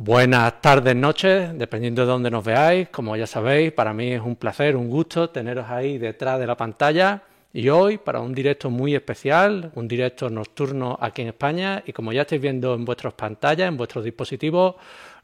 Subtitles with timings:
[0.00, 2.88] Buenas tardes, noches, dependiendo de dónde nos veáis.
[2.88, 6.56] Como ya sabéis, para mí es un placer, un gusto teneros ahí detrás de la
[6.56, 7.20] pantalla.
[7.52, 12.12] Y hoy, para un directo muy especial, un directo nocturno aquí en España, y como
[12.12, 14.76] ya estáis viendo en vuestras pantallas, en vuestros dispositivos,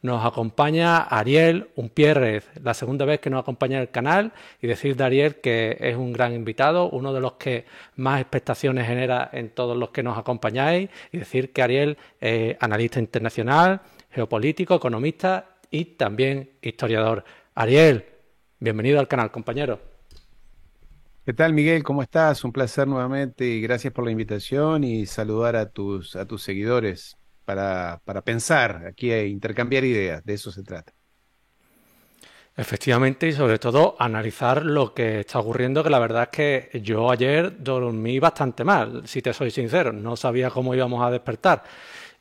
[0.02, 4.96] nos acompaña Ariel Unpierrez, la segunda vez que nos acompaña en el canal, y decir
[4.96, 7.64] de Ariel que es un gran invitado, uno de los que
[7.94, 12.98] más expectaciones genera en todos los que nos acompañáis, y decir que Ariel es analista
[12.98, 13.80] internacional,
[14.14, 17.24] geopolítico, economista y también historiador.
[17.54, 18.04] Ariel,
[18.60, 19.80] bienvenido al canal, compañero.
[21.24, 21.82] ¿Qué tal, Miguel?
[21.82, 22.44] ¿Cómo estás?
[22.44, 27.16] Un placer nuevamente y gracias por la invitación y saludar a tus, a tus seguidores
[27.44, 30.92] para, para pensar, aquí a intercambiar ideas, de eso se trata.
[32.56, 37.10] Efectivamente, y sobre todo analizar lo que está ocurriendo, que la verdad es que yo
[37.10, 41.64] ayer dormí bastante mal, si te soy sincero, no sabía cómo íbamos a despertar.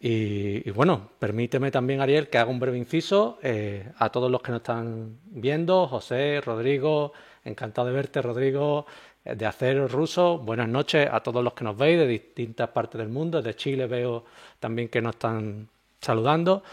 [0.06, 4.52] Y, bueno, permíteme también, Ariel, que haga un breve inciso eh, a todos los que
[4.52, 7.14] nos están viendo, José, Rodrigo,
[7.46, 8.86] encantado de verte, Rodrigo,
[9.24, 13.00] eh, de Acero Ruso, buenas noches a todos los que nos veis de distintas partes
[13.00, 14.26] del mundo, de Chile veo
[14.60, 15.70] también que nos están
[16.02, 16.64] saludando.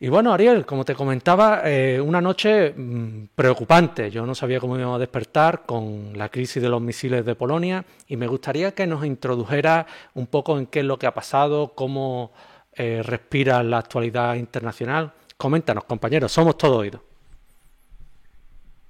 [0.00, 4.10] Y bueno, Ariel, como te comentaba, eh, una noche mm, preocupante.
[4.12, 7.84] Yo no sabía cómo íbamos a despertar con la crisis de los misiles de Polonia
[8.06, 11.72] y me gustaría que nos introdujera un poco en qué es lo que ha pasado,
[11.74, 12.32] cómo
[12.74, 15.12] eh, respira la actualidad internacional.
[15.36, 17.00] Coméntanos, compañeros, somos todo oídos.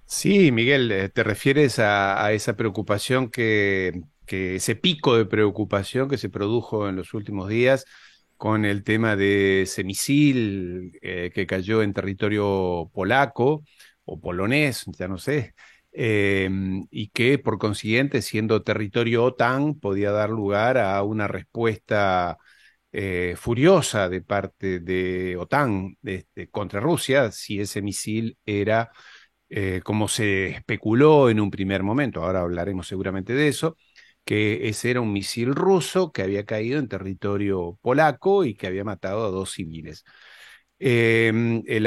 [0.04, 6.18] Sí, Miguel, eh, te refieres a, esa preocupación que, que, ese pico de preocupación que
[6.18, 7.86] se produjo en los últimos días
[8.38, 13.64] con el tema de ese misil eh, que cayó en territorio polaco
[14.04, 15.54] o polonés, ya no sé,
[15.92, 22.38] em, y que por consiguiente, siendo territorio OTAN, podía dar lugar a una respuesta
[22.92, 28.90] eh, furiosa de parte de OTAN este, contra Rusia si ese misil era,
[29.48, 33.76] eh, como se especuló en un primer momento, ahora hablaremos seguramente de eso,
[34.28, 38.84] que ese era un misil ruso que había caído en territorio polaco y que había
[38.84, 40.04] matado a dos civiles.
[40.78, 41.86] Em, el,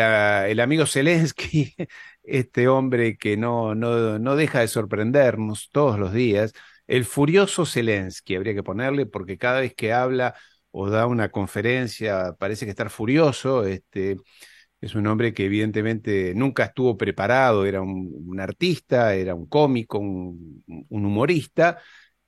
[0.60, 1.76] amigo Zelensky,
[2.24, 6.54] este hombre que no, no, no deja de sorprendernos todos los días,
[6.88, 10.34] el furioso Zelensky, habría que ponerle, porque cada vez que habla
[10.72, 13.66] o da una conferencia parece que estar furioso.
[13.66, 14.18] Este,
[14.82, 20.64] es un hombre que evidentemente nunca estuvo preparado, era un, artista, era un cómico, un
[20.90, 21.80] humorista,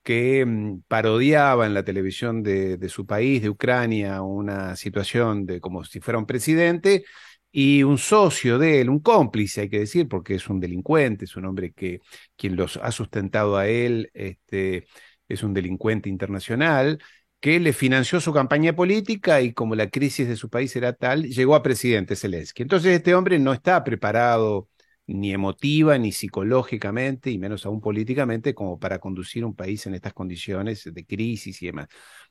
[0.03, 5.83] que mm, parodiaba en la televisión de, su país, de Ucrania, una situación de como
[5.85, 7.05] si fuera un presidente,
[7.51, 11.35] y un socio de él, un cómplice, hay que decir, porque es un delincuente, es
[11.35, 11.99] un hombre que
[12.35, 14.87] quien los ha sustentado a él este,
[15.27, 16.99] es un delincuente internacional,
[17.39, 21.25] que le financió su campaña política y como la crisis de su país era tal,
[21.25, 22.63] llegó a presidente Zelensky.
[22.63, 24.69] Entonces este hombre no está preparado
[25.07, 30.13] ni emotiva, ni psicológicamente, y menos aún políticamente, como para conducir un país en estas
[30.13, 31.87] condiciones de crisis y demás.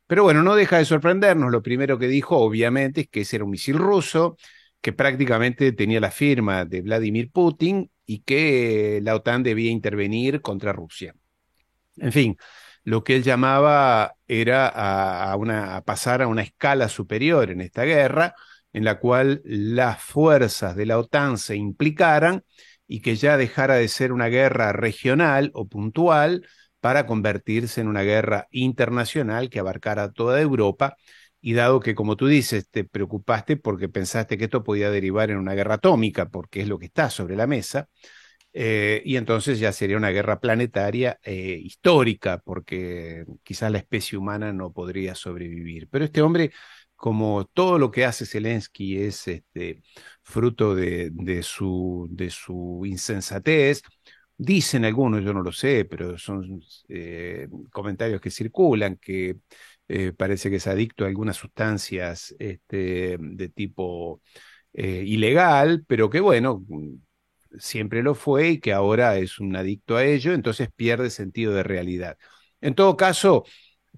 [0.06, 1.50] Pero bueno, no deja de sorprendernos.
[1.50, 4.36] Lo primero que dijo, obviamente, es que ese era un misil ruso,
[4.80, 10.72] que prácticamente tenía la firma de Vladimir Putin y que la OTAN debía intervenir contra
[10.72, 11.14] Rusia.
[11.96, 12.36] En fin,
[12.84, 18.34] lo que él llamaba era a, a pasar a una escala superior en esta guerra,
[18.72, 22.44] en la cual las fuerzas de la OTAN se implicaran
[22.86, 26.46] y que ya dejara de ser una guerra regional o puntual
[26.80, 30.96] para convertirse en una guerra internacional que abarcara toda Europa.
[31.40, 35.38] Y dado que, como tú dices, te preocupaste porque pensaste que esto podía derivar en
[35.38, 37.88] una guerra atómica, porque es lo que está sobre la mesa,
[38.52, 44.52] eh, y entonces ya sería una guerra planetaria eh, histórica, porque quizás la especie humana
[44.52, 45.88] no podría sobrevivir.
[45.88, 46.52] Pero este hombre
[47.02, 49.82] como todo lo que hace Zelensky es este,
[50.22, 51.10] fruto de,
[51.42, 52.08] su,
[52.86, 53.82] insensatez,
[54.36, 59.38] dicen algunos, yo no lo sé, pero son eh, comentarios que circulan, que
[59.88, 64.22] eh, parece que es adicto a algunas sustancias este, de tipo
[64.72, 66.64] eh, ilegal, pero que bueno,
[67.58, 71.64] siempre lo fue y que ahora es un adicto a ello, entonces pierde sentido de
[71.64, 72.16] realidad.
[72.60, 73.44] En todo caso,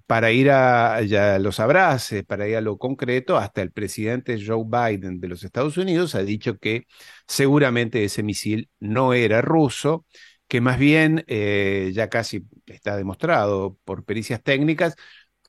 [0.07, 5.19] para ir a, ya abraces, para ir a lo concreto, hasta el presidente Joe Biden
[5.19, 6.85] de los Estados Unidos ha dicho que
[7.27, 10.05] seguramente ese misil no era ruso,
[10.47, 14.95] que más bien eh, ya casi está demostrado por pericias técnicas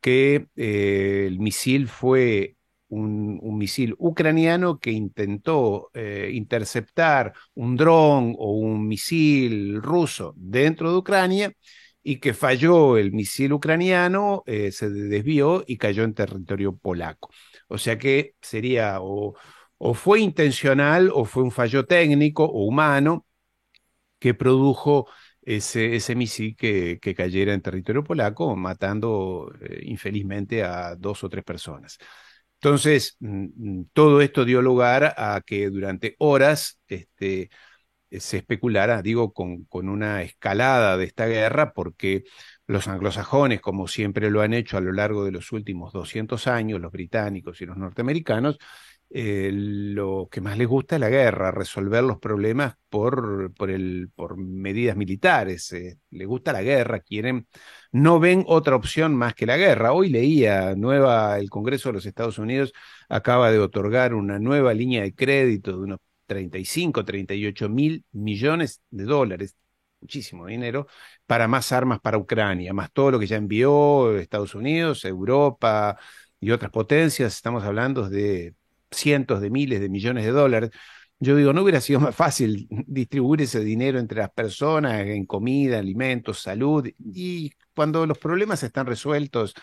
[0.01, 2.57] que eh, el misil fue
[2.89, 10.99] un, misil ucraniano que intentó eh, interceptar un dron o un misil ruso dentro de
[10.99, 11.53] Ucrania
[12.07, 17.31] y que falló el misil ucraniano, eh, se desvió y cayó en territorio polaco.
[17.69, 19.35] O sea que sería o
[19.95, 23.27] fue intencional o fue un fallo técnico o humano
[24.19, 25.09] que produjo
[25.43, 31.29] ese, ese misil que, que, cayera en territorio polaco, matando eh, infelizmente a dos o
[31.29, 31.99] tres personas.
[32.55, 33.47] Entonces, mm,
[33.81, 37.51] mm, todo esto dio lugar a que durante horas este,
[38.11, 42.25] se especulara, digo, con, con una escalada de esta guerra, porque
[42.67, 46.81] los anglosajones, como siempre lo han hecho a lo largo de los últimos 200 años,
[46.81, 48.59] los británicos y los norteamericanos,
[49.11, 54.11] eh, lo que más les gusta es la guerra, resolver los problemas por, por, el,
[54.15, 55.73] por medidas militares.
[55.73, 57.47] Eh, les gusta la guerra, quieren,
[57.93, 59.93] no ven otra opción más que la guerra.
[59.93, 62.73] Hoy leía, nueva, el Congreso de los Estados Unidos
[63.09, 69.05] acaba de otorgar una nueva línea de crédito de unos 35, 38 mil millones de
[69.05, 69.57] dólares,
[70.01, 70.87] muchísimo dinero,
[71.27, 75.99] para más armas para Ucrania, más todo lo que ya envió Estados Unidos, Europa
[76.41, 77.35] y otras potencias.
[77.35, 78.55] Estamos hablando de
[78.91, 80.71] cientos de miles de millones de dólares.
[81.19, 85.79] Yo digo, ¿no hubiera sido más fácil distribuir ese dinero entre las personas en comida,
[85.79, 86.87] alimentos, salud?
[86.99, 89.55] Y cuando los problemas están resueltos,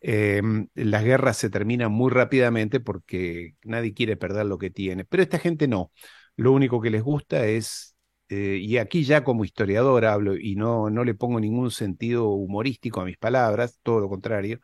[0.00, 0.42] eh,
[0.74, 5.04] las guerras se terminan muy rápidamente porque nadie quiere perder lo que tiene.
[5.04, 5.92] Pero esta gente no.
[6.36, 7.96] Lo único que les gusta es,
[8.28, 13.00] eh, y aquí ya como historiador hablo y no, no le pongo ningún sentido humorístico
[13.00, 14.60] a mis palabras, todo lo contrario,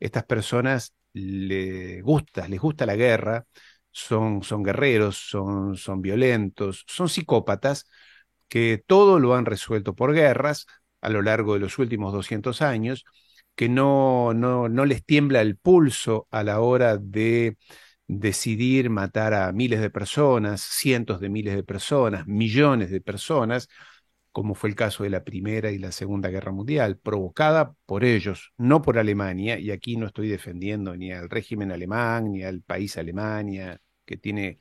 [0.00, 3.46] estas personas les gusta, les gusta la guerra,
[3.90, 7.86] son, son guerreros, son, son violentos, son psicópatas
[8.48, 10.66] que todo lo han resuelto por guerras
[11.00, 13.04] a lo largo de los últimos 200 años,
[13.54, 17.56] que no, no, no les tiembla el pulso a la hora de
[18.06, 23.68] decidir matar a miles de personas, cientos de miles de personas, millones de personas,
[24.32, 28.52] como fue el caso de la Primera y la Segunda Guerra Mundial, provocada por ellos,
[28.56, 32.96] no por Alemania, y aquí no estoy defendiendo ni al régimen alemán, ni al país
[32.96, 34.58] Alemania, que tiene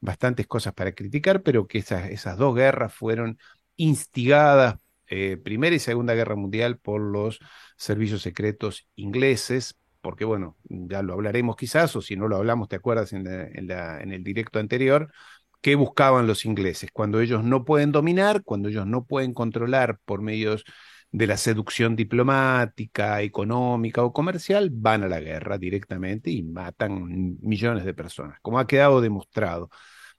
[0.00, 3.38] bastantes cosas para criticar, pero que esas, esas dos guerras fueron
[3.76, 4.76] instigadas,
[5.14, 7.38] eh, Primera y Segunda Guerra Mundial, por los
[7.76, 12.76] servicios secretos ingleses, porque bueno, ya lo hablaremos quizás, o si no lo hablamos, ¿te
[12.76, 15.12] acuerdas en, en, el directo anterior?
[15.60, 16.90] ¿Qué buscaban los ingleses?
[16.94, 20.64] Cuando ellos no pueden dominar, cuando ellos no pueden controlar por medios
[21.10, 27.84] de la seducción diplomática, económica o comercial, van a la guerra directamente y matan millones
[27.84, 29.68] de personas, como ha quedado demostrado.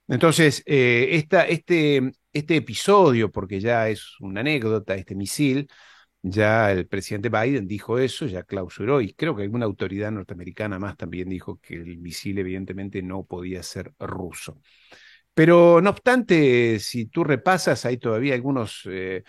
[0.08, 5.68] Entonces, eh, este, este episodio, porque ya es una anécdota, este misil,
[6.22, 10.98] ya el presidente Biden dijo eso, ya clausuró, y creo que alguna autoridad norteamericana más
[10.98, 14.62] también dijo que el misil evidentemente no podía ser ruso.
[15.34, 19.24] Pero no obstante, si tú repasas, hay todavía algunos eh,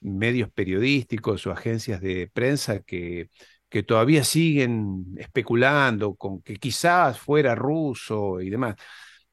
[0.00, 3.30] medios periodísticos o agencias de prensa que,
[3.68, 8.76] que todavía siguen especulando con que quizás fuera ruso y demás.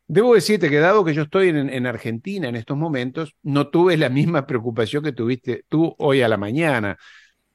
[0.07, 3.97] Debo decirte que dado que yo estoy en, en, Argentina en estos momentos, no tuve
[3.97, 6.97] la misma preocupación que tuviste tú hoy a la mañana,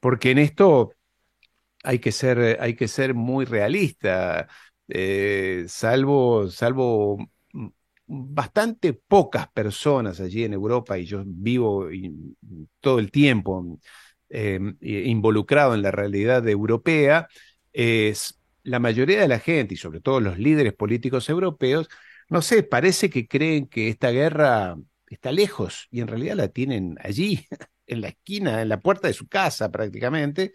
[0.00, 0.92] porque en esto
[1.84, 4.48] hay que ser, hay que ser muy realista,
[4.88, 7.18] eh, salvo, salvo
[8.06, 11.88] bastante pocas personas allí en Europa y yo vivo
[12.80, 13.78] todo el tiempo
[14.30, 17.28] em, involucrado en la realidad europea,
[17.72, 21.88] es la mayoría de la gente y sobre todo los líderes políticos europeos,
[22.28, 24.76] no sé, parece que creen que esta guerra
[25.08, 27.46] está lejos y en realidad la tienen allí,
[27.86, 30.52] en la esquina, en la puerta de su casa prácticamente,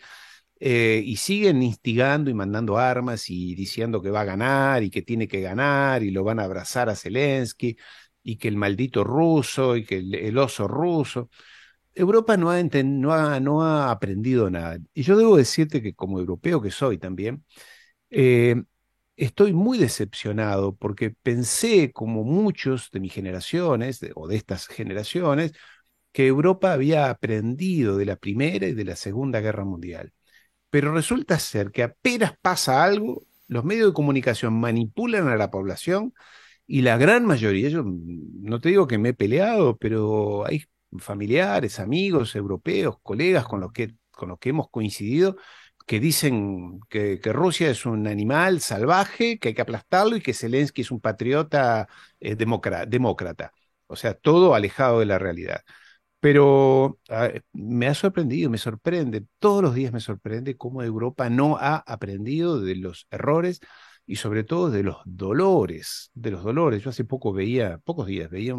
[0.60, 5.02] eh, y siguen instigando y mandando armas y diciendo que va a ganar y que
[5.02, 7.78] tiene que ganar y lo van a abrazar a Zelensky
[8.24, 11.30] y que el maldito ruso y que el, oso ruso.
[11.96, 14.80] Europa no ha, no, no ha, aprendido nada.
[14.94, 17.46] Y yo debo decirte que como europeo que soy también,
[18.10, 18.56] eh,
[19.16, 25.54] estoy muy decepcionado porque pensé, como muchos de mis generaciones o de estas generaciones,
[26.12, 30.14] que Europa había aprendido de la Primera y de la Segunda Guerra Mundial.
[30.70, 36.14] Pero resulta ser que apenas pasa algo, los medios de comunicación manipulan a la población
[36.68, 40.66] y la gran mayoría, yo no te digo que me he peleado, pero hay
[41.00, 45.38] familiares, amigos, europeos, colegas con los que, con los que hemos coincidido,
[45.86, 50.82] que dicen que, Rusia es un animal salvaje, que hay que aplastarlo y que Zelensky
[50.82, 51.88] es un patriota
[52.20, 53.54] eh, demócrata.
[53.88, 55.62] O sea, todo alejado de la realidad.
[56.20, 57.00] Pero
[57.54, 62.62] me ha sorprendido, me sorprende, todos los días me sorprende cómo Europa no ha aprendido
[62.62, 63.60] de los errores
[64.06, 66.84] y sobre todo de los dolores, de los dolores.
[66.84, 68.56] Yo hace poco veía, pocos días, veía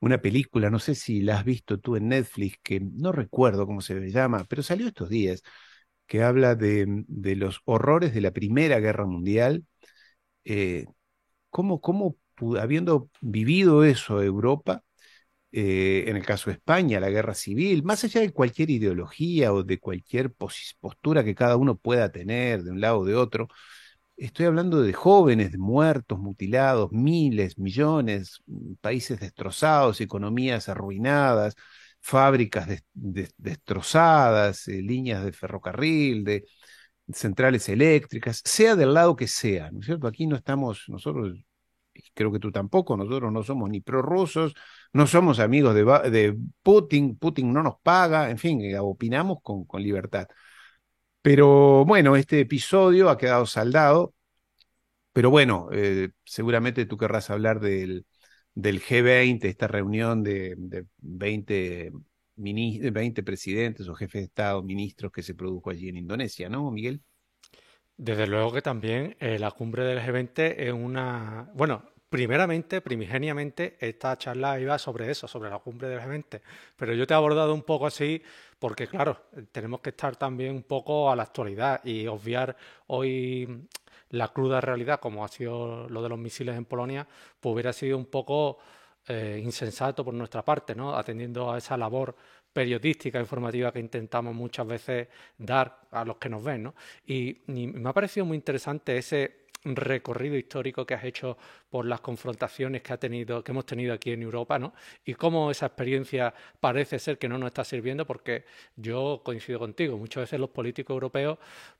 [0.00, 3.80] una película, no sé si la has visto tú en Netflix, que no recuerdo cómo
[3.80, 5.42] se llama, pero salió estos días,
[6.12, 9.64] que habla de, de los horrores de la Primera Guerra Mundial.
[10.44, 10.86] Eh,
[11.50, 12.16] cómo, cómo
[12.60, 14.84] habiendo vivido eso Europa,
[15.52, 19.64] eh, en el caso de España, la guerra civil, más allá de cualquier ideología o
[19.64, 23.48] de cualquier postura que cada uno pueda tener de un lado o de otro,
[24.16, 28.42] estoy hablando de jóvenes muertos, mutilados, miles, millones,
[28.82, 31.54] países destrozados, economías arruinadas,
[32.02, 36.44] fábricas destrozadas, eh, líneas de ferrocarril, de
[37.12, 40.06] centrales eléctricas, sea del lado que sea, ¿no es cierto?
[40.08, 41.38] Aquí no estamos, nosotros,
[42.14, 44.54] creo que tú tampoco, nosotros no somos ni prorrusos,
[44.92, 50.26] no somos amigos de, Putin, Putin no nos paga, en fin, eh, opinamos con, libertad.
[51.22, 54.14] Pero bueno, este episodio ha quedado saldado,
[55.12, 58.06] pero bueno, eh, seguramente tú querrás hablar del,
[58.54, 61.92] del G20, esta reunión de, de 20,
[62.36, 67.02] 20 presidentes o jefes de Estado, ministros que se produjo allí en Indonesia, ¿no, Miguel?
[67.96, 74.16] Desde luego que también eh, la cumbre del G20 es una, bueno, primeramente, primigeniamente, esta
[74.18, 76.42] charla iba sobre eso, sobre la cumbre del G20,
[76.76, 78.22] pero yo te he abordado un poco así
[78.58, 82.56] porque, claro, tenemos que estar también un poco a la actualidad y obviar
[82.86, 83.66] hoy
[84.12, 87.06] la cruda realidad, como ha sido lo de los misiles en Polonia,
[87.40, 88.58] pues hubiera sido un poco
[89.08, 90.96] eh, insensato por nuestra parte, ¿no?
[90.96, 92.14] Atendiendo a esa labor
[92.52, 96.74] periodística, informativa que intentamos muchas veces dar a los que nos ven, ¿no?
[97.06, 101.36] y me ha parecido muy interesante ese recorrido histórico que has hecho
[101.70, 104.74] por las confrontaciones que ha tenido, que hemos tenido aquí en Europa, ¿no?
[105.04, 108.44] Y cómo esa experiencia parece ser que no nos está sirviendo, porque
[108.76, 111.38] yo coincido contigo, muchas veces los políticos europeos,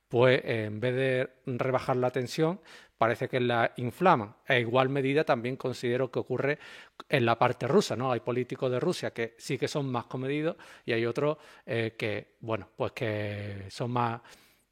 [0.09, 2.61] pues en vez de rebajar la tensión,
[2.99, 4.37] parece que la inflaman.
[4.47, 6.59] E igual medida también considero que ocurre
[7.09, 8.13] en la parte rusa, ¿no?
[8.13, 12.37] Hay políticos de Rusia que sí que son más comedidos y hay otros eh, que,
[12.41, 14.21] bueno, pues que son más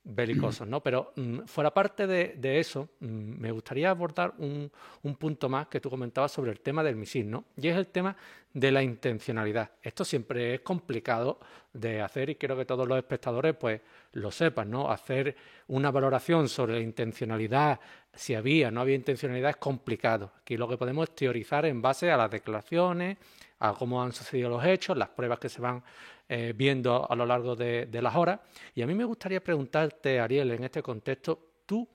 [0.04, 0.83] belicosos, ¿no?
[0.83, 3.07] Pero mm, fuera parte de, eso, mm,
[3.40, 4.71] me gustaría abordar un,
[5.19, 7.45] punto más que tú comentabas sobre el tema del misil, ¿no?
[7.57, 8.16] Y es el tema
[8.52, 9.71] de la intencionalidad.
[9.83, 11.38] Esto siempre es complicado
[11.73, 13.80] de hacer y quiero que todos los espectadores pues
[14.12, 14.90] lo sepan, ¿no?
[14.90, 15.37] Hacer
[15.69, 17.78] una valoración sobre la intencionalidad,
[18.14, 20.33] si había no había intencionalidad, es complicado.
[20.40, 23.19] Aquí lo que podemos es teorizar en base a las declaraciones,
[23.61, 25.83] a cómo han sucedido los hechos, las pruebas que se van
[26.32, 28.38] eh, viendo a lo largo de, las horas.
[28.72, 31.88] Y a mí me gustaría preguntarte, Ariel, en este contexto, ¿tú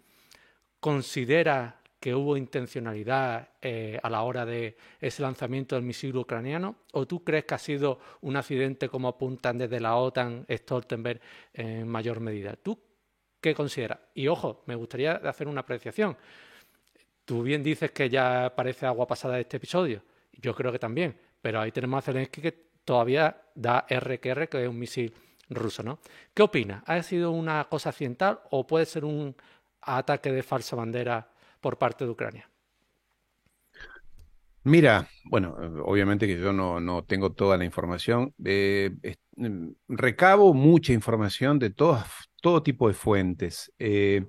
[0.77, 6.75] consideras que hubo intencionalidad eh, a la hora de ese lanzamiento del misil ucraniano?
[6.91, 11.21] ¿O tú crees que ha sido un accidente como apuntan desde la OTAN, Stoltenberg,
[11.53, 12.57] en mayor medida?
[12.57, 12.77] ¿Tú
[13.39, 13.99] qué consideras?
[14.15, 16.17] Y ojo, me gustaría hacer una apreciación.
[17.23, 20.03] Tú bien dices que ya parece agua pasada este episodio.
[20.33, 21.17] Yo creo que también.
[21.41, 25.13] Pero ahí tenemos a Zelensky que todavía da RQR, que es un misil
[25.49, 25.99] ruso, ¿no?
[26.33, 26.83] ¿Qué opina?
[26.85, 29.35] ¿Ha sido una cosa accidental o puede ser un
[29.81, 31.29] ataque de falsa bandera
[31.61, 32.49] por parte de Ucrania?
[34.63, 38.33] Mira, bueno, obviamente que yo no, tengo toda la información.
[38.43, 38.91] Eh,
[39.35, 43.71] mm, recabo mucha información de todo tipo de fuentes.
[43.77, 44.25] Eh,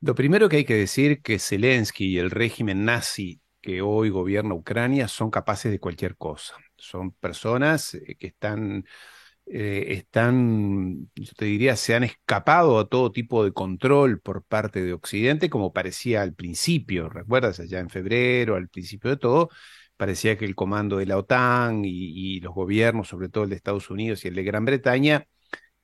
[0.00, 4.54] lo primero que hay que decir que Zelensky y el régimen nazi que hoy gobierna
[4.54, 8.84] Ucrania son capaces de cualquier cosa son personas eh, que están,
[9.46, 14.82] eh, están, yo te diría, se han escapado a todo tipo de control por parte
[14.82, 17.60] de Occidente, como parecía al principio, ¿recuerdas?
[17.60, 19.50] Allá en febrero, al principio de todo,
[19.96, 23.90] parecía que el comando de la OTAN y, los gobiernos, sobre todo el de Estados
[23.90, 25.26] Unidos y el de Gran Bretaña,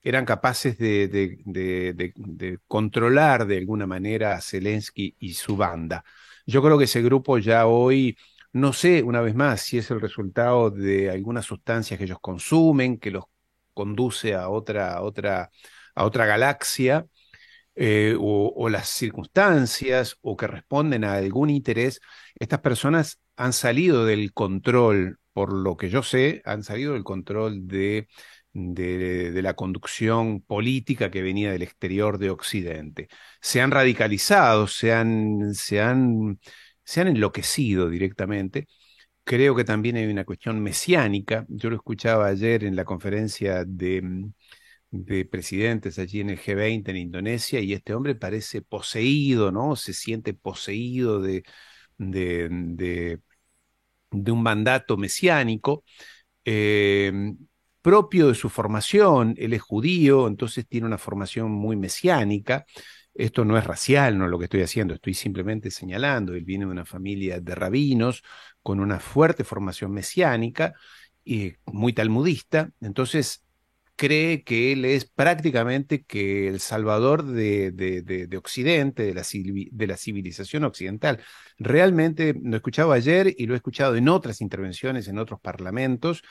[0.03, 6.05] eran capaces de, de, controlar de alguna manera a Zelensky y su banda.
[6.47, 8.17] Yo creo que ese grupo ya hoy
[8.52, 12.99] no sé, una vez más, si es el resultado de algunas sustancias que ellos consumen,
[12.99, 13.25] que los
[13.75, 15.50] conduce a otra, otra,
[15.94, 17.06] a otra galaxia,
[17.75, 22.00] eh, o, las circunstancias, o que responden a algún interés,
[22.38, 27.66] estas personas han salido del control, por lo que yo sé, han salido del control
[27.66, 28.09] de,
[28.52, 33.09] de, la conducción política que venía del exterior de Occidente.
[33.40, 36.38] Se han radicalizado, se han, se han
[36.85, 38.67] se han enloquecido directamente.
[39.25, 41.47] Creo que también hay una cuestión mesiánica.
[41.49, 44.33] Yo lo escuchaba ayer en la conferencia de, mm,
[44.91, 49.77] de presidentes allí en el G20 en Indonesia y este hombre parece poseído, ¿no?
[49.77, 51.45] Se siente poseído de,
[51.99, 52.49] de,
[54.11, 55.85] de, un mandato mesiánico.
[56.45, 57.12] Eh,
[57.83, 62.65] propio de su formación, él es judío, entonces tiene una formación muy mesiánica,
[63.14, 66.35] esto no es racial, no es lo que estoy haciendo, estoy simplemente señalando.
[66.35, 68.23] Él viene de una familia de rabinos
[68.62, 70.75] con una fuerte formación mesiánica
[71.25, 72.71] y muy talmudista.
[72.81, 73.45] Entonces,
[73.97, 79.97] cree que él es prácticamente que el salvador de, de, Occidente, de la, de la,
[79.97, 81.21] civilización occidental.
[81.59, 86.23] Realmente lo he escuchado ayer y lo he escuchado en otras intervenciones, en otros parlamentos,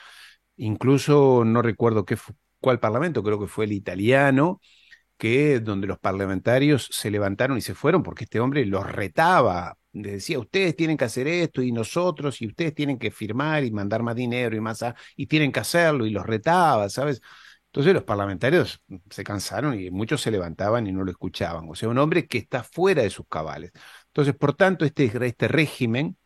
[0.57, 2.17] incluso no recuerdo qué,
[2.59, 4.59] cuál parlamento, creo que fue el italiano,
[5.63, 10.75] donde los parlamentarios se levantaron y se fueron porque este hombre los retaba decía, ustedes
[10.75, 14.55] tienen que hacer esto y nosotros, y ustedes tienen que firmar y mandar más dinero
[14.55, 14.83] y más,
[15.15, 17.21] y tienen que hacerlo, y los retaba, ¿sabes?
[17.67, 21.69] Entonces los parlamentarios se cansaron y muchos se levantaban y no lo escuchaban.
[21.69, 23.71] O sea, un hombre que está fuera de sus cabales.
[24.07, 26.17] Entonces, por tanto, este, este régimen,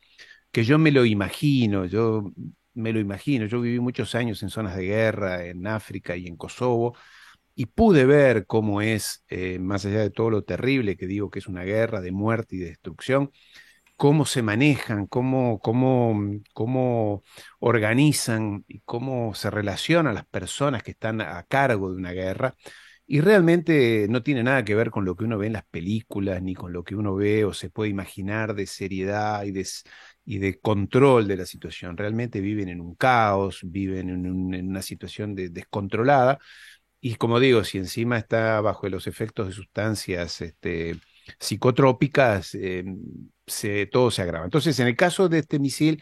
[0.52, 2.32] que yo me lo imagino, yo
[2.74, 6.36] me lo imagino, yo viví muchos años en zonas de guerra, en África y en
[6.38, 6.96] Kosovo,
[7.56, 11.40] y pude ver cómo es, eh, más allá de todo lo terrible que digo que
[11.40, 13.32] es una guerra de muerte y de destrucción,
[13.98, 16.20] cómo se manejan, cómo, cómo,
[16.54, 17.24] cómo
[17.60, 22.56] organizan y cómo se relacionan las personas que están a cargo de una guerra.
[23.08, 26.42] Y realmente no tiene nada que ver con lo que uno ve en las películas,
[26.42, 29.68] ni con lo que uno ve o se puede imaginar de seriedad y de,
[30.26, 31.98] y de control de la situación.
[31.98, 36.40] Realmente viven en un caos, viven en, en una situación de, descontrolada,
[37.06, 40.96] y como digo, si encima está bajo los efectos de sustancias este,
[41.40, 42.84] psicotrópicas, eh,
[43.92, 44.46] todo se agrava.
[44.46, 46.02] Entonces, en el caso de este misil,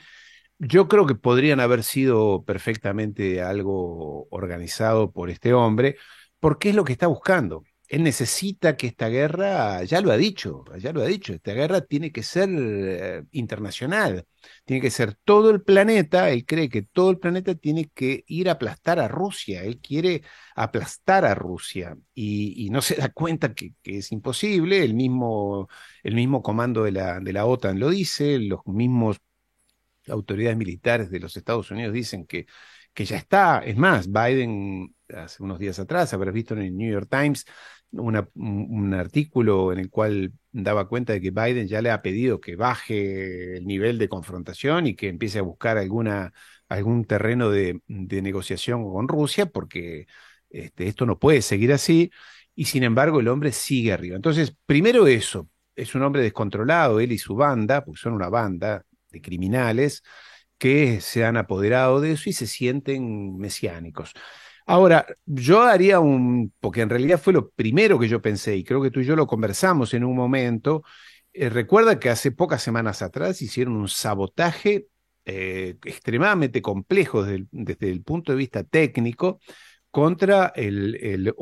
[0.60, 5.98] yo creo que podrían haber sido perfectamente algo organizado por este hombre,
[6.40, 10.66] porque es lo que está buscando él necesita que esta guerra, ya lo ha dicho,
[10.80, 14.26] ya lo ha dicho, esta guerra tiene que ser eh, internacional,
[14.66, 18.50] tiene que ser todo el planeta, él cree que todo el planeta tiene que ir
[18.50, 20.24] a aplastar a Rusia, él quiere
[20.56, 25.70] aplastar a Rusia y, no se da cuenta que, es imposible, el mismo,
[26.02, 29.18] el mismo comando de la, de la OTAN lo dice, los mismos
[30.08, 32.48] autoridades militares de los Estados Unidos dicen que,
[32.94, 36.92] que ya está, es más, Biden hace unos días atrás, habrás visto en el New
[36.92, 37.46] York Times,
[37.94, 42.56] un artículo en el cual daba cuenta de que Biden ya le ha pedido que
[42.56, 46.34] baje el nivel de confrontación y que empiece a buscar alguna,
[46.70, 50.08] algún terreno de, negociación con Rusia, porque
[50.50, 52.12] este, esto no puede seguir así,
[52.56, 54.16] y sin embargo el hombre sigue arriba.
[54.16, 58.86] Entonces, primero eso, es un hombre descontrolado, él y su banda, porque son una banda
[59.10, 60.04] de criminales
[60.58, 64.14] que se han apoderado de eso y se sienten mesiánicos.
[64.66, 68.82] Ahora, yo haría un, porque en realidad fue lo primero que yo pensé, y creo
[68.82, 70.84] que tú y yo lo conversamos en un momento,
[71.34, 74.88] eh, recuerda que hace pocas semanas atrás hicieron un sabotaje
[75.26, 79.40] eh, extremadamente complejo desde el, punto de vista técnico
[79.90, 81.34] contra el,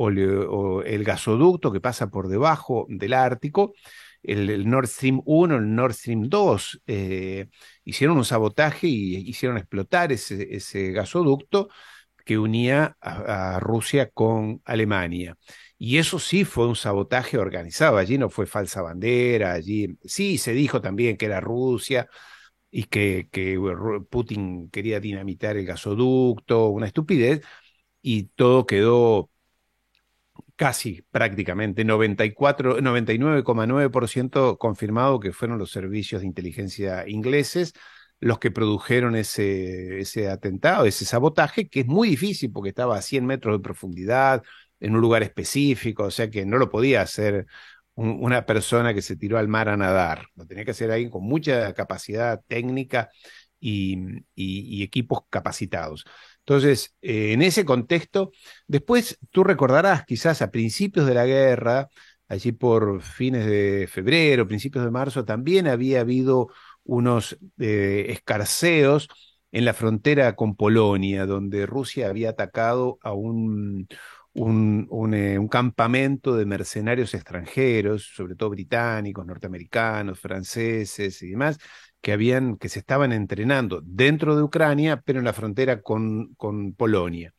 [1.05, 3.73] gasoducto que pasa por debajo del Ártico,
[4.23, 6.81] el, Nord Stream 1, el Nord Stream 2.
[6.87, 7.47] Eh,
[7.85, 11.69] hicieron un sabotaje y hicieron explotar ese gasoducto
[12.31, 15.37] que unía a, Rusia con Alemania.
[15.77, 20.53] Y eso sí fue un sabotaje organizado, allí no fue falsa bandera, allí sí se
[20.53, 22.07] dijo también que era Rusia
[22.69, 23.59] y que, que
[24.09, 27.41] Putin quería dinamitar el gasoducto, una estupidez,
[28.01, 29.29] y todo quedó
[30.55, 37.73] casi prácticamente 94, 99,9% confirmado que fueron los servicios de inteligencia ingleses
[38.21, 43.01] los que produjeron ese, ese atentado, ese sabotaje, que es muy difícil porque estaba a
[43.01, 44.43] 100 metros de profundidad,
[44.79, 47.45] en un lugar específico, o sea que no lo podía hacer
[47.95, 51.23] una persona que se tiró al mar a nadar, lo tenía que hacer alguien con
[51.23, 53.09] mucha capacidad técnica
[53.59, 56.05] y, equipos capacitados.
[56.39, 58.31] Entonces, eh, en ese contexto,
[58.67, 61.89] después tú recordarás quizás a principios de la guerra,
[62.27, 66.49] allí por fines de febrero, principios de marzo, también había habido
[66.91, 69.07] unos eh, escarceos
[69.51, 73.87] en la frontera con Polonia, donde Rusia había atacado a un,
[74.33, 81.59] un, eh, un, campamento de mercenarios extranjeros, sobre todo británicos, norteamericanos, franceses y demás,
[82.01, 86.73] que, habían, que se estaban entrenando dentro de Ucrania, pero en la frontera con, con
[86.73, 87.33] Polonia.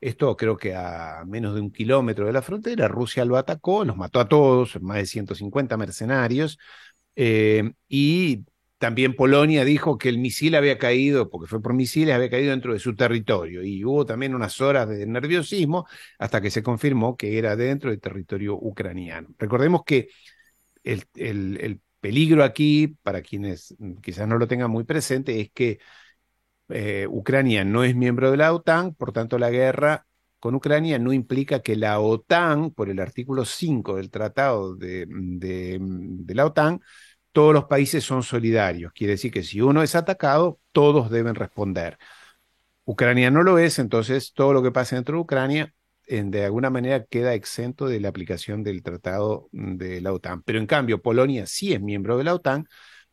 [0.00, 3.96] Esto creo que a menos de un kilómetro de la frontera, Rusia lo atacó, los
[3.96, 6.58] mató a todos, más de 150 mercenarios,
[7.16, 8.44] eh, y
[8.78, 12.72] también Polonia dijo que el misil había caído, porque fue por misiles, había caído dentro
[12.74, 13.62] de su territorio.
[13.62, 15.86] Y hubo también unas horas de nerviosismo
[16.18, 19.28] hasta que se confirmó que era dentro del territorio ucraniano.
[19.38, 20.08] Recordemos que
[20.84, 25.80] el, el, peligro aquí, para quienes quizás no lo tengan muy presente, es que
[26.68, 30.06] eh, Ucrania no es miembro de la OTAN, por tanto la guerra
[30.38, 35.06] con Ucrania no implica que la OTAN, por el artículo 5 del tratado de
[36.28, 36.80] la OTAN,
[37.36, 38.94] todos los países son solidarios.
[38.94, 41.98] Quiere decir que si uno es atacado, todos deben responder.
[42.86, 45.74] Ucrania no lo es, entonces todo lo que pasa dentro de Ucrania
[46.06, 50.44] de alguna manera queda exento de la aplicación del tratado de la OTAN.
[50.44, 52.66] Pero en cambio, Polonia sí es miembro de la OTAN,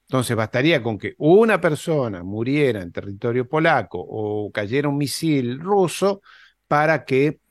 [0.07, 6.21] entonces bastaría con que una persona muriera en territorio polaco o cayera un misil ruso
[6.65, 7.41] para que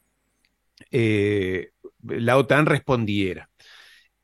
[0.91, 3.51] eh, la OTAN respondiera.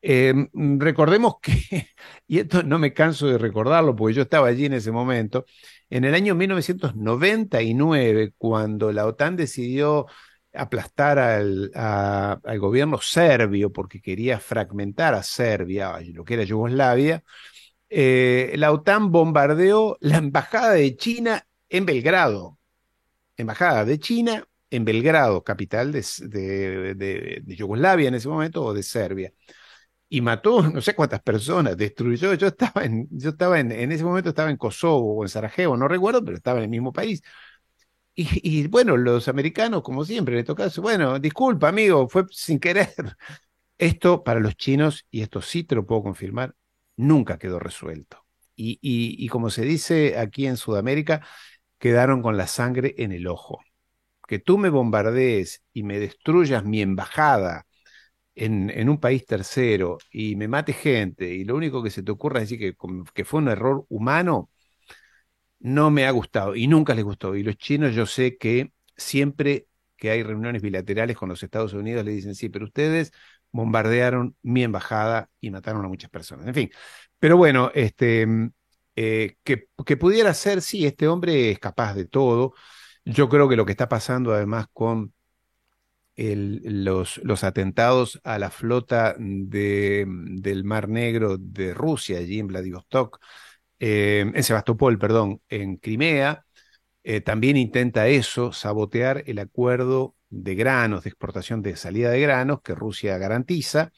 [0.01, 1.51] Em, recordemos que,
[2.27, 5.45] y esto no me canso de recordarlo porque yo estaba allí en ese momento,
[5.89, 10.07] en el año 1999, cuando la OTAN decidió
[10.53, 17.23] aplastar al, al gobierno serbio porque quería fragmentar a Serbia, lo que era Yugoslavia,
[17.89, 22.59] eh, la OTAN bombardeó la embajada de China en Belgrado.
[23.37, 26.01] Embajada de China en Belgrado, capital de,
[26.95, 29.33] de, Yugoslavia en ese momento o de Serbia.
[30.09, 32.33] Y mató no sé cuántas personas, destruyó.
[32.33, 35.77] Yo estaba en, yo estaba en, en ese momento estaba en Kosovo o en Sarajevo,
[35.77, 37.21] no recuerdo, pero estaba en el mismo país.
[38.21, 42.89] Y, bueno, los americanos, como siempre, le toca, bueno, disculpa, amigo, fue sin querer.
[43.77, 46.53] Esto para los chinos, y esto sí te lo puedo confirmar,
[46.97, 48.25] nunca quedó resuelto.
[48.57, 51.25] Y, y, como se dice aquí en Sudamérica,
[51.77, 53.61] quedaron con la sangre en el ojo.
[54.27, 57.67] Que tú me bombardees y me destruyas mi embajada
[58.39, 62.39] en, un país tercero y me mate gente y lo único que se te ocurra
[62.41, 64.49] es decir que, que fue un error humano,
[65.59, 67.35] no me ha gustado y nunca les gustó.
[67.35, 72.05] Y los chinos yo sé que siempre que hay reuniones bilaterales con los Estados Unidos
[72.05, 73.11] le dicen, sí, pero ustedes
[73.51, 76.47] bombardearon mi embajada y mataron a muchas personas.
[76.47, 76.71] En fin,
[77.19, 78.25] pero bueno, este,
[78.95, 82.53] eh, que, que, pudiera ser, sí, este hombre es capaz de todo.
[83.05, 85.13] Yo creo que lo que está pasando además con
[86.19, 93.19] los, los, atentados a la flota de, del Mar Negro de Rusia, allí en Vladivostok,
[93.79, 96.45] eh, en Sebastopol, perdón, en Crimea,
[97.03, 102.61] eh, también intenta eso, sabotear el acuerdo de granos, de exportación de salida de granos
[102.61, 103.91] que Rusia garantiza,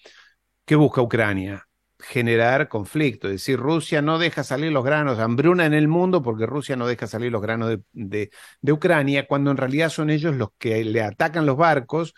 [0.66, 1.68] que busca Ucrania
[2.02, 6.46] generar conflicto, es decir, Rusia no deja salir los granos, hambruna en el mundo porque
[6.46, 8.30] Rusia no deja salir los granos de,
[8.62, 12.14] de, Ucrania, cuando en realidad son ellos los que le atacan los barcos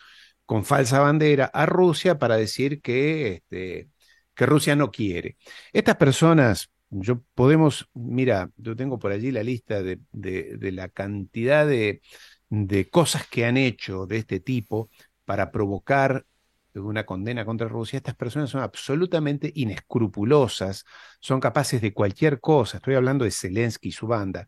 [0.46, 3.90] con falsa bandera a Rusia para decir que, este,
[4.36, 5.38] que Rusia no quiere.
[5.74, 11.68] Estas personas, yo podemos, mira, yo tengo por allí la lista de, de la cantidad
[11.68, 12.02] de,
[12.50, 14.90] de cosas que han hecho de este tipo
[15.26, 16.26] para provocar
[16.76, 20.86] una condena contra Rusia, estas personas son absolutamente inescrupulosas,
[21.20, 22.78] son capaces de cualquier cosa.
[22.78, 24.48] Estoy hablando de Zelensky y su banda.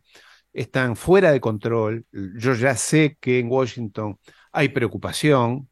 [0.54, 2.06] Están fuera de control.
[2.12, 4.20] Yo ya sé que en Washington
[4.52, 5.70] hay preocupación,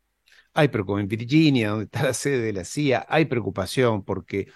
[0.53, 4.47] hay en Virginia, donde está la sede de la CIA, hay preocupación porque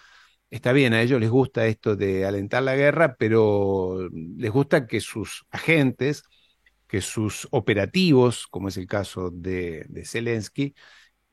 [0.49, 5.01] está bien, a ellos les gusta esto de alentar la guerra, pero les gusta que
[5.01, 6.23] sus agentes
[6.87, 10.73] que sus operativos, como es el caso de, Zelensky,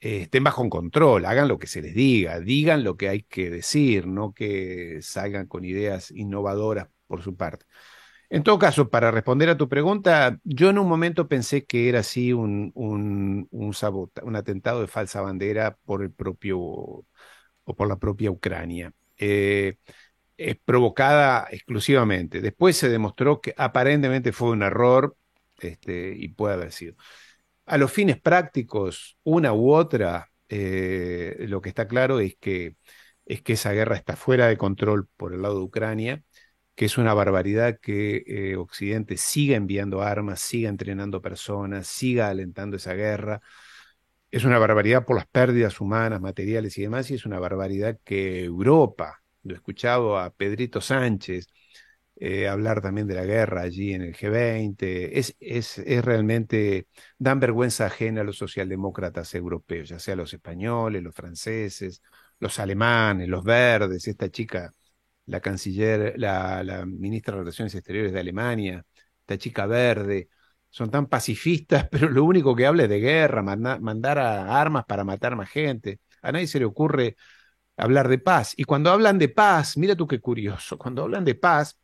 [0.05, 3.49] eh, estén bajo control, hagan lo que se les diga, digan lo que hay que
[3.49, 7.65] decir, no que salgan con ideas innovadoras por su parte.
[8.29, 12.01] En todo caso, para responder a tu pregunta, yo en un momento pensé que era
[12.01, 17.07] así un, un, un, atentado de falsa bandera por el propio o
[17.77, 18.93] por la propia Ucrania.
[19.17, 19.79] Eh,
[20.37, 22.41] es provocada exclusivamente.
[22.43, 25.17] Después se demostró que aparentemente fue un error
[25.61, 26.97] este, y puede haber sido.
[27.67, 32.77] A los fines prácticos, una u otra, eh, lo que está claro es que,
[33.25, 36.23] es que esa guerra está fuera de control por el lado de Ucrania,
[36.75, 42.77] que es una barbaridad que eh, Occidente siga enviando armas, siga entrenando personas, siga alentando
[42.77, 43.41] esa guerra.
[44.31, 48.45] Es una barbaridad por las pérdidas humanas, materiales y demás, y es una barbaridad que
[48.45, 51.47] Europa, lo he escuchado a Pedrito Sánchez,
[52.17, 57.41] eh, hablar también de la guerra allí en el G20, es, es, es, realmente, dan
[57.41, 62.03] vergüenza ajena a los socialdemócratas europeos, ya sea los españoles, los franceses,
[62.39, 64.73] los alemanes, los verdes, esta chica,
[65.27, 68.85] la canciller, la, ministra de Relaciones Exteriores de Alemania,
[69.21, 70.29] esta chica verde,
[70.71, 75.05] son tan pacifistas, pero lo único que habla es de guerra, mandar a armas para
[75.05, 76.01] matar más gente.
[76.23, 77.17] A nadie se le ocurre
[77.77, 78.55] hablar de paz.
[78.57, 81.79] Y cuando hablan de paz, mira tú qué curioso, cuando hablan de paz,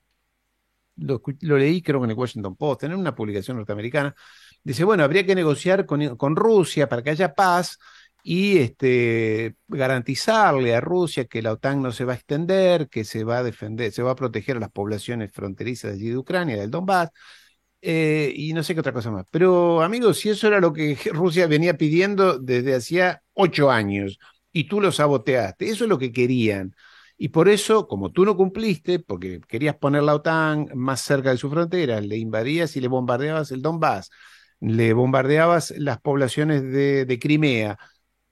[1.00, 1.22] lo,
[1.58, 4.14] leí creo que en el Washington Post, en una publicación norteamericana,
[4.62, 7.78] dice, bueno, habría que negociar con, con Rusia para que haya paz
[8.22, 13.24] y este, garantizarle a Rusia que la OTAN no se va a extender, que se
[13.24, 16.70] va a defender, se va a proteger a las poblaciones fronterizas allí de Ucrania, del
[16.70, 17.10] Donbass,
[17.82, 19.24] eh, y no sé qué otra cosa más.
[19.30, 24.18] Pero amigos, si eso era lo que Rusia venía pidiendo desde hacía ocho años
[24.52, 26.74] y tú lo saboteaste, eso es lo que querían.
[27.22, 31.36] Y por eso, como tú no cumpliste, porque querías poner la OTAN más cerca de
[31.36, 34.10] su frontera, le invadías y le bombardeabas el Donbass,
[34.60, 37.78] le bombardeabas las poblaciones de, Crimea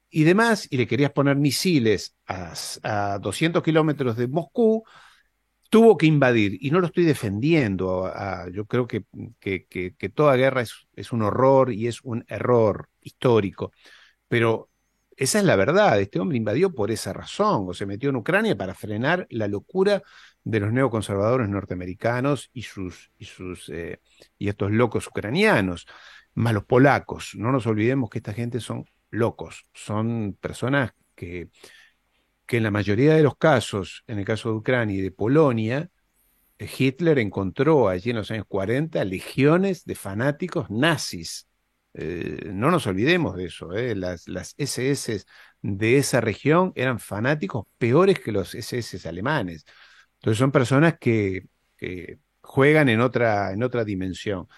[0.09, 4.85] y demás, y le querías poner misiles a, 200 kilómetros de Moscú,
[5.69, 8.11] tuvo que invadir, y no lo estoy defendiendo,
[8.55, 9.05] yo creo que,
[9.39, 13.71] que, toda guerra es, un horror y es un error histórico,
[14.29, 14.71] pero
[15.19, 18.57] esa es la verdad, este hombre invadió por esa razón, o se metió en Ucrania
[18.57, 20.03] para frenar la locura
[20.45, 24.01] de los neoconservadores norteamericanos y, sus, y, sus, eh,
[24.39, 25.87] y estos locos ucranianos
[26.35, 27.33] más los polacos.
[27.35, 31.51] No nos olvidemos que esta gente son locos, son personas que,
[32.47, 35.91] que en la mayoría de los casos, en el caso de Ucrania y de Polonia,
[36.61, 41.48] Hitler encontró allí en los años 40 legiones de fanáticos nazis.
[42.01, 43.95] Eh, no nos olvidemos de eso, eh.
[43.97, 45.25] las, SS
[45.63, 49.65] de esa región eran fanáticos peores que los SS alemanes.
[50.17, 54.49] Entonces son personas que, que juegan en otra, en otra dimensión.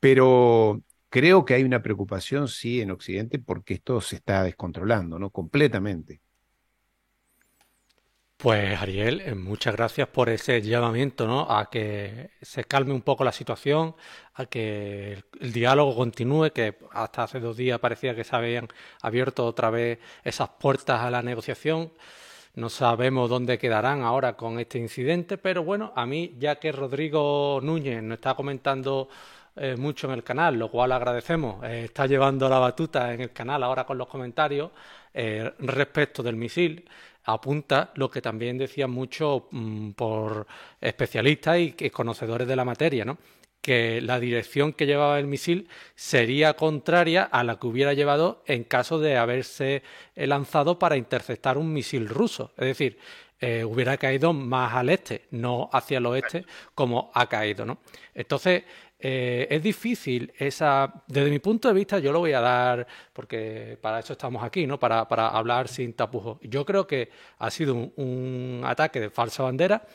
[0.00, 5.30] Pero Creo que hay una preocupación, sí, en Occidente porque esto se está descontrolando, ¿no?
[5.30, 6.22] Completamente.
[8.42, 11.42] Pues Ariel, eh, muchas gracias por ese llamamiento, ¿no?
[11.50, 13.94] A que se calme un poco la situación,
[14.32, 18.66] a que el, diálogo continúe, que hasta hace dos días parecía que se habían
[19.02, 21.92] abierto otra vez esas puertas a la negociación.
[22.54, 27.60] No sabemos dónde quedarán ahora con este incidente, pero bueno, a mí, ya que Rodrigo
[27.62, 29.10] Núñez nos está comentando
[29.56, 31.62] eh, mucho en el canal, lo cual agradecemos.
[31.64, 34.70] Eh, está llevando la batuta en el canal ahora con los comentarios
[35.12, 36.88] respecto del misil.
[37.24, 40.46] Apunta lo que también decían mucho mm, por
[40.80, 43.18] especialistas y, conocedores de la materia, ¿no?
[43.60, 48.64] que la dirección que llevaba el misil sería contraria a la que hubiera llevado en
[48.64, 49.82] caso de haberse
[50.14, 52.52] lanzado para interceptar un misil ruso.
[52.56, 52.98] Es decir,
[53.66, 57.66] hubiera caído más al este, no hacia el oeste, como ha caído.
[57.66, 57.80] ¿no?
[58.14, 58.64] Entonces,
[59.02, 63.78] eh, es difícil esa, desde mi punto de vista, yo lo voy a dar, porque
[63.80, 64.78] para eso estamos aquí, ¿no?
[64.78, 66.38] Para, para hablar sin tapujos.
[66.42, 69.86] Yo creo que ha sido un, ataque de falsa bandera.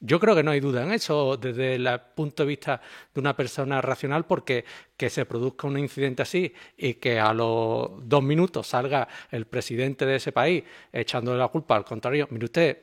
[0.00, 2.80] Yo creo que no hay duda en eso desde el punto de vista
[3.12, 4.64] de una persona racional, porque
[4.96, 10.06] que se produzca un incidente así y que a los dos minutos salga el presidente
[10.06, 12.28] de ese país echándole la culpa al contrario.
[12.30, 12.78] Mire usted,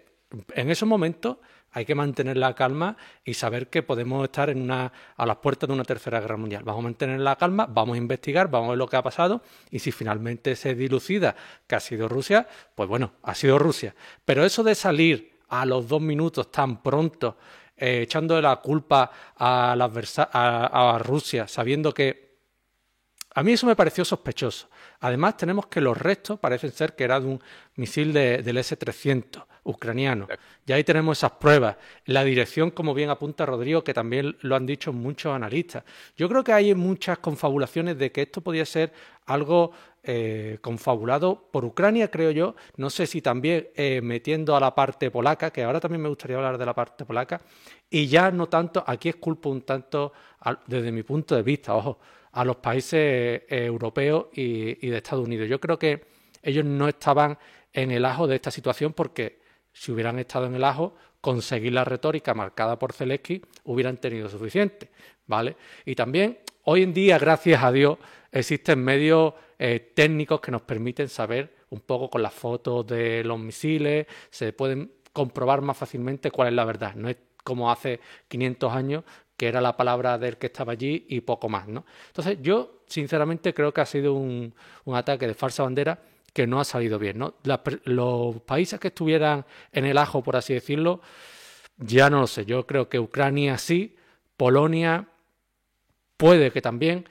[0.53, 1.37] en esos momentos
[1.71, 5.67] hay que mantener la calma y saber que podemos estar en una, a las puertas
[5.67, 6.63] de una tercera guerra mundial.
[6.63, 9.41] Vamos a mantener la calma, vamos a investigar, vamos a ver lo que ha pasado
[9.69, 11.35] y si finalmente se dilucida
[11.67, 13.95] que ha sido Rusia, pues bueno, ha sido Rusia.
[14.25, 17.37] Pero eso de salir a los dos minutos tan pronto,
[17.77, 22.30] eh, echando la culpa a, a, Rusia, sabiendo que...
[23.33, 24.67] A mí eso me pareció sospechoso.
[24.99, 27.41] Además, tenemos que los restos parecen ser que era de un
[27.75, 30.27] misil del S-300 ucraniano.
[30.65, 31.77] Ya ahí tenemos esas pruebas.
[32.05, 35.83] La dirección, como bien apunta Rodrigo, que también lo han dicho muchos analistas.
[36.17, 38.91] Yo creo que hay muchas confabulaciones de que esto podía ser
[39.25, 39.71] algo
[40.03, 42.55] eh, confabulado por Ucrania, creo yo.
[42.75, 46.37] No sé si también eh, metiendo a la parte polaca, que ahora también me gustaría
[46.37, 47.39] hablar de la parte polaca.
[47.89, 50.11] Y ya no tanto, aquí es culpa un tanto,
[50.65, 51.99] desde mi punto de vista, ojo,
[52.31, 55.49] a los países eh, europeos y de Estados Unidos.
[55.49, 56.05] Yo creo que
[56.41, 57.37] ellos no estaban
[57.73, 59.41] en el ajo de esta situación porque
[59.73, 64.89] si hubieran estado en el ajo, conseguir la retórica marcada por Zelensky hubieran tenido suficiente,
[65.27, 65.55] ¿vale?
[65.85, 67.97] Y también, hoy en día, gracias a Dios,
[68.31, 73.39] existen medios eh, técnicos que nos permiten saber un poco con las fotos de los
[73.39, 76.95] misiles, se pueden comprobar más fácilmente cuál es la verdad.
[76.95, 79.03] No es como hace 500 años
[79.41, 81.83] que era la palabra del que estaba allí y poco más, ¿no?
[82.09, 84.53] Entonces, yo sinceramente creo que ha sido un,
[84.93, 85.99] ataque de falsa bandera
[86.31, 87.17] que no ha salido bien.
[87.17, 87.33] ¿no?
[87.85, 91.01] los países que estuvieran en el ajo, por así decirlo,
[91.75, 92.45] ya no lo sé.
[92.45, 93.95] Yo creo que Ucrania sí,
[94.37, 95.07] Polonia
[96.17, 97.09] puede que también,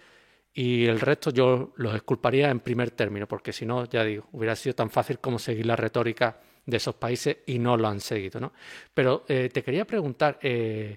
[0.55, 4.55] y el resto yo los esculparía en primer término, porque si no, ya digo, hubiera
[4.55, 8.39] sido tan fácil como seguir la retórica de esos países y no lo han seguido.
[8.39, 8.53] ¿no?
[8.95, 10.97] Pero eh, te quería preguntar, eh,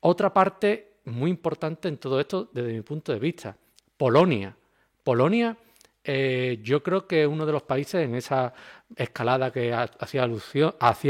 [0.00, 3.56] otra parte muy importante en todo esto desde mi punto de vista,
[3.96, 4.54] Polonia.
[5.02, 5.56] Polonia
[6.10, 8.54] eh, yo creo que uno de los países en esa
[8.96, 10.24] escalada que hacías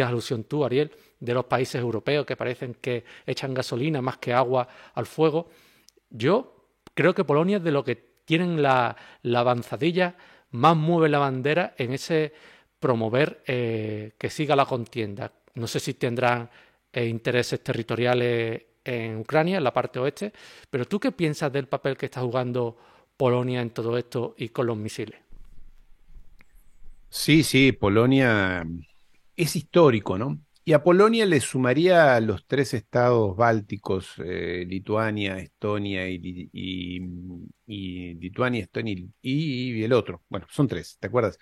[0.08, 4.66] alusión tú, Ariel, de los países europeos que parecen que echan gasolina más que agua
[4.94, 5.50] al fuego,
[6.10, 8.96] yo creo que Polonia es de lo que tienen la,
[9.34, 10.16] avanzadilla,
[10.50, 12.32] más mueve la bandera en ese
[12.80, 15.32] promover eh, que siga la contienda.
[15.54, 16.50] No sé si tendrán
[16.92, 20.32] eh, intereses territoriales en Ucrania, en la parte oeste,
[20.70, 22.76] pero ¿tú qué piensas del papel que está jugando
[23.18, 25.20] Polonia en todo esto y con los misiles.
[27.10, 28.64] Sí, sí, Polonia
[29.36, 30.40] es histórico, ¿no?
[30.64, 37.00] Y a Polonia le sumaría los tres estados bálticos, eh, Lituania, Estonia y,
[37.66, 40.22] Lituania, Estonia y, el otro.
[40.28, 41.38] Bueno, son tres, ¿te acuerdas?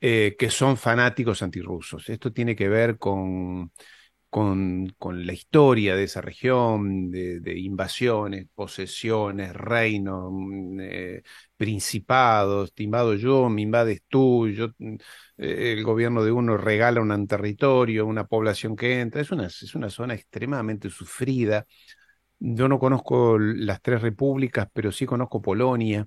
[0.00, 2.08] Eh, que son fanáticos antirrusos.
[2.10, 3.72] Esto tiene que ver con,
[4.32, 4.94] con,
[5.26, 11.22] la historia de esa región, de, invasiones, posesiones, reinos, mm, eh,
[11.54, 14.70] principados, te invado yo, me invades tú, yo
[15.36, 19.20] el gobierno de uno regala un territorio, una población que entra.
[19.20, 21.66] Es una, es una zona extremadamente sufrida.
[22.38, 26.06] Yo no conozco las tres repúblicas, pero sí conozco Polonia.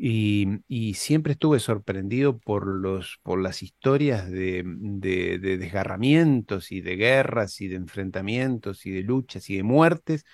[0.00, 7.60] Y, siempre estuve sorprendido por, los, por las historias de, de, desgarramientos y de guerras
[7.60, 10.24] y de enfrentamientos y de luchas y de muertes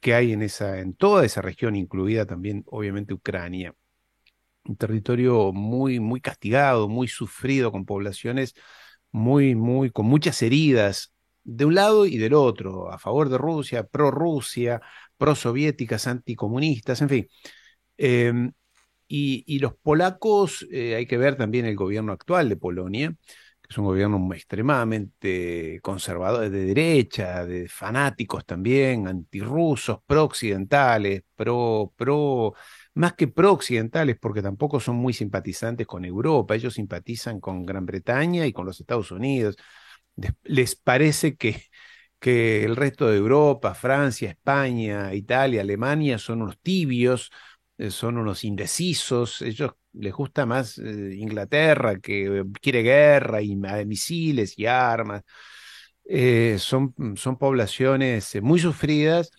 [0.00, 3.74] que hay en, esa, en toda esa región, incluida también obviamente Ucrania
[4.64, 8.54] un territorio muy, muy castigado, muy sufrido, con poblaciones
[9.12, 11.12] muy, muy, con muchas heridas
[11.44, 14.80] de un lado y del otro, a favor de Rusia, pro Rusia,
[15.16, 17.28] pro soviéticas, anticomunistas, en fin.
[17.98, 18.52] Em,
[19.14, 23.10] y, los polacos, eh, hay que ver también el gobierno actual de Polonia,
[23.60, 31.92] que es un gobierno extremadamente conservador, de derecha, de fanáticos también, antirrusos, pro occidentales, pro,
[31.96, 32.54] pro
[32.94, 38.46] más que pro-occidentales, porque tampoco son muy simpatizantes con Europa, ellos simpatizan con Gran Bretaña
[38.46, 39.56] y con los Estados Unidos.
[40.44, 41.64] Les parece que,
[42.18, 47.30] que el resto de Europa, Francia, España, Italia, Alemania son unos tibios,
[47.90, 54.66] son unos indecisos, ellos les gusta más eh, Inglaterra que quiere guerra y misiles y
[54.66, 55.22] armas.
[56.04, 59.30] Eh, son, son poblaciones muy sufridas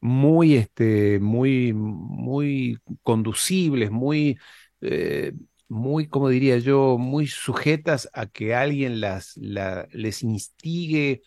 [0.00, 4.38] muy, este, muy, muy conducibles, muy,
[4.82, 5.32] eh,
[5.68, 11.22] muy, como diría yo, muy sujetas a que alguien las, les instigue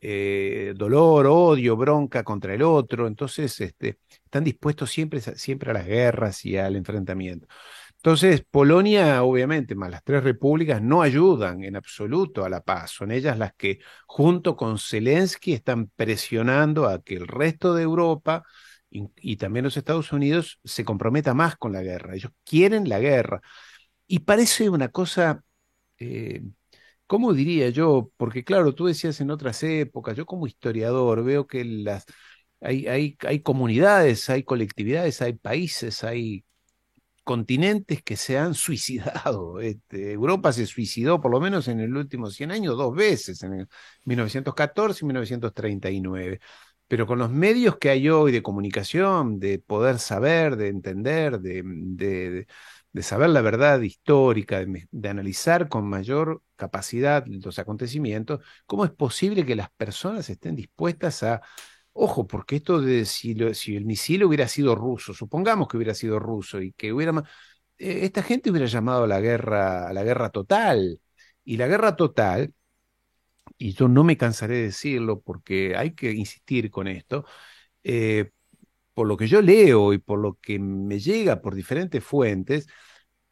[0.00, 3.06] eh, dolor, odio, bronca contra el otro.
[3.06, 7.46] Entonces, este, están dispuestos siempre, siempre a las guerras y al enfrentamiento.
[7.96, 12.92] Entonces, Polonia, obviamente, más las tres repúblicas, no ayudan en absoluto a la paz.
[12.92, 18.44] Son ellas las que, junto con Zelensky, están presionando a que el resto de Europa
[18.90, 22.14] y, también los Estados Unidos se comprometa más con la guerra.
[22.14, 23.40] Ellos quieren la guerra.
[24.06, 25.42] Y parece una cosa,
[25.98, 26.42] eh,
[27.08, 28.12] ¿cómo diría yo?
[28.16, 32.06] Porque claro, tú decías en otras épocas, yo como historiador veo que las,
[32.60, 36.44] hay, hay, hay comunidades, hay colectividades, hay países, hay
[37.24, 39.60] continentes que se han suicidado.
[39.60, 43.54] Este, Europa se suicidó por lo menos en el último 100 años dos veces, en
[43.54, 43.68] el
[44.04, 46.40] 1914 y 1939.
[46.86, 51.62] Pero con los medios que hay hoy de comunicación, de poder saber, de entender, de,
[51.64, 52.46] de,
[53.02, 59.56] saber la verdad histórica, de, analizar con mayor capacidad los acontecimientos, ¿cómo es posible que
[59.56, 61.42] las personas estén dispuestas a
[62.00, 66.60] Ojo, porque esto de si, el misil hubiera sido ruso, supongamos que hubiera sido ruso
[66.62, 67.12] y que hubiera...
[67.78, 71.00] Eh, esta gente hubiera llamado a la guerra, a la guerra total.
[71.44, 72.54] Y la guerra total,
[73.56, 77.24] y yo no me cansaré de decirlo porque hay que insistir con esto,
[77.84, 78.30] eh,
[78.94, 82.68] por lo que yo leo y por lo que me llega por diferentes fuentes,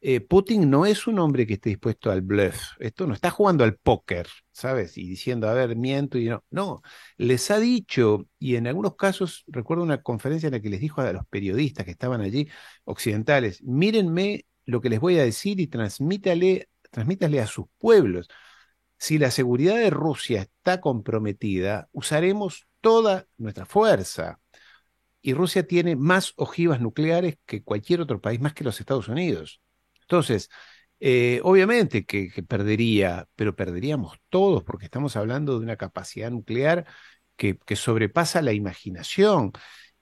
[0.09, 2.71] eh, Putin no es un hombre que esté dispuesto al bluff.
[2.79, 4.97] Esto no está jugando al póker, ¿sabes?
[4.97, 6.45] Y diciendo, a ver, miento y no.
[6.49, 6.81] No,
[7.17, 11.01] les ha dicho, y en algunos casos, recuerdo una conferencia en la que les dijo
[11.01, 12.47] a los periodistas que estaban allí,
[12.85, 18.29] occidentales, mírenme lo que les voy a decir y transmítale, transmítale a sus pueblos.
[18.97, 24.39] Si la seguridad de Rusia está comprometida, usaremos toda nuestra fuerza.
[25.21, 29.59] Y Rusia tiene más ojivas nucleares que cualquier otro país, más que los Estados Unidos.
[30.07, 30.49] Entonces,
[30.99, 36.85] eh, obviamente que, perdería, pero perderíamos todos porque estamos hablando de una capacidad nuclear
[37.35, 39.51] que, sobrepasa la imaginación.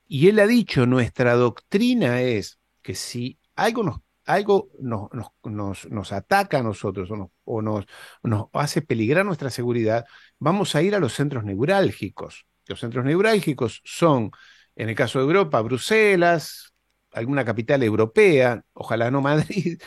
[0.06, 6.58] Y él ha dicho, nuestra doctrina es que si algo nos, algo nos, nos, ataca
[6.60, 7.10] a nosotros
[7.44, 7.86] o, nos,
[8.22, 10.06] nos, hace peligrar nuestra seguridad,
[10.38, 12.46] vamos a ir a los centros neurálgicos.
[12.66, 14.30] Los centros neurálgicos son,
[14.76, 16.75] en el caso de Europa, Bruselas,
[17.16, 19.80] alguna capital europea, ojalá no Madrid,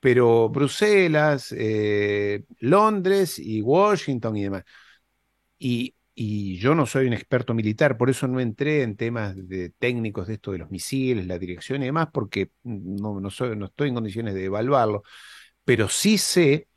[0.00, 4.64] pero Bruselas, eh, Londres y Washington y demás.
[5.58, 5.94] Y,
[6.58, 10.34] yo no soy un experto militar, por eso no entré en temas de técnicos de
[10.34, 13.94] esto de los misiles, la dirección y demás, porque no, no, soy, no estoy en
[13.94, 15.02] condiciones de evaluarlo,
[15.64, 16.68] pero sí sé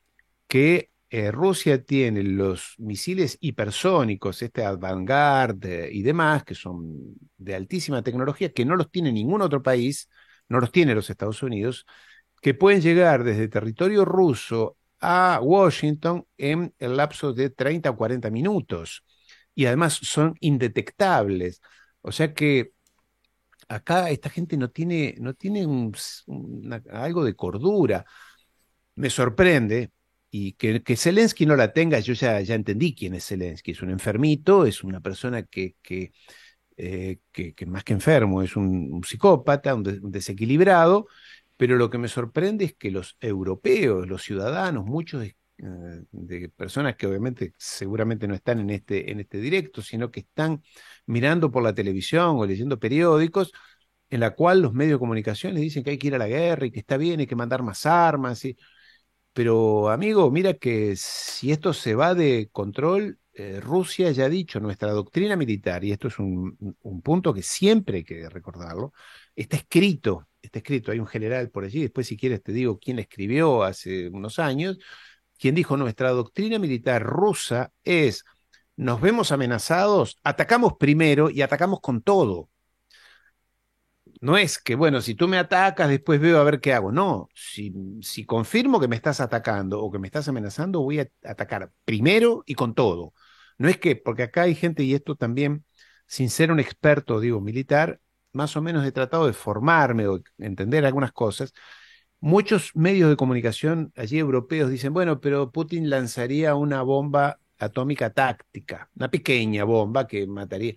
[0.48, 8.02] que eh, Rusia tiene los misiles hipersónicos, este Avangard y demás, que son de altísima
[8.02, 10.10] tecnología, que no los tiene ningún otro país,
[10.50, 11.86] no los tiene los Estados Unidos,
[12.42, 18.32] que pueden llegar desde territorio ruso a Washington en el lapso de 30 o 40
[18.32, 19.06] minutos.
[19.54, 21.62] Y además son indetectables.
[22.02, 22.72] O sea que
[23.68, 25.92] acá esta gente no tiene, no tiene
[26.92, 28.04] algo de cordura.
[28.96, 29.92] Me sorprende,
[30.36, 33.70] y que, Zelensky no la tenga, yo ya, ya entendí quién es Zelensky.
[33.72, 36.12] Es un enfermito, es una persona que, que,
[36.76, 41.06] eh, que, más que enfermo, es un, psicópata, un, desequilibrado,
[41.56, 46.50] pero lo que me sorprende es que los europeos, los ciudadanos, muchos de, eh, de
[46.50, 50.64] personas que obviamente seguramente no están en este, en este directo, sino que están
[51.06, 53.52] mirando por la televisión o leyendo periódicos,
[54.10, 56.28] en la cual los medios de comunicación les dicen que hay que ir a la
[56.28, 58.44] guerra y que está bien, hay que mandar más armas.
[58.46, 58.58] Y...
[59.34, 64.60] Pero amigo, mira que si esto se va de control, eh, Rusia ya ha dicho,
[64.60, 66.56] nuestra doctrina militar, y esto es un,
[67.04, 68.94] punto que siempre hay que recordarlo,
[69.36, 73.00] está escrito, está escrito, hay un general por allí, después si quieres te digo quién
[73.00, 74.78] escribió hace unos años,
[75.40, 78.24] quien dijo, nuestra doctrina militar rusa es,
[78.76, 82.50] nos vemos amenazados, atacamos primero y atacamos con todo.
[84.24, 86.94] No es que, bueno, si tú me atacas, después veo a ver qué hago.
[86.94, 91.10] No, si, si confirmo que me estás atacando o que me estás amenazando, voy a
[91.26, 93.14] atacar primero y con todo.
[93.58, 95.66] No es que, porque acá hay gente, y esto también,
[96.08, 98.00] sin ser un experto, digo, militar,
[98.32, 101.54] más o menos he tratado de formarme o entender algunas cosas.
[102.22, 108.90] Muchos medios de comunicación allí europeos dicen, bueno, pero Putin lanzaría una bomba atómica táctica,
[108.96, 110.76] una pequeña bomba que mataría.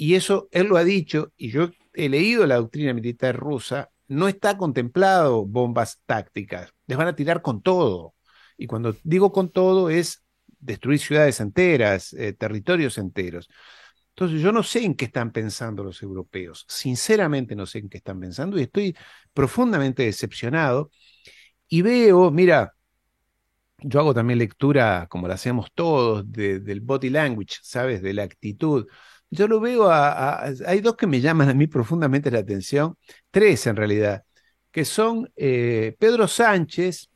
[0.00, 4.28] Y eso él lo ha dicho, y yo he leído la doctrina militar rusa, no
[4.28, 8.14] está contemplado bombas tácticas, les van a tirar con todo.
[8.56, 10.22] Y cuando digo con todo es
[10.60, 13.48] destruir ciudades enteras, eh, territorios enteros.
[14.10, 17.96] Entonces yo no sé en qué están pensando los europeos, sinceramente no sé en qué
[17.96, 18.96] están pensando y estoy
[19.32, 20.92] profundamente decepcionado
[21.68, 22.72] y veo, mira,
[23.78, 28.00] yo hago también lectura, como la hacemos todos, del body language, ¿sabes?
[28.00, 28.86] De la actitud.
[29.30, 32.96] Yo lo veo a, Hay dos que me llaman a mí profundamente la atención,
[33.30, 34.24] tres en realidad,
[34.70, 37.10] que son eh, Pedro Sánchez,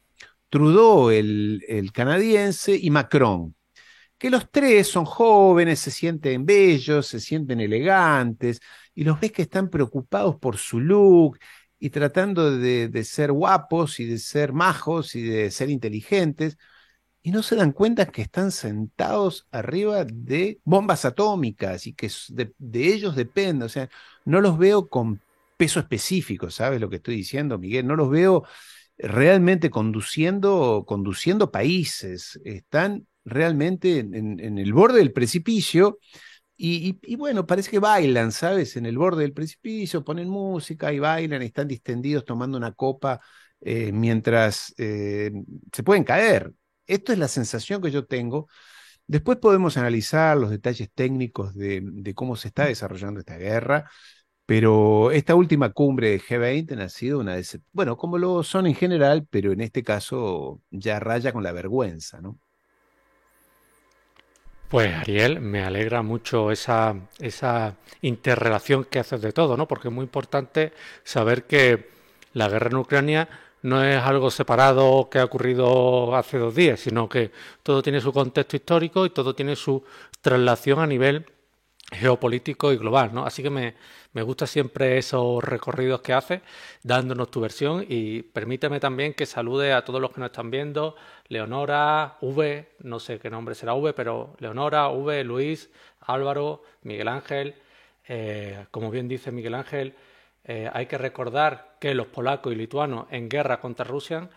[0.48, 3.54] Trudeau, el, el canadiense, y Macron,
[4.18, 8.60] que los tres son jóvenes, se sienten bellos, se sienten elegantes,
[8.94, 11.38] y los ves que están preocupados por su look
[11.78, 16.56] y tratando de, de, ser guapos y de ser majos y de ser inteligentes,
[17.22, 22.52] y no se dan cuenta que están sentados arriba de bombas atómicas y que de,
[22.74, 23.88] ellos depende, o sea,
[24.24, 25.20] no los veo con
[25.56, 27.86] peso específico, ¿sabes lo que estoy diciendo, Miguel?
[27.86, 28.44] No los veo
[28.98, 35.98] realmente conduciendo, conduciendo países, están realmente en, el borde del precipicio
[36.56, 38.76] y, bueno, parece que bailan, ¿sabes?
[38.76, 43.20] En el borde del precipicio, ponen música y bailan, están distendidos tomando una copa
[43.60, 45.32] eh, mientras eh,
[45.72, 46.52] se pueden caer.
[46.92, 48.48] Esto es la sensación que yo tengo.
[49.06, 53.90] Después podemos analizar los detalles técnicos de cómo se está desarrollando esta guerra.
[54.46, 58.74] Pero esta última cumbre de G20 ha sido una decepción, bueno, como lo son en
[58.74, 62.38] general, pero en este caso ya raya con la vergüenza, ¿no?
[64.68, 69.68] Pues Ariel, me alegra mucho esa, esa interrelación que haces de todo, ¿no?
[69.68, 70.72] Porque es muy importante
[71.04, 71.88] saber que
[72.32, 73.28] la guerra en Ucrania
[73.62, 77.30] no es algo separado que ha ocurrido hace dos días, sino que
[77.62, 79.84] todo tiene su contexto histórico y todo tiene su
[80.20, 81.26] traslación a nivel
[81.90, 83.24] geopolítico y global, ¿no?
[83.24, 83.74] Así que me,
[84.12, 86.40] me gusta siempre esos recorridos que haces,
[86.82, 90.96] dándonos tu versión y permíteme también que salude a todos los que nos están viendo,
[91.28, 97.54] Leonora, V, no sé qué nombre será V, pero Leonora, V, Luis, Álvaro, Miguel Ángel,
[98.08, 99.94] eh, como bien dice Miguel Ángel,
[100.44, 104.28] eh, hay que recordar que los polacos y lituanos en guerra contra Rusia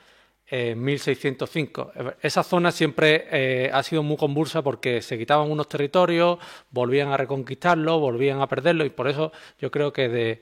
[0.48, 1.92] en 1605.
[2.22, 6.38] Esa zona siempre eh, ha sido muy convulsa porque se quitaban unos territorios,
[6.70, 10.42] volvían a reconquistarlos, volvían a perderlos y por eso yo creo que de,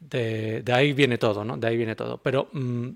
[0.00, 1.58] de, ahí viene todo, ¿no?
[1.58, 2.18] De ahí viene todo.
[2.18, 2.88] Pero mm,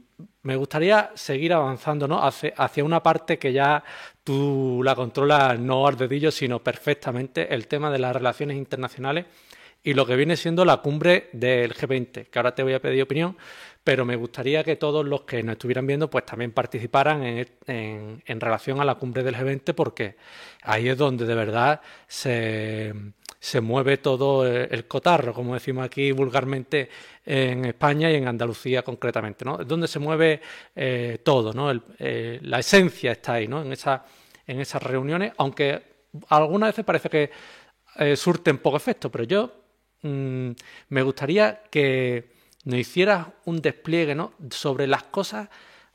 [0.43, 2.23] me gustaría seguir avanzando, ¿no?
[2.23, 3.85] Hacia, hacia, una parte que ya
[4.25, 9.27] tú la controlas no al dedillo, sino perfectamente, el tema de las relaciones internacionales
[9.83, 13.03] y lo que viene siendo la cumbre del G20, que ahora te voy a pedir
[13.03, 13.37] opinión,
[13.89, 18.83] pero me gustaría que todos los que nos estuvieran viendo pues también participaran en, relación
[18.83, 20.17] a la cumbre del G20 porque
[20.61, 22.93] ahí es donde de verdad se,
[23.63, 26.91] mueve todo el cotarro, como decimos aquí vulgarmente
[27.25, 29.61] en España y en Andalucía concretamente, ¿no?
[29.63, 30.43] Es donde se mueve
[30.77, 31.73] eh, todo, ¿no?
[31.99, 33.63] Eh, la esencia está ahí, ¿no?
[33.63, 34.05] En, esa,
[34.47, 35.83] en esas reuniones, aunque
[36.29, 37.31] algunas veces parece que
[37.99, 39.68] eh, surten poco efecto, pero yo
[40.03, 40.51] mm,
[40.89, 42.33] me gustaría que
[42.65, 44.33] nos hicieras un despliegue ¿no?
[44.51, 45.49] sobre las cosas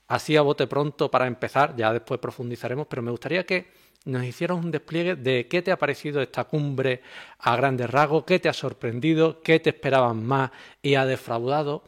[0.08, 3.68] así a bote pronto para empezar, ya después profundizaremos, pero me gustaría que
[4.06, 7.02] nos hicieras un despliegue de qué te ha parecido esta cumbre
[7.40, 10.52] a grandes rasgos, qué te ha sorprendido, qué te esperaban más
[10.82, 11.84] y ha defraudado.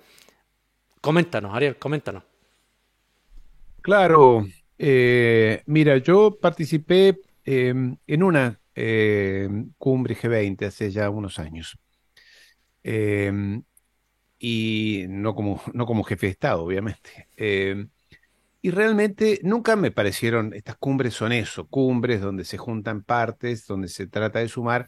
[1.01, 2.24] Coméntanos, Ariel, coméntanos.
[3.82, 4.47] Claro,
[4.78, 11.78] eh, mira, yo participé em, en una em, cumbre G20 hace ya unos años.
[12.88, 13.63] Em,
[14.39, 17.29] y no como, no como jefe de Estado, obviamente.
[18.61, 23.88] y realmente nunca me parecieron, estas cumbres son eso, cumbres donde se juntan partes, donde
[23.88, 24.88] se trata de sumar,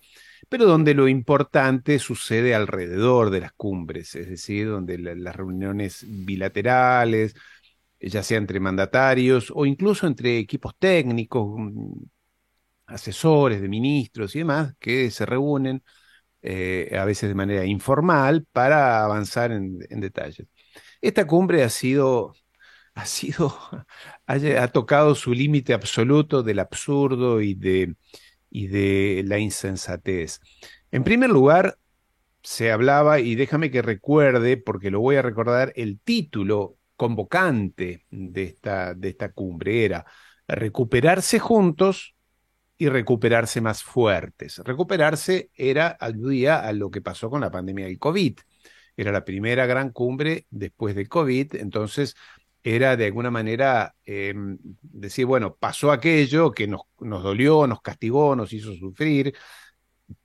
[0.50, 7.36] pero donde lo importante sucede alrededor de las cumbres, es decir, donde las reuniones bilaterales,
[8.00, 12.04] ya sea entre mandatarios o incluso entre equipos técnicos, mm,
[12.88, 15.84] asesores de ministros y demás, que se reúnen
[16.42, 20.48] eh, a veces de manera informal para avanzar en, detalles.
[21.02, 22.34] Esta cumbre ha sido,
[22.96, 23.58] ha sido,
[24.26, 27.96] ha, tocado su límite absoluto del absurdo y de,
[28.50, 30.40] y de la insensatez.
[30.92, 31.78] En primer lugar,
[32.44, 38.44] se hablaba, y déjame que recuerde, porque lo voy a recordar, el título convocante de
[38.44, 40.06] esta, de esta cumbre era
[40.48, 42.17] recuperarse juntos
[42.78, 44.60] y recuperarse más fuertes.
[44.60, 48.38] Recuperarse era, aludía a lo que pasó con la pandemia del COVID.
[48.96, 52.16] Era la primera gran cumbre después de COVID, entonces
[52.64, 58.36] era de alguna manera em, decir, bueno, pasó aquello que nos, nos, dolió, nos castigó,
[58.36, 59.34] nos hizo sufrir,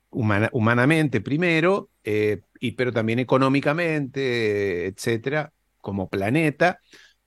[0.09, 6.79] humanamente primero, eh, y, pero también económicamente, etcétera, como planeta,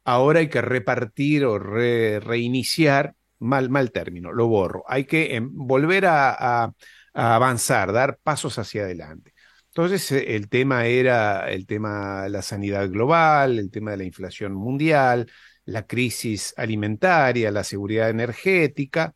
[0.05, 6.07] ahora hay que repartir o reiniciar, mal, mal término, lo borro, hay que em, volver
[6.07, 6.72] a,
[7.14, 9.32] avanzar, dar pasos hacia adelante.
[9.68, 14.05] Entonces eh, el tema era el tema de la sanidad global, el tema de la
[14.05, 15.30] inflación mundial,
[15.64, 19.14] la crisis alimentaria, la seguridad energética,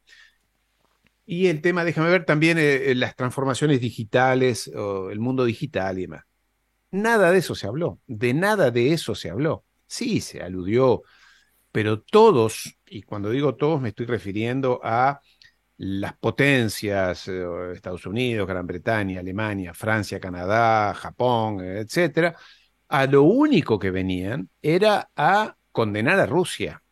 [1.26, 6.24] y el tema, déjame ver, también eh, las transformaciones digitales, el mundo digital y demás.
[6.90, 9.64] Nada de eso se habló, de nada de eso se habló.
[9.86, 11.02] Sí, se aludió,
[11.72, 15.20] pero todos, y cuando digo todos me estoy refiriendo a
[15.78, 17.44] las potencias, eh,
[17.74, 22.36] Estados Unidos, Gran Bretaña, Alemania, Francia, Canadá, Japón, etcétera,
[22.88, 26.82] a lo único que venían era a condenar a Rusia.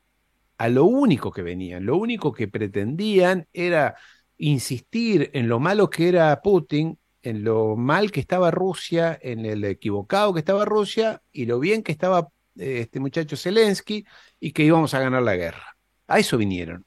[0.58, 3.96] A lo único que venían, lo único que pretendían era
[4.38, 9.64] insistir en lo malo que era Putin en lo mal que estaba Rusia, en el
[9.64, 14.04] equivocado que estaba Rusia y lo bien que estaba este muchacho Zelensky
[14.40, 15.76] y que íbamos a ganar la guerra.
[16.06, 16.86] A eso vinieron.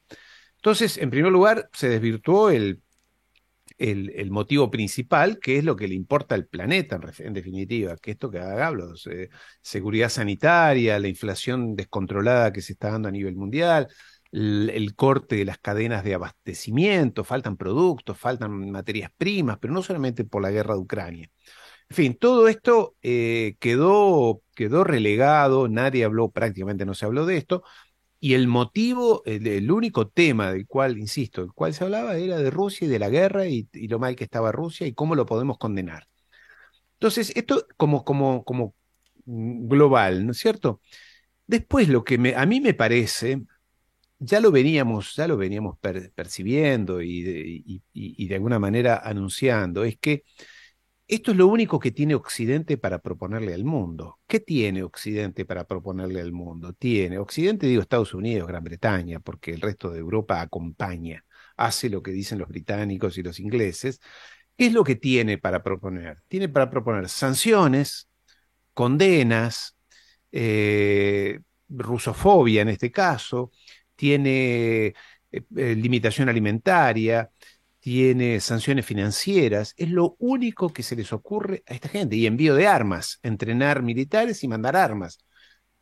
[0.58, 2.82] Entonces, en primer lugar, se desvirtuó el,
[3.82, 8.30] el, motivo principal, que es lo que le importa al planeta, en, definitiva, que esto
[8.30, 8.94] que hablo,
[9.62, 13.88] seguridad sanitaria, la inflación descontrolada que se está dando a nivel mundial,
[14.32, 20.24] el, corte de las cadenas de abastecimiento, faltan productos, faltan materias primas, pero no solamente
[20.26, 21.30] por la guerra de Ucrania.
[21.92, 27.36] En fin, todo esto eh, quedó, quedó relegado, nadie habló, prácticamente no se habló de
[27.36, 27.64] esto,
[28.18, 32.50] y el motivo, el, único tema del cual, insisto, el cual se hablaba era de
[32.50, 35.58] Rusia y de la guerra y, lo mal que estaba Rusia y cómo lo podemos
[35.58, 36.08] condenar.
[36.94, 38.74] Entonces, esto como, como, como
[39.26, 40.80] global, ¿no es cierto?
[41.46, 43.42] Después lo que me, a mí me parece,
[44.20, 45.78] ya lo veníamos, ya lo veníamos
[46.16, 50.24] percibiendo y de, de, alguna manera anunciando, es que
[51.12, 54.20] esto es lo único que tiene Occidente para proponerle al mundo.
[54.28, 56.72] ¿Qué tiene Occidente para proponerle al mundo?
[56.72, 61.26] Tiene, Occidente digo Estados Unidos, Gran Bretaña, porque el resto de Europa acompaña,
[61.58, 64.00] hace lo que dicen los británicos y los ingleses.
[64.56, 66.24] ¿Qué es lo que tiene para proponer?
[66.30, 68.08] Tiene para proponer sanciones,
[68.74, 69.76] condenas,
[70.32, 73.52] eh, rusofobia en este caso,
[73.98, 74.94] tiene
[75.32, 77.30] eh, eh, limitación alimentaria,
[77.82, 82.16] tiene sanciones financieras, es lo único que se les ocurre a esta gente.
[82.16, 85.20] Y envío de armas, entrenar militares y mandar armas.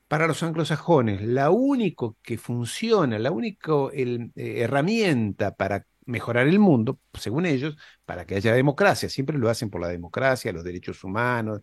[0.07, 6.99] Para los anglosajones, la único que funciona, la única eh, herramienta para mejorar el mundo,
[7.13, 11.61] según ellos, para que haya democracia, siempre lo hacen por la democracia, los derechos humanos,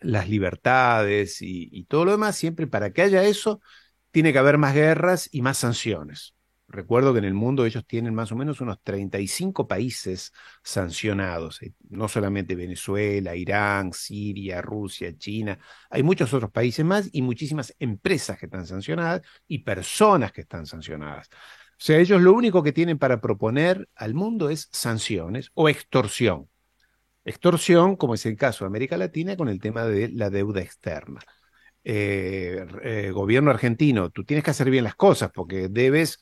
[0.00, 3.60] las libertades y todo lo demás, siempre para que haya eso,
[4.10, 6.35] tiene que haber más guerras y más sanciones.
[6.68, 10.32] Recuerdo que en el mundo ellos tienen más o menos unos 35 países
[10.64, 15.58] sancionados, eh, no solamente Venezuela, Irán, Siria, Rusia, China,
[15.90, 20.66] hay muchos otros países más y muchísimas empresas que están sancionadas y personas que están
[20.66, 21.28] sancionadas.
[21.78, 26.48] O sea, ellos lo único que tienen para proponer al mundo es sanciones o extorsión.
[27.24, 31.20] Extorsión, como es el caso de América Latina con el tema de la deuda externa.
[31.84, 36.20] eh, gobierno argentino, tú tienes que hacer bien las cosas porque debes,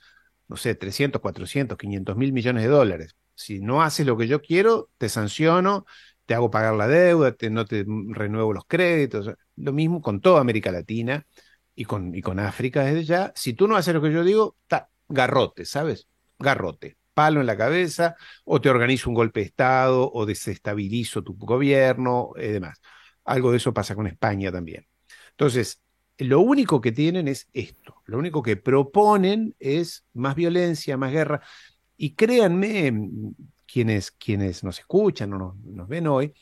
[0.48, 3.16] no sé, 300, 400, 500 mil millones de dólares.
[3.34, 5.86] Si no haces lo que yo quiero, te sanciono,
[6.26, 9.30] te hago pagar la deuda, no te renuevo los créditos.
[9.56, 11.26] Lo mismo con toda América Latina
[11.74, 13.32] y con, y con África desde ya.
[13.34, 16.08] Si tú no haces lo que yo digo, está garrote, ¿sabes?
[16.38, 16.96] Garrote.
[17.14, 22.32] Palo en la cabeza, o te organizo un golpe de Estado, o desestabilizo tu gobierno,
[22.36, 22.80] y demás.
[23.24, 24.86] Algo de eso pasa con España también.
[25.30, 25.80] Entonces,
[26.18, 28.02] lo único que tienen es esto.
[28.06, 31.42] Lo único que proponen es más violencia, más guerra.
[31.96, 32.92] Y créanme,
[33.66, 36.32] quienes, quienes nos escuchan o nos, nos ven hoy,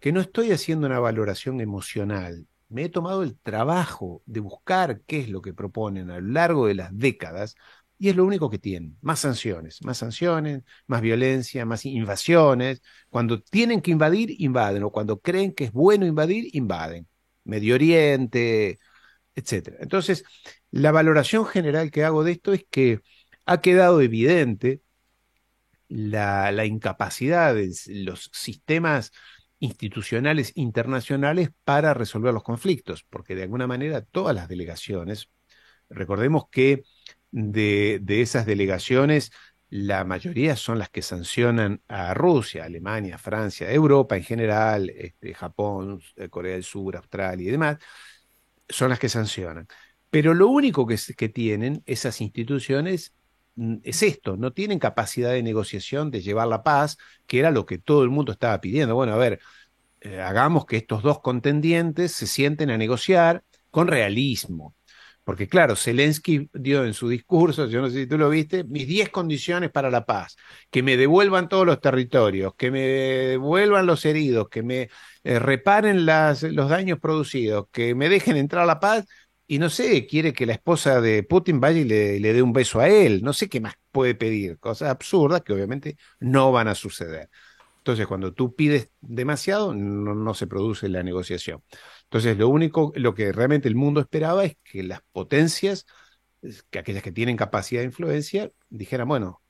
[0.00, 2.46] que no estoy haciendo una valoración emocional.
[2.68, 6.66] Me he tomado el trabajo de buscar qué es lo que proponen a lo largo
[6.66, 7.56] de las décadas
[7.98, 8.98] y es lo único que tienen.
[9.00, 12.82] Más sanciones, más sanciones, más violencia, más invasiones.
[13.08, 14.82] Cuando tienen que invadir, invaden.
[14.82, 17.06] O cuando creen que es bueno invadir, invaden.
[17.44, 18.78] Medio Oriente,
[19.34, 19.76] etc.
[19.80, 20.24] Entonces,
[20.70, 23.00] la valoración general que hago de esto es que
[23.46, 24.82] ha quedado evidente
[25.88, 29.12] la, incapacidad de los sistemas
[29.58, 35.30] institucionales internacionales para resolver los conflictos, porque de alguna manera todas las delegaciones,
[35.88, 36.84] recordemos que
[37.30, 39.32] de, esas delegaciones,
[39.70, 46.00] la mayoría son las que sancionan a Rusia, Alemania, Francia, Europa en general, este, Japón,
[46.16, 47.78] eh, Corea del Sur, Australia y demás,
[48.68, 49.66] son las que sancionan.
[50.10, 53.14] Pero lo único que, tienen esas instituciones
[53.56, 57.66] Mm, es esto, no tienen capacidad de negociación, de llevar la paz, que era lo
[57.66, 58.94] que todo el mundo estaba pidiendo.
[58.94, 59.40] Bueno, a ver,
[60.00, 64.74] eh, hagamos que estos dos contendientes se sienten a negociar con realismo.
[65.24, 68.86] Porque claro, Zelensky dio en su discurso, yo no sé si tú lo viste, mis
[68.86, 70.36] 10 condiciones para la paz,
[70.70, 74.90] que me devuelvan todos los territorios, que me devuelvan los heridos, que me
[75.24, 79.06] eh, reparen los daños producidos, que me dejen entrar a la paz
[79.46, 82.80] y no sé, quiere que la esposa de Putin vaya y le, dé un beso
[82.80, 83.22] a él.
[83.22, 84.58] No sé qué más puede pedir.
[84.58, 87.28] Cosas absurdas que obviamente no van a suceder.
[87.78, 91.62] Entonces, cuando tú pides demasiado, no, se produce la negociación.
[92.14, 95.84] Entonces, lo único, lo que realmente el mundo esperaba es que las potencias,
[96.70, 99.42] que aquellas que tienen capacidad de influencia, dijeran, bueno,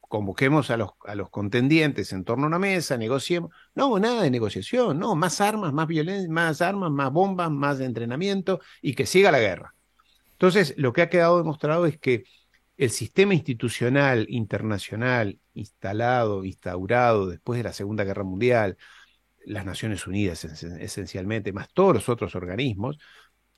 [0.00, 3.50] convoquemos a los, a los contendientes en torno a una mesa, negociemos.
[3.74, 8.58] No, nada de negociación, no, más armas, más violencia, más armas, más bombas, más entrenamiento
[8.80, 9.74] y que siga la guerra.
[10.32, 12.24] Entonces, lo que ha quedado demostrado es que
[12.78, 18.78] el sistema institucional internacional instalado, instaurado después de la Segunda Guerra Mundial,
[19.48, 22.98] las Naciones Unidas esencialmente, más todos los otros organismos,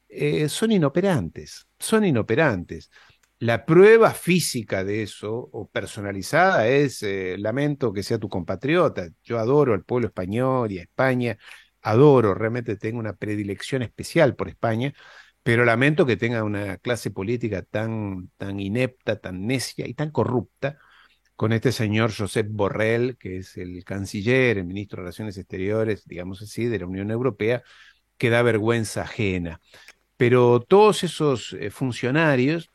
[0.09, 2.91] eh, son inoperantes, son inoperantes.
[3.39, 9.39] La prueba física de eso, o personalizada, es, eh, lamento que sea tu compatriota, yo
[9.39, 11.39] adoro al pueblo español y a España,
[11.83, 14.93] adoro, realmente tengo una predilección especial por España,
[15.43, 20.79] pero lamento que tenga una clase política tan, tan inepta, tan necia y tan corrupta,
[21.41, 26.43] con este señor Josep Borrell, que es el canciller, el ministro de Relaciones Exteriores, digamos
[26.43, 27.63] así, de la Unión Europea,
[28.19, 29.59] que da vergüenza ajena.
[30.19, 32.71] Pero todos esos eh, funcionarios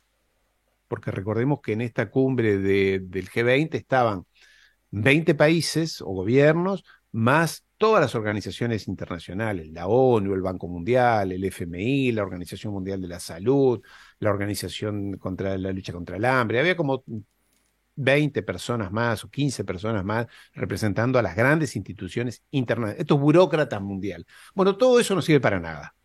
[0.88, 4.26] porque recordemos que en esta cumbre del G20 estaban
[4.90, 11.44] 20 países o gobiernos, más todas las organizaciones internacionales, la ONU, el Banco Mundial, el
[11.44, 13.80] FMI, la Organización Mundial de la Salud,
[14.18, 16.60] la Organización contra la lucha contra el hambre.
[16.60, 17.04] Había como
[17.96, 23.82] 20 personas más o 15 personas más representando a las grandes instituciones internacionales, estos burócratas
[23.82, 24.26] mundial.
[24.54, 25.96] Bueno, todo eso no sirve para nada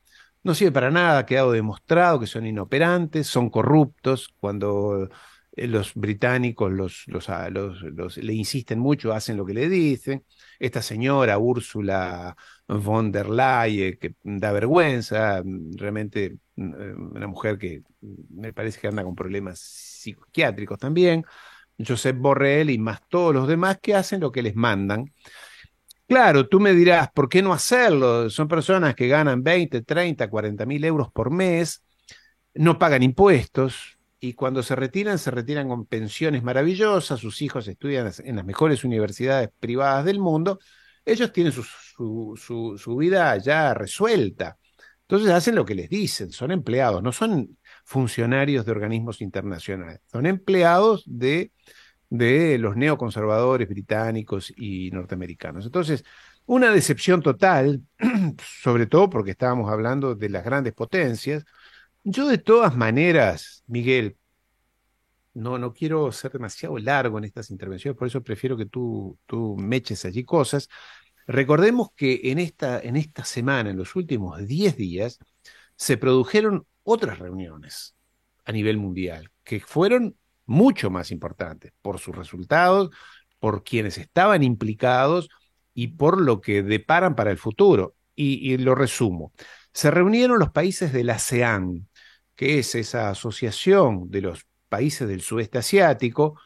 [0.42, 5.08] no sirve para nada, ha quedado demostrado que son inoperantes, son corruptos, cuando
[5.56, 10.24] eh, los británicos los, ah, los, los, le insisten mucho, hacen lo que le dicen.
[10.58, 12.36] Esta señora Úrsula
[12.66, 15.42] von der Leyen, que da vergüenza,
[15.76, 21.24] realmente eh, una mujer que me parece que anda con problemas psiquiátricos también.
[21.86, 25.12] Josep Borrell y más todos los demás que hacen lo que les mandan.
[26.06, 28.28] Claro, tú me dirás, ¿por qué no hacerlo?
[28.30, 31.84] Son personas que ganan 20, 30, 40 mil euros por mes,
[32.54, 38.12] no pagan impuestos y cuando se retiran, se retiran con pensiones maravillosas, sus hijos estudian
[38.24, 40.58] en las mejores universidades privadas del mundo,
[41.04, 44.58] ellos tienen su, su, su, vida ya resuelta.
[45.02, 47.56] Entonces hacen lo que les dicen, son empleados, no son
[47.90, 51.52] funcionarios de organismos internacionales, son empleados de
[52.10, 55.64] de los neoconservadores británicos y norteamericanos.
[55.64, 56.04] Entonces,
[56.44, 57.82] una decepción total,
[58.62, 61.44] sobre todo porque estábamos hablando de las grandes potencias.
[62.04, 64.16] Yo de todas maneras, Miguel,
[65.34, 69.56] no, no quiero ser demasiado largo en estas intervenciones, por eso prefiero que tú, tú
[69.56, 70.68] me eches allí cosas.
[71.26, 75.18] Recordemos que en esta, en esta semana, en los últimos 10 días,
[75.76, 77.94] se produjeron otras reuniones
[78.44, 80.16] a nivel mundial que fueron
[80.46, 82.90] mucho más importantes por sus resultados,
[83.38, 85.28] por quienes estaban implicados
[85.74, 87.94] y por lo que deparan para el futuro.
[88.16, 89.32] Y, lo resumo.
[89.72, 91.88] Se reunieron los países de la ASEAN,
[92.36, 96.38] que es esa asociación de los países del sudeste asiático,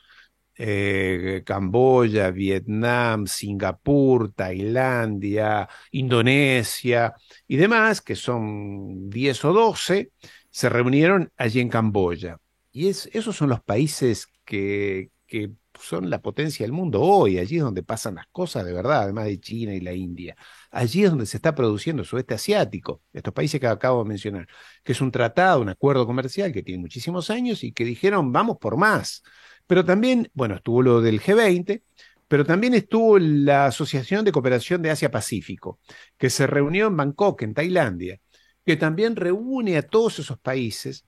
[0.56, 7.14] eh, Camboya, Vietnam, Singapur, Tailandia, Indonesia
[7.46, 10.12] y demás, que son 10 o 12,
[10.50, 12.38] se reunieron allí en Camboya.
[12.72, 17.56] Y es, esos son los países que, que son la potencia del mundo hoy, allí
[17.56, 20.36] es donde pasan las cosas de verdad, además de China y la India.
[20.70, 24.46] Allí es donde se está produciendo el sudeste asiático, estos países que acabo de mencionar,
[24.82, 28.58] que es un tratado, un acuerdo comercial que tiene muchísimos años y que dijeron vamos
[28.58, 29.22] por más.
[29.66, 31.82] Pero también, bueno, estuvo lo del G20,
[32.28, 35.78] pero también estuvo la Asociación de Cooperación de Asia-Pacífico,
[36.18, 38.20] que se reunió en Bangkok, en Tailandia,
[38.64, 41.04] que también reúne a todos esos países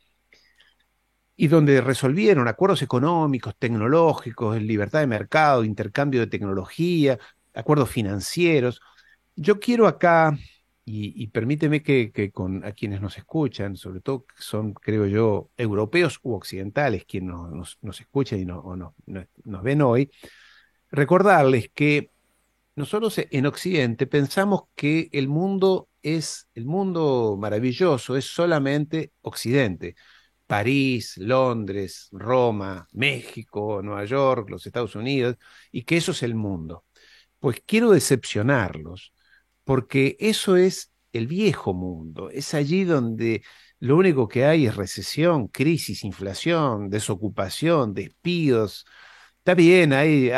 [1.37, 7.19] y donde resolvieron acuerdos económicos, tecnológicos, libertad de mercado, intercambio de tecnología,
[7.55, 8.81] acuerdos financieros.
[9.37, 10.39] Yo quiero acá,
[10.89, 16.35] y, permíteme que, con a quienes nos escuchan, sobre todo son, creo yo, europeos u
[16.35, 17.35] occidentales quienes
[17.83, 20.11] nos, escuchan y nos ven hoy,
[20.91, 22.13] recordarles que
[22.77, 29.97] nosotros en Occidente pensamos que el mundo es, el mundo maravilloso es solamente Occidente
[30.47, 35.37] París, Londres, Roma, México, Nueva York, los Estados Unidos,
[35.73, 36.85] y que eso es el mundo.
[37.41, 39.13] Pues quiero decepcionarlos,
[39.67, 43.43] porque eso es el viejo mundo, es allí donde
[43.81, 48.87] lo único que hay es recesión, crisis, inflación, desocupación, despidos.
[49.39, 50.33] Está bien, hay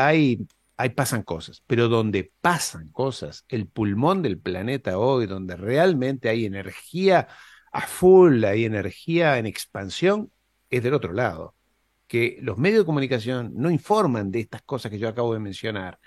[0.97, 7.29] pasan cosas, pero donde pasan cosas, el pulmón del planeta hoy, donde realmente hay energía
[7.73, 10.33] a full, hay energía en expansión,
[10.71, 11.55] es del otro lado.
[12.07, 15.99] Que los medios de comunicación no informan de estas cosas que yo acabo de mencionar,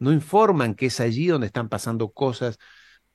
[0.00, 2.58] no informan que es allí donde están pasando cosas,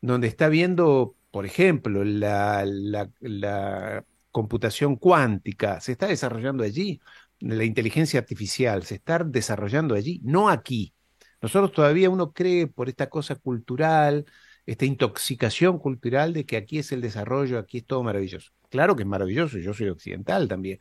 [0.01, 7.01] donde está viendo, por ejemplo, la, la, computación cuántica, se está desarrollando allí,
[7.39, 10.93] la inteligencia artificial se está desarrollando allí, no aquí.
[11.41, 14.25] Nosotros todavía uno cree por esta cosa cultural,
[14.65, 18.51] esta intoxicación cultural de que aquí es el desarrollo, aquí es todo maravilloso.
[18.69, 20.79] Claro que es maravilloso, yo soy occidental también,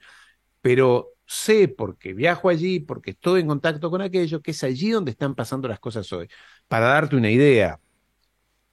[0.61, 5.11] pero sé porque viajo allí, porque estoy en contacto con aquello, que es allí donde
[5.13, 6.29] están pasando las cosas hoy.
[6.69, 7.81] Para darte una idea,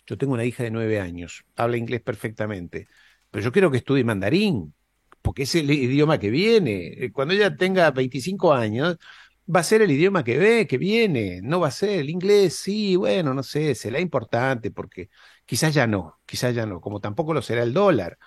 [0.05, 2.87] yo tengo una hija de nueve años, habla inglés perfectamente,
[3.29, 4.73] pero yo quiero que estudie mandarín,
[5.21, 7.11] porque es el idioma que viene.
[7.13, 8.97] Cuando ella tenga 25 años,
[9.53, 12.55] va a ser el idioma que ve, que viene, no va a ser el inglés,
[12.55, 15.09] sí, bueno, no sé, será importante porque
[15.45, 18.17] quizás ya no, quizás ya no, como tampoco lo será el dólar.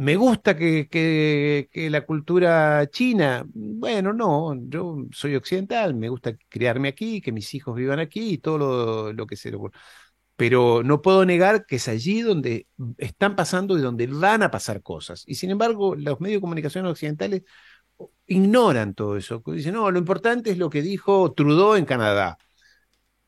[0.00, 7.20] Me gusta que, la cultura china, bueno, no, yo soy occidental, me gusta criarme aquí,
[7.20, 9.52] que mis hijos vivan aquí y todo lo, lo que se
[10.36, 14.82] pero no puedo negar que es allí donde están pasando y donde van a pasar
[14.82, 15.22] cosas.
[15.26, 17.42] Y sin embargo, los medios de comunicación occidentales
[18.26, 19.42] ignoran todo eso.
[19.46, 22.38] Dicen, no, lo importante es lo que dijo Trudeau en Canadá.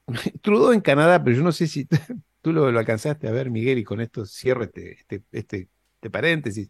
[0.42, 1.86] Trudeau en Canadá, pero yo no sé si
[2.40, 5.68] tú lo, alcanzaste a ver, Miguel, y con esto cierro este, este, este,
[6.02, 6.68] este paréntesis.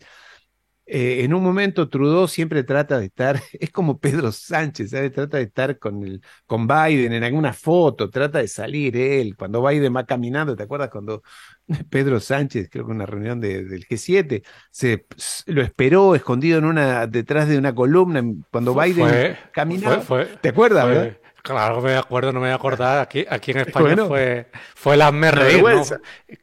[0.85, 5.45] Eh, en un momento Trudeau siempre trata de estar, es como Pedro Sánchez, trata de
[5.45, 10.05] estar con, el, con Biden en alguna foto, trata de salir él, cuando Biden va
[10.05, 11.23] caminando, ¿te acuerdas cuando
[11.91, 15.07] Pedro Sánchez, creo que en una reunión del G7, se
[15.47, 20.03] lo esperó escondido en una, detrás de una columna cuando Biden caminaba?
[20.43, 21.17] ¿Te acuerdas, verdad?
[21.43, 23.01] Claro me acuerdo, no me voy a acordar.
[23.01, 25.65] Aquí, aquí en España fue, fue la me Creo,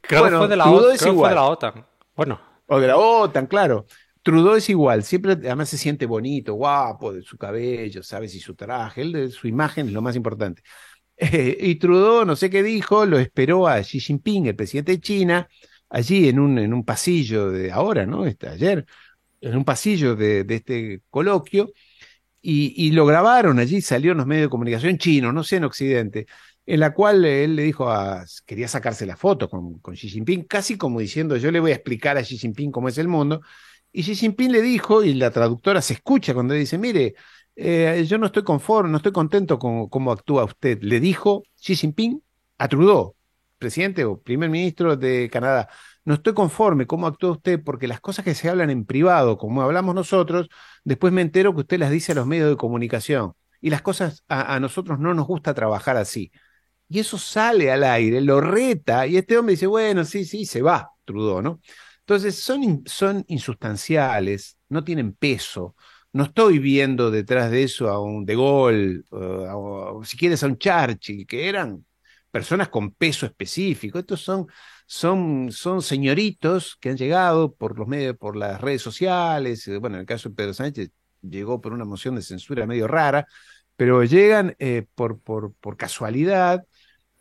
[0.01, 1.85] que fue de la, creo fue de la OTAN.
[2.15, 2.48] Bueno.
[2.69, 3.85] O de la OTAN, claro.
[4.21, 8.35] Trudeau es igual, siempre además se siente bonito, guapo, de su cabello, ¿sabes?
[8.35, 10.61] Y su traje, él de su imagen es lo más importante.
[11.17, 15.01] Eh, y Trudeau, no sé qué dijo, lo esperó a Xi Jinping, el presidente de
[15.01, 15.49] China,
[15.89, 18.25] allí en un, en un pasillo de ahora, ¿no?
[18.25, 18.85] Este, ayer,
[19.41, 21.71] en un pasillo de, este coloquio,
[22.41, 26.27] y, lo grabaron allí, salió en los medios de comunicación chinos, no sé, en Occidente,
[26.69, 30.77] en la cual él le dijo a, quería sacarse la foto con, Xi Jinping, casi
[30.77, 33.41] como diciendo, yo le voy a explicar a Xi Jinping cómo es el mundo,
[33.91, 37.15] y Xi Jinping le dijo, y la traductora se escucha cuando dice, mire,
[37.55, 40.77] eh, yo no estoy conforme, no estoy contento con cómo actúa usted.
[40.83, 42.21] Le dijo Xi Jinping
[42.59, 43.15] a Trudeau,
[43.57, 45.69] presidente o primer ministro de Canadá.
[46.05, 49.63] No estoy conforme cómo actúa usted porque las cosas que se hablan en privado, como
[49.63, 50.49] hablamos nosotros,
[50.83, 53.33] después me entero que usted las dice a los medios de comunicación.
[53.59, 56.31] Y las cosas a nosotros no nos gusta trabajar así.
[56.89, 60.61] Y eso sale al aire, lo reta, y este hombre dice, bueno, sí, sí, se
[60.61, 61.61] va, Trudeau, ¿no?
[61.99, 65.75] Entonces, son, son insustanciales, no tienen peso.
[66.11, 70.57] No estoy viendo detrás de eso a un De Gaulle, o, si quieres a un
[70.57, 71.85] Churchill, que eran
[72.31, 73.99] personas con peso específico.
[73.99, 74.47] Estos son,
[74.87, 79.67] son, son señoritos que han llegado por los medios, por las redes sociales.
[79.67, 82.87] Eh, bueno, en el caso de Pedro Sánchez llegó por una moción de censura medio
[82.87, 83.27] rara,
[83.75, 86.65] pero llegan eh, por, por, por, casualidad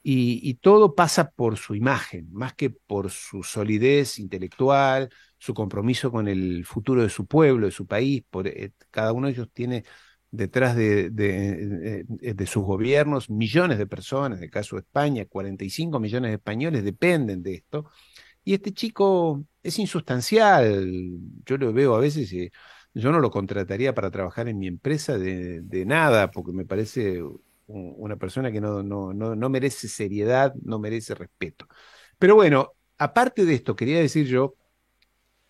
[0.03, 6.29] y, todo pasa por su imagen, más que por su solidez intelectual, su compromiso con
[6.29, 8.25] el futuro de su pueblo, de su país.
[8.45, 9.85] Eh, cada uno de ellos tiene
[10.31, 16.31] detrás de, de, sus gobiernos millones de personas, en el caso de España, 45 millones
[16.31, 17.91] de españoles dependen de esto.
[18.45, 20.89] Y este chico es insustancial,
[21.45, 22.51] yo lo veo a veces, y
[22.95, 27.23] yo no lo contrataría para trabajar en mi empresa de, nada, porque me parece
[27.69, 31.67] una persona que no, no, no, merece seriedad, no merece respeto.
[32.19, 34.57] Pero bueno, aparte de esto, quería decir yo,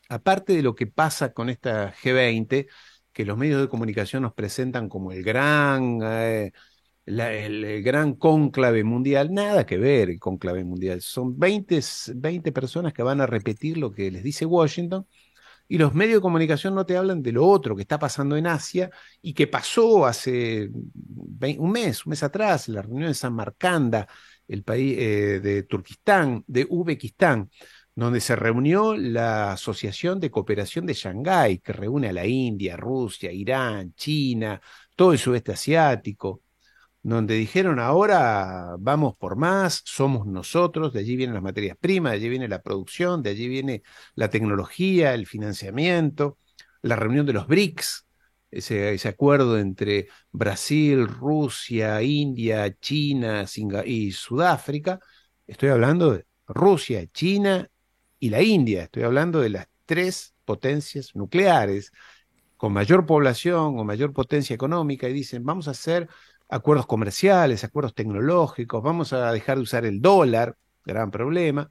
[0.09, 2.67] aparte de lo que pasa con esta G20,
[3.13, 6.53] que los medios de comunicación nos presentan como el gran, eh,
[7.07, 11.01] el, gran cónclave mundial, nada que ver el cónclave mundial.
[11.03, 11.81] Son 20,
[12.17, 15.07] 20 personas que van a repetir lo que les dice Washington
[15.69, 18.47] y los medios de comunicación no te hablan de lo otro que está pasando en
[18.47, 18.91] Asia
[19.21, 24.09] y que pasó hace un mes, un mes atrás, la reunión de San Marcanda,
[24.49, 27.51] el país eh, de Turquistán, de Uzbekistán,
[27.95, 33.31] donde se reunió la Asociación de Cooperación de Shanghái, que reúne a la India, Rusia,
[33.31, 34.61] Irán, China,
[34.97, 36.43] todo el sudeste asiático,
[37.09, 42.17] donde dijeron ahora vamos por más, somos nosotros, de allí vienen las materias primas, de
[42.19, 43.83] allí viene la producción, de allí viene
[44.15, 46.39] la tecnología, el financiamiento,
[46.83, 48.07] la reunión de los BRICS,
[48.51, 53.45] ese, acuerdo entre Brasil, Rusia, India, China
[53.85, 54.99] y Sudáfrica.
[55.47, 57.69] Estoy hablando de Rusia, China
[58.19, 61.93] y la India, estoy hablando de las tres potencias nucleares
[62.57, 66.09] con mayor población, con mayor potencia económica, y dicen, vamos a hacer
[66.49, 71.71] acuerdos comerciales, acuerdos tecnológicos, vamos a dejar de usar el dólar, gran problema.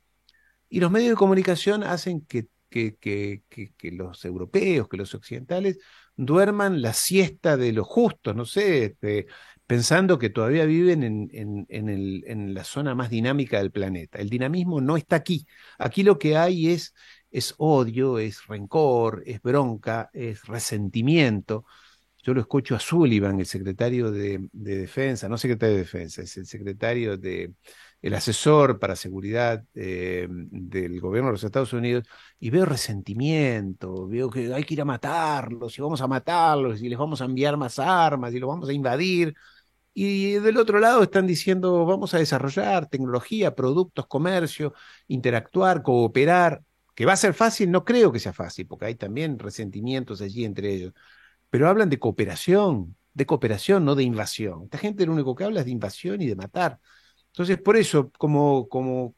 [0.69, 5.79] Y los medios de comunicación hacen que, que, que, que los europeos, que los occidentales
[6.15, 9.27] duerman la siesta de los justos, no sé, este,
[9.67, 14.19] pensando que todavía viven en, en, en, el, en, la zona más dinámica del planeta.
[14.19, 15.45] El dinamismo no está aquí.
[15.77, 16.93] Aquí lo que hay es,
[17.29, 21.65] es odio, es rencor, es bronca, es resentimiento.
[22.23, 26.45] Yo lo escucho a Sullivan, el secretario de, Defensa, no secretario de Defensa, es el
[26.45, 27.53] secretario de,
[28.01, 32.05] el asesor para seguridad eh, del gobierno de los Estados Unidos,
[32.39, 36.89] y veo resentimiento, veo que hay que ir a matarlos, y vamos a matarlos, y
[36.89, 39.35] les vamos a enviar más armas, y los vamos a invadir.
[39.93, 44.73] Y del otro lado están diciendo, vamos a desarrollar tecnología, productos, comercio,
[45.07, 46.61] interactuar, cooperar,
[46.95, 50.45] que va a ser fácil, no creo que sea fácil, porque hay también resentimientos allí
[50.45, 50.93] entre ellos
[51.49, 54.63] pero hablan de cooperación, de cooperación, no de invasión.
[54.65, 56.79] Esta gente lo único que habla es de invasión y de matar.
[57.27, 59.15] Entonces, por eso, como, como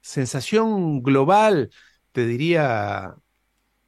[0.00, 1.70] sensación global,
[2.12, 3.14] te diría,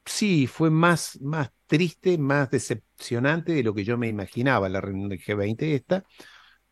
[0.05, 5.09] sí, fue más, más triste, más decepcionante de lo que yo me imaginaba la reunión
[5.09, 6.05] del G20 esta,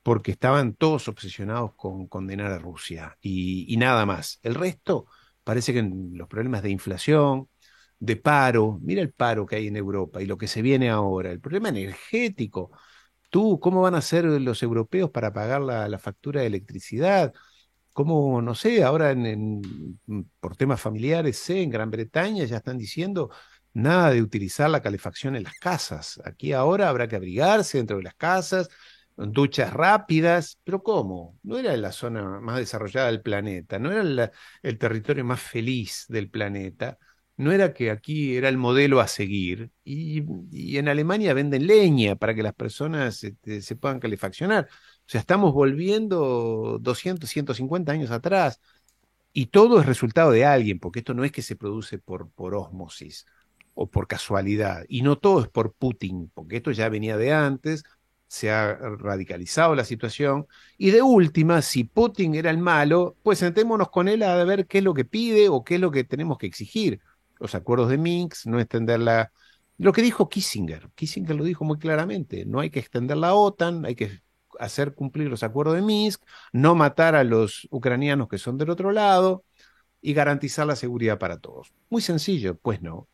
[0.03, 4.39] porque estaban todos obsesionados con condenar a Rusia y, y nada más.
[4.43, 5.07] El resto,
[5.43, 7.49] parece que los problemas de inflación,
[8.05, 11.31] de paro, mira el paro que hay en Europa y lo que se viene ahora,
[11.31, 12.71] el problema energético.
[13.29, 17.33] Tú, ¿cómo van a hacer los europeos para pagar la, factura de electricidad?
[17.93, 19.61] ¿Cómo, no sé, ahora en,
[20.39, 23.31] por temas familiares, sé, en Gran Bretaña ya están diciendo
[23.73, 26.21] nada de utilizar la calefacción en las casas.
[26.25, 28.69] Aquí ahora habrá que abrigarse dentro de las casas,
[29.17, 31.37] duchas rápidas, pero ¿cómo?
[31.43, 34.31] No era la zona más desarrollada del planeta, no era
[34.61, 36.97] el territorio más feliz del planeta
[37.37, 40.23] no era que aquí era el modelo a seguir y,
[40.77, 44.67] en Alemania venden leña para que las personas este, se puedan calefaccionar.
[44.71, 48.61] O sea, estamos volviendo 200, 150 años atrás
[49.33, 52.55] y todo es resultado de alguien, porque esto no es que se produce por, por
[52.55, 53.25] osmosis
[53.73, 57.83] o por casualidad y no todo es por Putin, porque esto ya venía de antes,
[58.27, 63.89] se ha radicalizado la situación y de última, si Putin era el malo, pues sentémonos
[63.89, 66.37] con él a ver qué es lo que pide o qué es lo que tenemos
[66.37, 67.01] que exigir
[67.39, 69.31] los acuerdos de Minsk, no extender la...
[69.77, 73.85] Lo que dijo Kissinger, Kissinger lo dijo muy claramente, no hay que extender la OTAN,
[73.85, 74.21] hay que
[74.59, 76.23] hacer cumplir los acuerdos de Minsk,
[76.53, 79.43] no matar a los ucranianos que son del otro lado
[80.01, 81.73] y garantizar la seguridad para todos.
[81.89, 83.07] Muy sencillo, pues no.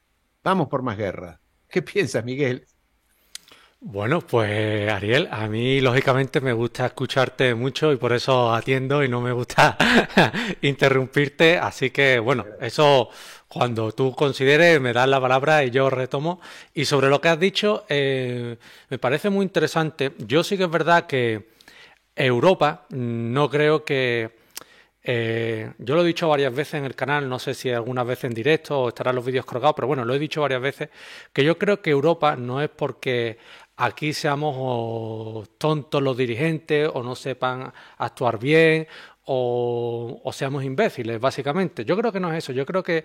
[0.44, 1.40] Vamos por más guerra.
[1.68, 2.68] ¿Qué piensas, Miguel?
[3.84, 9.10] Bueno, pues Ariel, a mí lógicamente me gusta escucharte mucho y por eso atiendo y
[9.10, 9.76] no me gusta
[10.62, 13.10] interrumpirte, así que bueno, eso
[13.54, 16.40] Cuando tú consideres, me das la palabra y yo retomo.
[16.74, 18.56] Y sobre lo que has dicho, eh,
[18.90, 20.14] me parece muy interesante.
[20.20, 21.50] Yo sí que es verdad que
[22.16, 24.40] Europa, no creo que...
[25.04, 28.26] Eh, yo lo he dicho varias veces en el canal, no sé si algunas veces
[28.26, 30.90] en directo o estarán los vídeos colgados, pero bueno, lo he dicho varias veces,
[31.34, 33.40] que yo creo que Europa no es porque
[33.76, 38.88] aquí seamos tontos los dirigentes o no sepan actuar bien
[39.26, 41.84] o, o seamos imbéciles, básicamente.
[41.84, 43.04] Yo creo que no es eso, yo creo que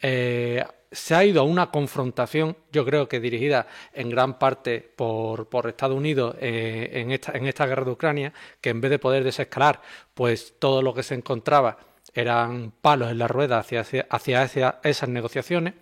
[0.00, 5.48] eh, se ha ido a una confrontación, yo creo que dirigida en gran parte por,
[5.48, 8.98] por Estados Unidos eh, en, esta, en esta guerra de Ucrania, que en vez de
[8.98, 9.82] poder desescalar,
[10.14, 11.78] pues todo lo que se encontraba
[12.14, 15.74] eran palos en la rueda hacia, hacia, hacia esas negociaciones.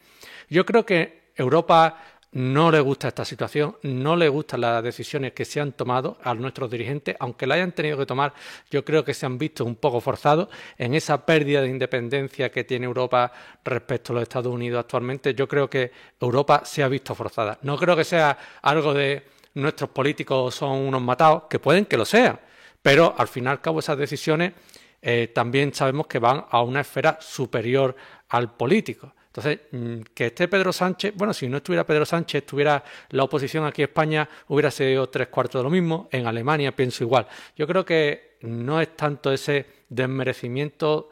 [0.49, 2.03] Yo creo que Europa
[2.37, 6.35] no le gusta esta situación, no le gustan las decisiones que se han tomado a
[6.35, 8.35] nuestros dirigentes, aunque la hayan tenido que tomar,
[8.71, 12.65] yo creo que se han visto un poco forzados en esa pérdida de independencia que
[12.65, 13.33] tiene Europa
[13.65, 15.33] respecto a los Estados Unidos actualmente.
[15.33, 17.59] Yo creo que Europa se ha visto forzada.
[17.63, 19.25] No creo que sea algo de
[19.55, 22.39] nuestros políticos son unos matados, que pueden que lo sean,
[22.83, 24.53] pero al fin y al cabo esas decisiones
[25.01, 27.97] eh, también sabemos que van a una esfera superior
[28.29, 29.15] al político.
[29.37, 33.67] Entonces, mm, que esté Pedro Sánchez, bueno, si no estuviera Pedro Sánchez, estuviera la oposición
[33.67, 36.09] aquí en España, hubiera sido tres cuartos de lo mismo.
[36.11, 37.27] En Alemania pienso igual.
[37.55, 41.11] Yo creo que no es tanto ese desmerecimiento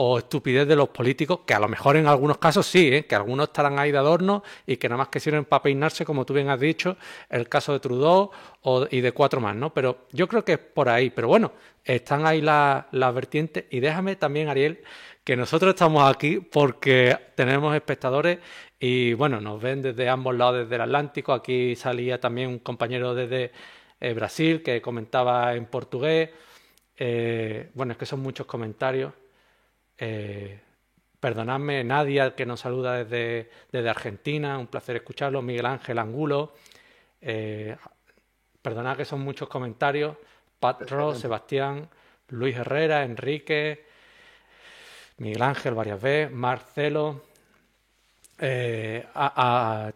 [0.00, 3.06] o estupidez de los políticos, que a lo mejor en algunos casos sí, ¿eh?
[3.06, 6.24] que algunos estarán ahí de adorno y que nada más que sirven para peinarse, como
[6.24, 6.96] tú bien has dicho,
[7.28, 8.30] el caso de Trudeau
[8.92, 9.74] y de cuatro más, ¿no?
[9.74, 11.10] Pero yo creo que es por ahí.
[11.10, 11.50] Pero bueno,
[11.84, 13.64] están ahí las vertientes.
[13.70, 14.84] Y déjame también, Ariel,
[15.24, 18.38] que nosotros estamos aquí porque tenemos espectadores
[18.78, 21.32] y bueno, nos ven desde ambos lados desde el Atlántico.
[21.32, 23.50] Aquí salía también un compañero desde
[24.00, 26.30] eh, Brasil que comentaba en portugués.
[26.96, 29.12] Eh, bueno, es que son muchos comentarios.
[29.98, 30.60] Eh,
[31.20, 35.42] perdonadme, Nadia, que nos saluda desde, desde, Argentina, un placer escucharlo.
[35.42, 36.54] Miguel Ángel Angulo.
[38.62, 40.16] perdonad que son muchos comentarios.
[40.60, 41.88] Pat Ross, Sebastián,
[42.28, 43.84] Luis Herrera, Enrique.
[45.18, 47.22] Miguel Ángel varias veces, Marcelo.
[48.38, 49.04] Eh,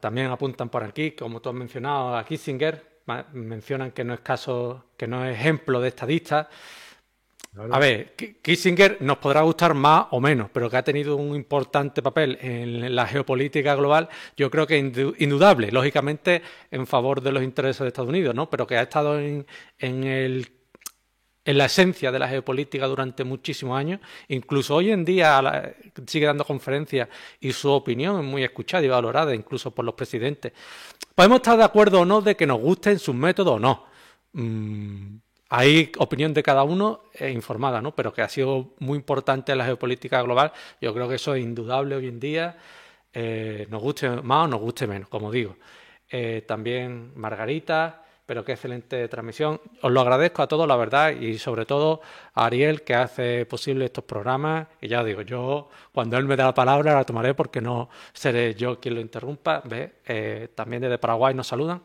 [0.01, 3.01] también apuntan por aquí, como tú has mencionado, a Kissinger,
[3.33, 6.49] mencionan que no es caso, que no es ejemplo de estadista.
[7.55, 12.01] A ver, Kissinger nos podrá gustar más o menos, pero que ha tenido un importante
[12.01, 16.41] papel en la geopolítica global, yo creo que indudable, lógicamente
[16.71, 18.49] en favor de los intereses de Estados Unidos, ¿no?
[18.49, 19.45] Pero que ha estado en,
[21.45, 24.01] la esencia de la geopolítica durante muchísimos años.
[24.29, 25.75] Incluso hoy en día
[26.07, 30.55] sigue dando conferencias y su opinión es muy escuchada y valorada, incluso por los presidentes.
[31.15, 33.85] Podemos estar de acuerdo o no de que nos gusten sus métodos o no.
[34.33, 35.17] Mm,
[35.55, 37.95] hay opinión de cada uno e informada, ¿no?
[37.95, 40.51] Pero que ha sido muy importante en la geopolítica global.
[40.81, 42.57] Yo creo que eso es indudable hoy en día.
[43.13, 45.57] Eh, nos guste más o nos guste menos, como digo.
[46.11, 49.61] Eh, también Margarita, pero qué excelente transmisión.
[49.83, 52.01] Os lo agradezco a todos, la verdad, y sobre todo
[52.33, 54.69] a Ariel, que hace posible estos programas.
[54.81, 58.55] Y ya digo, yo cuando él me dé la palabra la tomaré porque no seré
[58.55, 59.61] yo quien lo interrumpa.
[59.67, 59.97] ¿Ve?
[60.07, 61.83] Eh, también desde Paraguay nos saludan.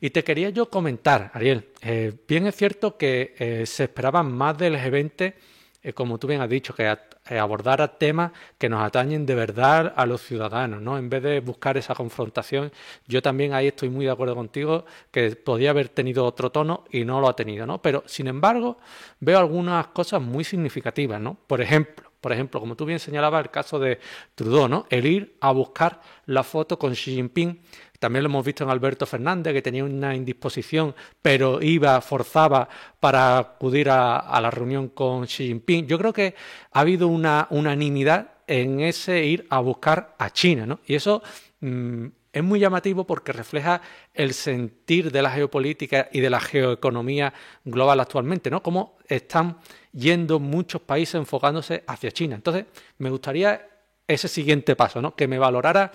[0.00, 4.56] Y te quería yo comentar, Ariel, eh, bien es cierto que eh, se esperaban más
[4.56, 5.34] del G20
[5.80, 6.96] eh, como tú bien has dicho, que
[7.38, 10.98] abordara temas que nos atañen de verdad a los ciudadanos, ¿no?
[10.98, 12.72] En vez de buscar esa confrontación,
[13.06, 17.04] yo también ahí estoy muy de acuerdo contigo, que podía haber tenido otro tono y
[17.04, 17.80] no lo ha tenido, ¿no?
[17.80, 18.78] Pero, sin embargo,
[19.20, 21.38] veo algunas cosas muy significativas, ¿no?
[21.46, 24.00] Por ejemplo, por ejemplo, como tú bien señalabas, el caso de
[24.34, 24.86] Trudeau, ¿no?
[24.90, 27.60] El ir a buscar la foto con Xi Jinping
[27.98, 32.68] también lo hemos visto en Alberto Fernández, que tenía una indisposición, pero iba, forzaba
[33.00, 35.86] para acudir a, la reunión con Xi Jinping.
[35.86, 36.34] Yo creo que
[36.72, 40.80] ha habido una unanimidad en ese ir a buscar a China, ¿no?
[40.86, 41.22] Y eso
[41.60, 43.82] mm, es muy llamativo porque refleja
[44.14, 47.34] el sentir de la geopolítica y de la geoeconomía
[47.64, 48.62] global actualmente, ¿no?
[48.62, 49.58] Cómo están
[49.92, 52.36] yendo muchos países enfocándose hacia China.
[52.36, 52.66] Entonces,
[52.98, 53.68] me gustaría
[54.06, 55.14] ese siguiente paso, ¿no?
[55.14, 55.92] Que me valorara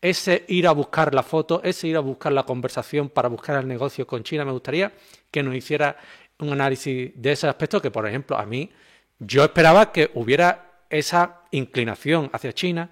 [0.00, 3.68] ese ir a buscar la foto, ese ir a buscar la conversación para buscar el
[3.68, 4.92] negocio con China, me gustaría
[5.30, 5.96] que nos hiciera
[6.38, 8.70] un análisis de ese aspecto que, por ejemplo, a mí
[9.18, 12.90] yo esperaba que hubiera esa inclinación hacia China,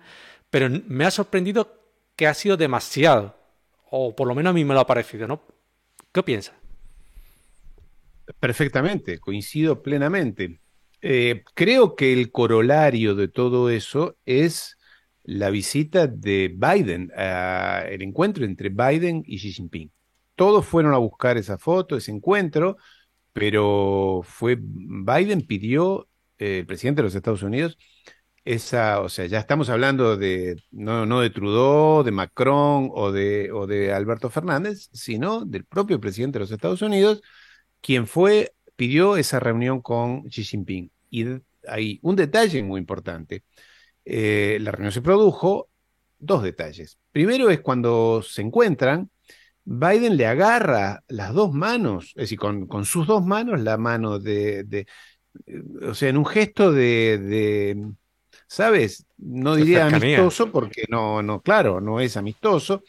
[0.51, 1.81] pero me ha sorprendido
[2.17, 3.37] que ha sido demasiado,
[3.91, 5.43] o por lo menos a mí me lo ha parecido, ¿no?
[6.13, 6.55] ¿Qué piensas?
[8.41, 10.61] Perfectamente, coincido plenamente.
[11.01, 14.76] Eh, creo que el corolario de todo eso es
[15.27, 19.91] la visita de Biden, el encuentro entre Biden y Xi Jinping.
[20.37, 22.77] Todos fueron a buscar esa foto, ese encuentro,
[23.33, 26.09] pero fue Biden pidió,
[26.39, 27.77] eh, el presidente de los Estados Unidos,
[28.45, 33.51] esa, o sea, ya estamos hablando de, no, no de Trudeau, de Macron o de,
[33.53, 37.23] o de Alberto Fernández, sino del propio presidente de los Estados Unidos,
[37.81, 40.93] quien fue, pidió esa reunión con Xi Jinping.
[41.11, 41.25] Y
[41.69, 43.43] hay un detalle muy importante.
[44.09, 45.69] Eh, la reunión se produjo,
[46.19, 46.99] dos detalles.
[47.11, 49.11] Primero es cuando se encuentran,
[49.65, 54.21] Biden le agarra las dos manos, es decir, con, con sus dos manos, la mano
[54.21, 54.87] de, de,
[55.83, 57.93] o sea, en un gesto de, de
[58.47, 59.07] ¿sabes?
[59.19, 62.85] No diría amistoso porque no, no, claro, no es amistoso,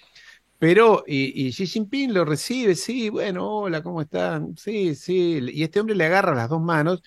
[0.59, 4.55] pero y, y, Xi Jinping lo recibe, sí, bueno, hola, ¿cómo están?
[4.55, 7.01] Sí, sí, y este hombre le agarra las dos manos,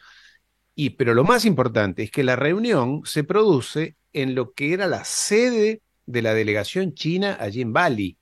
[0.75, 4.87] y pero lo más importante es que la reunión se produce en lo que era
[4.87, 8.17] la sede de la delegación china allí en Bali.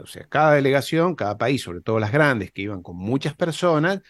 [0.00, 4.00] O sea, cada delegación, cada país, sobre todo las grandes, que iban con muchas personas,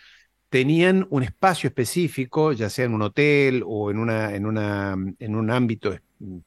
[0.48, 5.34] tenían un espacio específico, ya sea en un hotel o en, una, en, una, en
[5.34, 5.96] un ámbito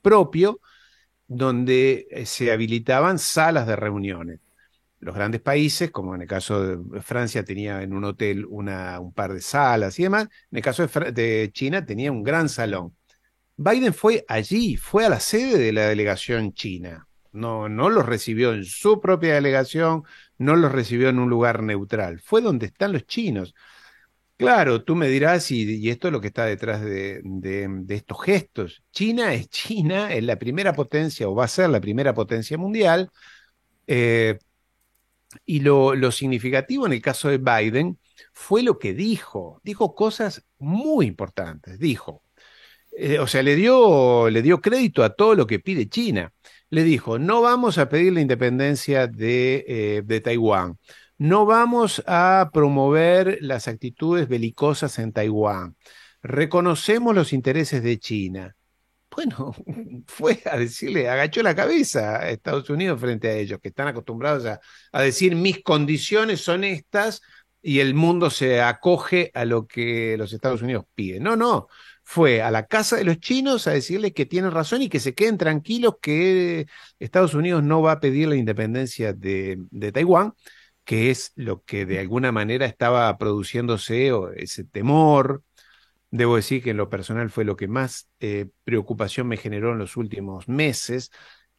[0.02, 0.62] propio,
[1.28, 4.40] donde eh, se habilitaban salas de reuniones.
[5.00, 9.14] Los grandes países, como en el caso de Francia tenía en un hotel una, un
[9.14, 12.96] par de salas y demás, en el caso de, de China tenía un gran salón.
[13.58, 17.08] Biden fue allí, fue a la sede de la delegación china.
[17.32, 20.04] No, no los recibió en su propia delegación,
[20.38, 22.22] no los recibió en un lugar neutral.
[22.22, 23.54] Fue donde están los chinos.
[24.38, 27.22] Claro, tú me dirás, y, esto es lo que está detrás de,
[27.90, 28.84] estos gestos.
[28.92, 33.10] China es China, es la primera potencia o va a ser la primera potencia mundial.
[33.88, 34.38] Eh,
[35.46, 38.00] y lo, lo, significativo en el caso de Biden
[38.34, 39.62] fue lo que dijo.
[39.64, 41.80] Dijo cosas muy importantes.
[41.80, 42.25] Dijo,
[42.98, 46.32] eh, o sea, le dio, le dio crédito a todo lo que pide China.
[46.70, 50.78] Le dijo, no vamos a pedir la independencia de, eh, de Taiwán,
[51.18, 55.76] no vamos a promover las actitudes belicosas en Taiwán,
[56.22, 58.56] reconocemos los intereses de China.
[59.16, 59.54] Bueno,
[60.08, 64.46] fue a decirle, agachó la cabeza a Estados Unidos frente a ellos, que están acostumbrados
[64.46, 64.60] a,
[64.92, 67.22] a decir mis condiciones son estas
[67.62, 71.24] y el mundo se acoge a lo que los Estados Unidos piden.
[71.24, 71.68] No, no,
[72.06, 75.16] fue a la casa de los chinos a decirles que tienen razón y que se
[75.16, 76.68] queden tranquilos que
[77.00, 79.58] Estados Unidos no va a pedir la independencia de,
[79.92, 80.34] Taiwán,
[80.86, 85.44] que es lo que de alguna manera estaba produciéndose, o ese temor.
[86.12, 89.80] Debo decir que en lo personal fue lo que más eh, preocupación me generó en
[89.80, 91.12] los últimos meses,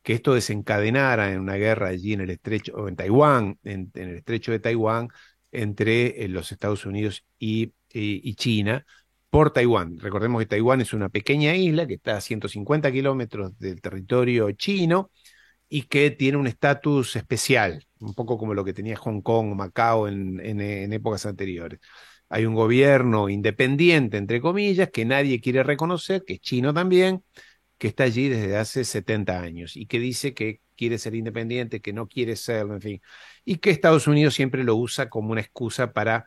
[0.02, 4.18] que esto desencadenara en una guerra allí en el estrecho, o en Taiwán, en, el
[4.18, 5.08] estrecho de Taiwán,
[5.50, 8.86] entre eh, los Estados Unidos y, y China,
[9.30, 9.98] por Taiwán.
[9.98, 15.10] Recordemos que Taiwán es una pequeña isla que está a 150 kilómetros del territorio chino
[15.68, 19.54] y que tiene un estatus especial, un poco como lo que tenía Hong Kong o
[19.54, 21.80] Macao en, en, épocas anteriores.
[22.28, 27.24] Hay un gobierno independiente, entre comillas, que nadie quiere reconocer, que es chino también,
[27.78, 31.92] que está allí desde hace 70 años y que dice que quiere ser independiente, que
[31.92, 33.02] no quiere serlo, en fin,
[33.44, 36.26] y que Estados Unidos siempre lo usa como una excusa para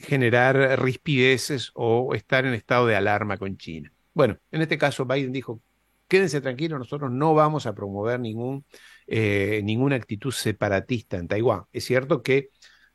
[0.00, 3.92] generar rispideces o estar en estado de alarma con China.
[4.14, 5.62] Bueno, en este caso Biden dijo,
[6.08, 8.64] quédense tranquilos, nosotros no vamos a promover ningún,
[9.06, 11.64] eh, ninguna actitud separatista en Taiwán.
[11.72, 12.50] Es cierto que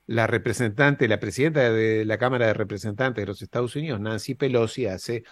[0.08, 4.86] la representante, la presidenta de la Cámara de Representantes de los Estados Unidos, Nancy Pelosi,
[4.88, 5.24] hace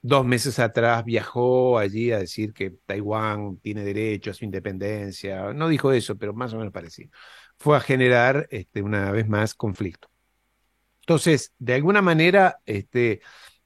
[0.00, 5.52] dos meses atrás viajó allí a decir que Taiwán tiene derecho a su independencia.
[5.52, 7.10] No dijo eso, pero más o menos parecido.
[7.58, 10.08] Fue a generar este, una vez más conflicto.
[11.08, 13.22] Entonces, de alguna manera, este,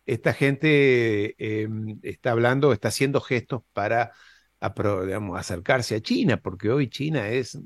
[0.07, 4.13] esta gente em, está hablando, está haciendo gestos para
[4.61, 7.59] acercarse a China, porque hoy China es,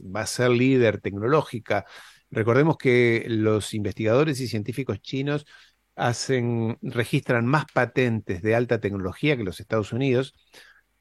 [0.00, 1.84] va a ser líder tecnológica.
[2.28, 5.46] Recordemos que los investigadores y científicos chinos
[5.94, 10.34] hacen, registran más patentes de alta tecnología que los Estados Unidos.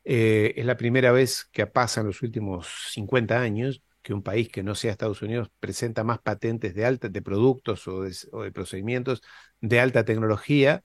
[0.04, 4.50] Eh, es la primera vez que pasa en los últimos 50 años que un país
[4.50, 9.22] que no sea Estados Unidos presenta más patentes de alta, de productos o de, procedimientos
[9.62, 10.84] de alta tecnología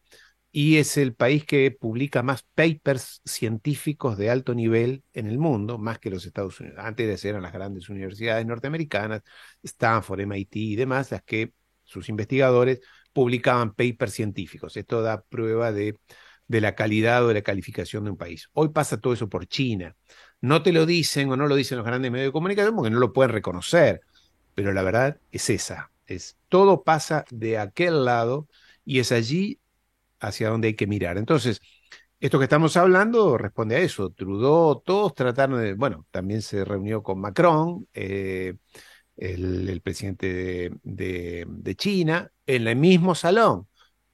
[0.50, 5.78] y es el país que publica más papers científicos de alto nivel en el mundo,
[5.78, 6.78] más que los Estados Unidos.
[6.82, 9.22] Antes eran las grandes universidades norteamericanas,
[9.62, 11.52] Stanford, MIT y demás, las que
[11.84, 12.80] sus investigadores
[13.12, 14.76] publicaban papers científicos.
[14.76, 15.96] Esto da prueba de,
[16.48, 18.48] de la calidad o de la calificación de un país.
[18.54, 19.94] Hoy pasa todo eso por China
[20.40, 22.98] no te lo dicen o no lo dicen los grandes medios de comunicación porque no
[22.98, 24.02] lo pueden reconocer,
[24.54, 28.48] pero la verdad es esa, es todo pasa de aquel lado
[28.84, 29.60] y es allí
[30.20, 31.18] hacia donde hay que mirar.
[31.18, 31.60] Entonces,
[32.20, 34.10] esto que estamos hablando responde a eso.
[34.10, 38.54] Trudeau, todos trataron de, bueno, también se reunió con Macron, eh,
[39.16, 43.68] el, presidente de, de, China, en el mismo salón.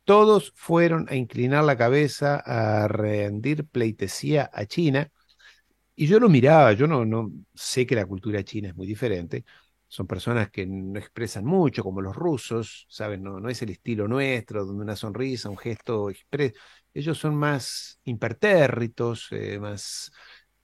[0.05, 5.11] Todos fueron a inclinar la cabeza, a rendir pleitesía a China.
[5.97, 9.45] Y yo lo miraba, yo no, no sé que la cultura china es muy diferente.
[9.89, 13.23] Son personas que no expresan mucho, como los rusos, ¿saben?
[13.23, 16.55] No, no es el estilo nuestro, donde una sonrisa, un gesto expresa.
[16.93, 20.11] Ellos son más impertérritos, eh, más,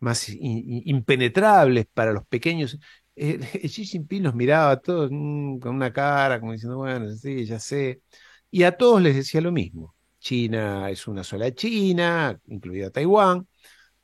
[0.01, 2.79] más impenetrables para los pequeños.
[3.17, 3.39] Eh,
[3.69, 7.59] Xi Jinping los miraba a todos mm, con una cara, como diciendo, bueno, sí, ya
[7.61, 8.03] sé.
[8.51, 9.95] Y a todos les decía lo mismo.
[10.19, 13.47] China es una sola China, incluida Taiwán.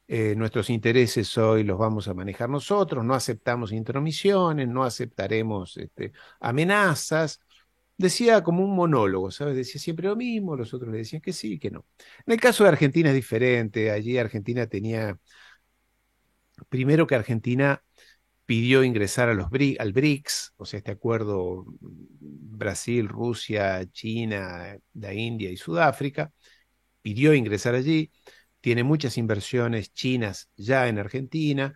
[0.09, 6.13] Eh, nuestros intereses hoy los vamos a manejar nosotros, no aceptamos intromisiones, no aceptaremos este,
[6.41, 7.41] amenazas.
[7.99, 9.57] Decía como un monólogo, ¿sabes?
[9.57, 11.87] Decía siempre lo mismo, los otros le decían que sí que no.
[12.27, 13.91] En el caso de Argentina es diferente.
[13.91, 15.19] Allí Argentina tenía,
[16.69, 17.83] primero que Argentina
[18.47, 19.49] pidió ingresar a los,
[19.79, 26.33] al BRICS, o sea, este acuerdo Brasil, Rusia, China, la India y Sudáfrica,
[27.03, 28.11] pidió ingresar allí,
[28.61, 31.75] tiene muchas inversiones chinas ya en Argentina,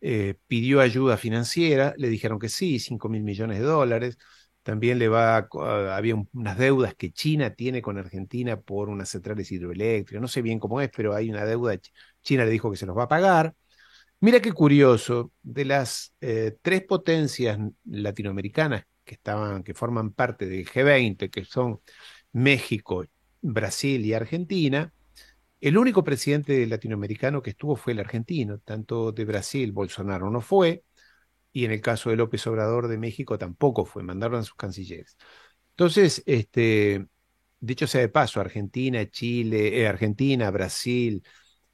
[0.00, 4.18] eh, pidió ayuda financiera, le dijeron que sí, 5 mil millones de dólares,
[4.62, 5.48] también le va,
[5.96, 10.58] había unas deudas que China tiene con Argentina por unas centrales hidroeléctricas, no sé bien
[10.58, 11.78] cómo es, pero hay una deuda,
[12.22, 13.54] China le dijo que se los va a pagar,
[14.24, 20.64] Mira qué curioso, de las eh, tres potencias latinoamericanas que estaban, que forman parte del
[20.66, 21.82] G20, que son
[22.32, 23.04] México,
[23.42, 24.94] Brasil y Argentina,
[25.60, 30.84] el único presidente latinoamericano que estuvo fue el argentino, tanto de Brasil, Bolsonaro no fue,
[31.52, 35.18] y en el caso de López Obrador de México tampoco fue, mandaron a sus cancilleres.
[35.72, 37.08] Entonces, este,
[37.60, 41.22] dicho sea de paso, Argentina, Chile, eh, Argentina, Brasil,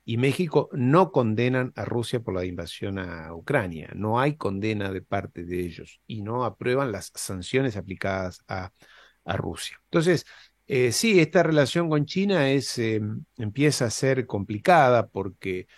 [0.05, 3.90] y México no condenan a Rusia por la invasión a Ucrania.
[3.94, 8.72] No hay condena de parte de ellos y no aprueban las sanciones aplicadas a,
[9.36, 9.78] Rusia.
[9.85, 10.27] Entonces,
[10.66, 13.01] eh, sí, esta relación con China es, eh,
[13.36, 15.68] empieza a ser complicada porque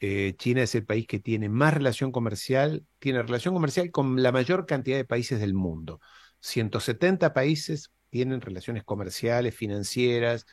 [0.00, 4.32] eh, China es el país que tiene más relación comercial, tiene relación comercial con la
[4.32, 6.00] mayor cantidad de países del mundo.
[6.40, 10.46] 170 países tienen relaciones comerciales, financieras,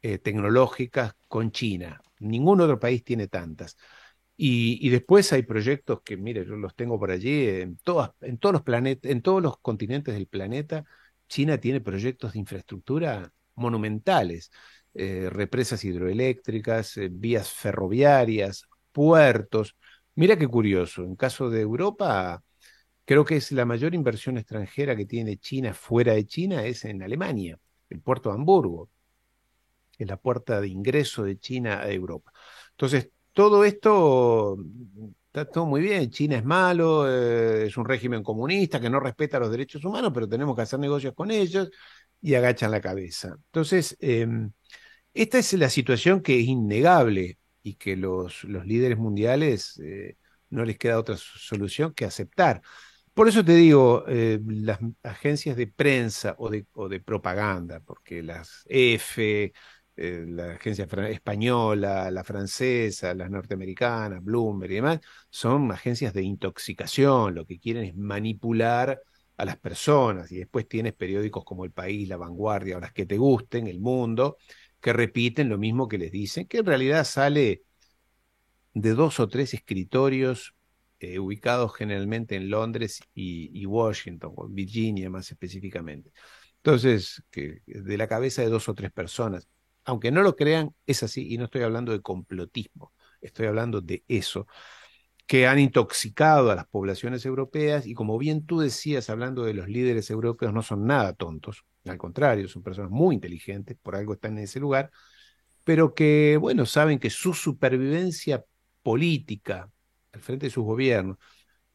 [0.00, 3.76] tecnológicas con China Ningún otro país tiene tantas.
[4.36, 8.54] Y, después hay proyectos que, mire, yo los tengo por allí, en, todas, en, todos
[8.54, 10.84] los planetas, en todos los continentes del planeta,
[11.28, 14.50] China tiene proyectos de infraestructura monumentales,
[14.94, 19.76] eh, represas hidroeléctricas, eh, vías ferroviarias, puertos.
[20.14, 22.42] Mira qué curioso, en caso de Europa,
[23.04, 27.02] creo que es la mayor inversión extranjera que tiene China fuera de China, es en
[27.02, 27.58] Alemania,
[27.90, 28.90] el puerto de Hamburgo
[30.02, 32.32] es la puerta de ingreso de China a Europa.
[32.70, 34.56] Entonces, todo esto
[35.26, 36.10] está todo muy bien.
[36.10, 40.28] China es malo, eh, es un régimen comunista que no respeta los derechos humanos, pero
[40.28, 41.70] tenemos que hacer negocios con ellos
[42.20, 43.34] y agachan la cabeza.
[43.46, 44.52] Entonces, em,
[45.14, 50.16] esta es la situación que es innegable y que los, los líderes mundiales eh,
[50.50, 52.62] no les queda otra solución que aceptar.
[53.14, 58.22] Por eso te digo, eh, las agencias de prensa o de, o de propaganda, porque
[58.22, 59.52] las EFE,
[59.96, 67.34] eh, la agencia española, la francesa, las norteamericanas, Bloomberg y demás, son agencias de intoxicación,
[67.34, 69.00] lo que quieren es manipular
[69.36, 70.32] a las personas.
[70.32, 73.80] Y después tienes periódicos como El País, La Vanguardia, o las que te gusten, El
[73.80, 74.38] Mundo,
[74.80, 77.62] que repiten lo mismo que les dicen, que en realidad sale
[78.74, 80.54] de dos o tres escritorios
[81.00, 86.12] eh, ubicados generalmente en Londres y, Washington, o Virginia más específicamente.
[86.58, 89.48] Entonces, que de la cabeza de dos o tres personas
[89.84, 94.04] aunque no lo crean, es así, y no estoy hablando de complotismo, estoy hablando de
[94.08, 94.46] eso,
[95.26, 99.68] que han intoxicado a las poblaciones europeas, y como bien tú decías, hablando de los
[99.68, 104.38] líderes europeos, no son nada tontos, al contrario, son personas muy inteligentes, por algo están
[104.38, 104.90] en ese lugar,
[105.64, 108.44] pero que, bueno, saben que su supervivencia
[108.82, 109.70] política
[110.12, 111.18] al frente de sus gobiernos,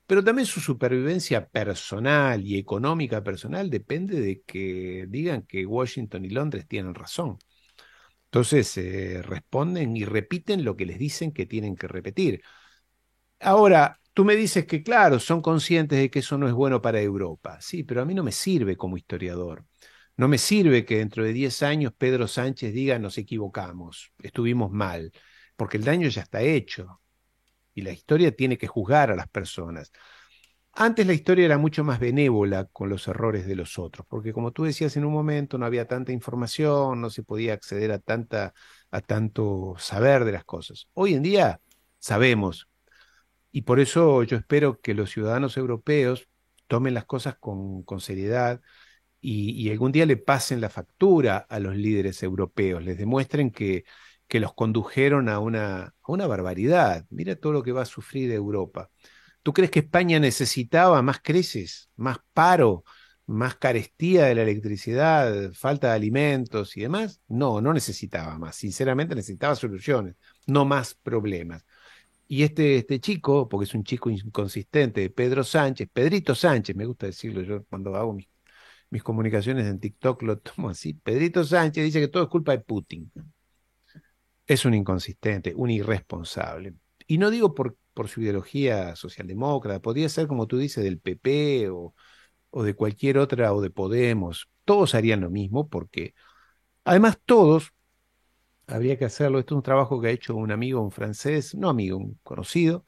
[0.06, 6.30] pero también su supervivencia personal y económica personal depende de que digan que Washington y
[6.30, 7.38] Londres tienen razón.
[8.28, 12.42] Entonces eh, responden y repiten lo que les dicen que tienen que repetir.
[13.40, 17.02] Ahora, tú me dices que, claro, son conscientes de que eso no es bueno para
[17.02, 17.60] Europa.
[17.62, 19.66] Sí, pero a mí no me sirve como historiador.
[20.16, 25.12] No me sirve que dentro de 10 años Pedro Sánchez diga nos equivocamos, estuvimos mal,
[25.56, 27.02] porque el daño ya está hecho.
[27.76, 29.92] Y la historia tiene que juzgar a las personas.
[30.80, 34.52] Antes la historia era mucho más benévola con los errores de los otros, porque como
[34.52, 38.54] tú decías en un momento, no había tanta información, no se podía acceder a, tanta,
[38.92, 40.88] a tanto saber de las cosas.
[40.94, 41.62] Hoy en día
[41.98, 42.70] sabemos,
[43.52, 46.30] y por eso yo espero que los ciudadanos europeos
[46.68, 48.62] tomen las cosas con, con seriedad
[49.22, 53.86] y, algún día le pasen la factura a los líderes europeos, les demuestren que,
[54.28, 57.06] que los condujeron a una, a una barbaridad.
[57.10, 58.92] Mira todo lo que va a sufrir Europa.
[59.48, 62.84] ¿Tú crees que España necesitaba más crisis, más paro,
[63.28, 67.22] más carestía de la electricidad, falta de alimentos y demás?
[67.30, 68.58] No, no necesitaba más.
[68.58, 70.18] Sinceramente necesitaba soluciones,
[70.48, 71.66] no más problemas.
[72.28, 77.06] Y este, este chico, porque es un chico inconsistente, Pedro Sánchez, Pedrito Sánchez, me gusta
[77.06, 78.28] decirlo yo cuando hago mis,
[78.90, 80.94] mis comunicaciones en TikTok, lo tomo así.
[80.94, 83.10] Pedrito Sánchez dice que todo es culpa de Putin.
[84.46, 86.74] Es un inconsistente, un irresponsable.
[87.08, 91.72] Y no digo por, por su ideología socialdemócrata, podría ser como tú dices, del PP
[91.72, 91.96] o,
[92.52, 94.50] o de cualquier otra o de Podemos.
[94.66, 96.14] Todos harían lo mismo porque
[96.84, 97.74] además todos
[98.68, 99.40] habría que hacerlo.
[99.40, 102.86] Esto es un trabajo que ha hecho un amigo, un francés, no amigo, un conocido,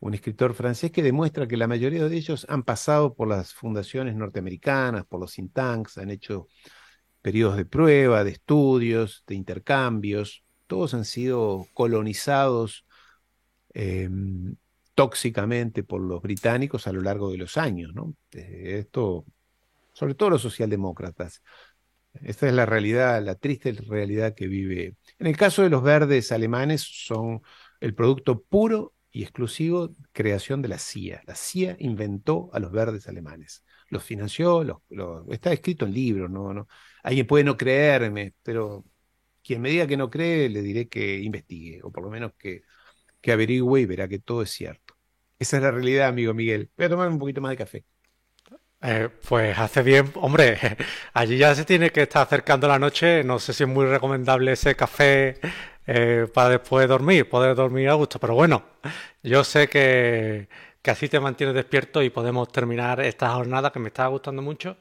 [0.00, 4.16] un escritor francés que demuestra que la mayoría de ellos han pasado por las fundaciones
[4.16, 6.48] norteamericanas, por los think tanks, han hecho
[7.22, 10.42] periodos de prueba, de estudios, de intercambios.
[10.66, 12.87] Todos han sido colonizados
[13.74, 14.56] em,
[14.94, 18.14] tóxicamente por los británicos a lo largo de los años, ¿no?
[18.32, 19.24] Esto,
[19.92, 21.42] sobre todo los socialdemócratas.
[22.14, 24.96] Esta es la realidad, la triste realidad que vive.
[25.18, 27.42] En el caso de los verdes alemanes, son
[27.80, 31.22] el producto puro y exclusivo creación de la CIA.
[31.26, 33.64] La CIA inventó a los verdes alemanes.
[33.90, 34.78] Los financió, los,
[35.30, 36.30] está escrito en libros.
[36.30, 36.66] ¿no?
[37.02, 38.84] Alguien puede no creerme, pero
[39.42, 42.62] quien me diga que no cree, le diré que investigue, o por lo menos que,
[43.20, 44.94] que averigüe y verá que todo es cierto.
[45.38, 46.70] Esa es la realidad, amigo Miguel.
[46.76, 47.84] Voy a tomar un poquito más de café.
[48.80, 50.58] Eh, pues hace bien, hombre,
[51.12, 54.52] allí ya se tiene que estar acercando la noche, no sé si es muy recomendable
[54.52, 55.40] ese café
[55.86, 58.62] eh, para después dormir, poder dormir a gusto, pero bueno,
[59.22, 60.48] yo sé que,
[60.80, 64.76] que así te mantienes despierto y podemos terminar esta jornada que me está gustando mucho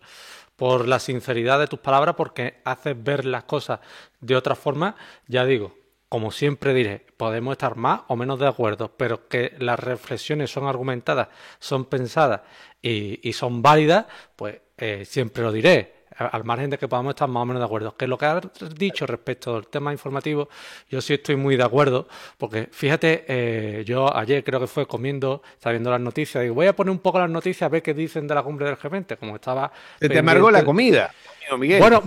[0.56, 3.80] por la sinceridad de tus palabras, porque haces ver las cosas
[4.20, 4.96] de otra forma,
[5.28, 5.76] ya digo,
[6.10, 10.66] como siempre diré, podemos estar más o menos de acuerdo, pero que las reflexiones son
[10.66, 11.28] argumentadas,
[11.60, 12.42] son pensadas
[12.82, 14.06] y, son válidas,
[14.36, 15.97] pues eh, siempre lo diré.
[16.18, 17.96] Al margen de que podamos estar más o menos de acuerdo.
[17.96, 18.42] Que lo que has
[18.76, 20.50] dicho respecto al tema informativo,
[20.90, 22.08] yo sí estoy muy de acuerdo,
[22.38, 26.68] porque fíjate, eh, yo ayer creo que fue comiendo, estaba viendo las noticias, y voy
[26.68, 29.18] a poner un poco las noticias a ver qué dicen de la cumbre del G20,
[29.18, 29.72] como estaba.
[30.00, 31.12] Se te amargó la comida.
[31.80, 32.02] Bueno,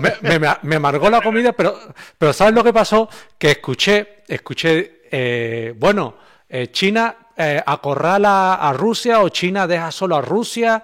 [0.63, 1.79] me, amargó la comida, pero,
[2.19, 3.09] pero ¿sabes lo que pasó?
[3.39, 6.17] Que escuché, escuché, eh, bueno,
[6.49, 10.83] eh, China eh, acorrala a Rusia o China deja solo a Rusia,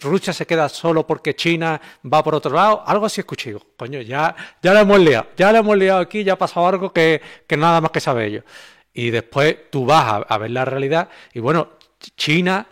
[0.00, 3.54] Rusia se queda solo porque China va por otro lado, algo así escuché.
[3.76, 6.92] Coño, ya, ya lo hemos liado, ya lo hemos liado aquí, ya ha pasado algo
[6.92, 7.20] que,
[7.56, 8.44] nada más que sabe ellos.
[8.92, 11.68] Y después tú vas a ver la realidad y bueno,
[12.16, 12.66] China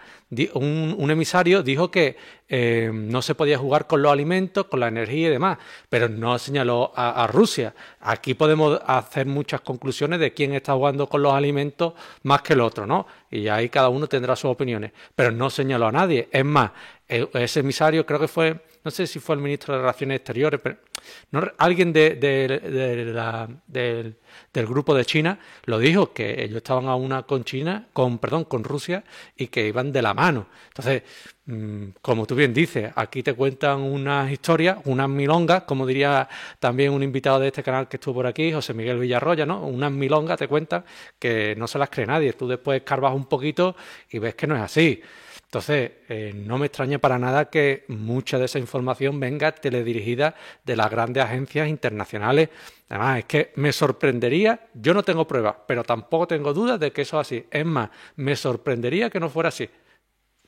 [0.55, 2.17] un, emisario dijo que
[2.49, 5.59] eh, no se podía jugar con los alimentos, con la energía y demás,
[5.89, 7.75] pero no señaló a, Rusia.
[8.01, 11.93] Aquí podemos hacer muchas conclusiones de quién está jugando con los alimentos
[12.23, 13.07] más que el otro, ¿no?
[13.31, 16.29] Y ahí cada uno tendrá sus opiniones, pero no señaló a nadie.
[16.33, 16.71] Es más,
[17.07, 20.77] ese emisario creo que fue, no sé si fue el ministro de Relaciones Exteriores, pero
[21.59, 24.17] alguien de, la, del,
[24.67, 28.65] grupo de China lo dijo, que ellos estaban a una con China, con, perdón, con
[28.65, 29.05] Rusia
[29.37, 30.49] y que iban de la mano.
[30.69, 31.03] Entonces,
[31.47, 36.93] mm, como tú bien dices, aquí te cuentan unas historias, unas milongas, como diría también
[36.93, 39.67] un invitado de este canal que estuvo por aquí, José Miguel Villarroya, ¿no?
[39.67, 40.85] Unas milongas te cuentan
[41.19, 42.33] que no se las cree nadie.
[42.33, 43.77] Tú después escarbas un poquito
[44.11, 45.03] y ves que no es así.
[45.49, 50.77] Entonces, eh, no me extraña para nada que mucha de esa información venga teledirigida de
[50.77, 52.51] las grandes agencias internacionales.
[52.91, 57.01] Además, es que me sorprendería, yo no tengo pruebas, pero tampoco tengo dudas de que
[57.01, 57.47] eso es así.
[57.51, 59.67] Es más, me sorprendería que no fuera así.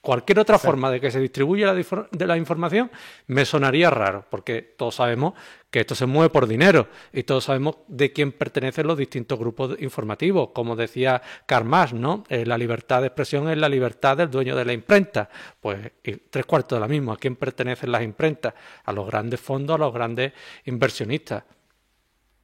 [0.01, 2.91] Cualquier otra forma de que se distribuya la, de la información
[3.27, 5.35] me sonaría raro, porque todos sabemos
[5.71, 9.77] que esto se mueve por dinero y todos sabemos de quién pertenecen los distintos grupos
[9.79, 10.51] informativos.
[10.55, 11.69] Como decía Karl
[12.01, 12.25] ¿no?
[12.31, 15.29] Eh, la libertad de expresión es la libertad del dueño de la imprenta.
[15.61, 15.93] Pues
[16.31, 17.13] tres cuartos de la misma.
[17.13, 18.55] ¿A quién pertenecen las imprentas?
[18.85, 20.33] A los grandes fondos, a los grandes
[20.65, 21.45] inversionistas.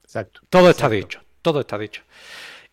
[0.04, 0.40] Exacto.
[0.50, 2.02] Todo está dicho, todo está dicho.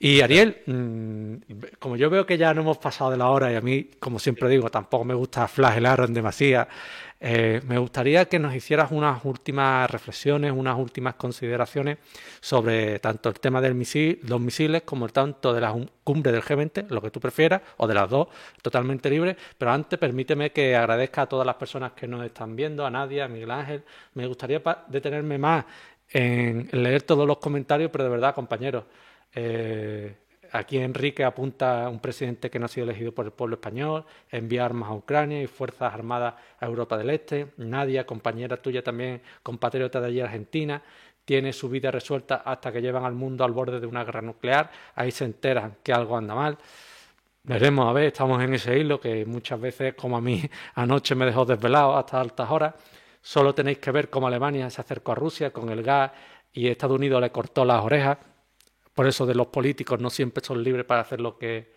[0.03, 1.35] Y Ariel, mm,
[1.79, 4.19] como yo veo que ya no hemos pasado de la hora y a mí, como
[4.19, 6.67] siempre digo, tampoco me gusta flagelar en demasía,
[7.21, 11.99] eh, me gustaría que nos hicieras unas últimas reflexiones, unas últimas consideraciones
[12.41, 15.73] sobre tanto el tema del misil, los misiles como el tanto de la
[16.03, 18.27] cumbre del G20, lo que tú prefieras, o de las dos,
[18.61, 19.37] totalmente libre.
[19.57, 23.23] Pero antes permíteme que agradezca a todas las personas que nos están viendo, a Nadia,
[23.23, 23.83] a Miguel Ángel.
[24.15, 25.63] Me gustaría detenerme más
[26.09, 28.83] en leer todos los comentarios, pero de verdad, compañeros,
[29.35, 30.15] eh,
[30.51, 34.05] aquí Enrique apunta a un presidente que no ha sido elegido por el pueblo español,
[34.31, 37.47] envía armas a Ucrania y fuerzas armadas a Europa del Este.
[37.57, 40.81] Nadia, compañera tuya también, compatriota de allí Argentina,
[41.25, 44.69] tiene su vida resuelta hasta que llevan al mundo al borde de una guerra nuclear.
[44.95, 46.57] Ahí se enteran que algo anda mal.
[47.45, 50.41] Veremos, a ver, estamos en ese hilo que muchas veces, como a mí
[50.75, 52.73] anoche me dejó desvelado hasta altas horas.
[53.21, 56.11] Solo tenéis que ver cómo Alemania se acercó a Rusia con el gas
[56.53, 58.17] y Estados Unidos le cortó las orejas.
[58.93, 61.73] Por eso de los políticos no siempre son libres para hacer lo que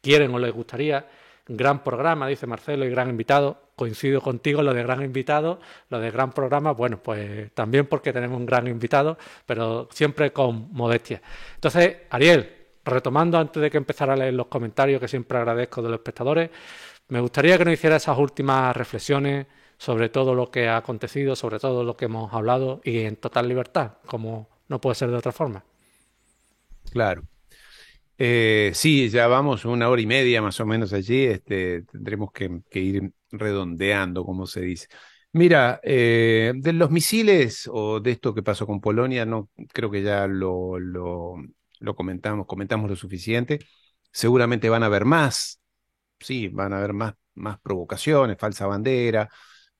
[0.00, 1.06] quieren o les gustaría.
[1.48, 3.70] Gran programa, dice Marcelo, y gran invitado.
[3.76, 5.60] Coincido contigo lo de gran invitado,
[5.90, 10.72] lo de gran programa, bueno, pues también porque tenemos un gran invitado, pero siempre con
[10.72, 11.20] modestia.
[11.54, 15.90] Entonces, Ariel, retomando antes de que empezara a leer los comentarios, que siempre agradezco de
[15.90, 16.50] los espectadores,
[17.08, 19.46] me gustaría que nos hiciera esas últimas reflexiones
[19.78, 23.48] sobre todo lo que ha acontecido, sobre todo lo que hemos hablado y en total
[23.48, 25.64] libertad, como no puede ser de otra forma.
[26.96, 27.28] Claro.
[28.16, 32.62] Eh, sí, ya vamos una hora y media más o menos allí, este, tendremos que,
[32.72, 34.88] ir redondeando, como se dice.
[35.32, 40.02] Mira, eh, de los misiles o de esto que pasó con Polonia, no creo que
[40.02, 40.78] ya lo,
[41.94, 43.58] comentamos, comentamos lo suficiente.
[44.10, 45.60] Seguramente van a haber más,
[46.18, 49.28] sí, van a haber más, más provocaciones, falsa bandera,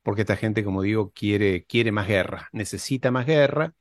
[0.03, 3.75] porque esta gente, como digo, quiere, quiere más guerra, necesita más guerra.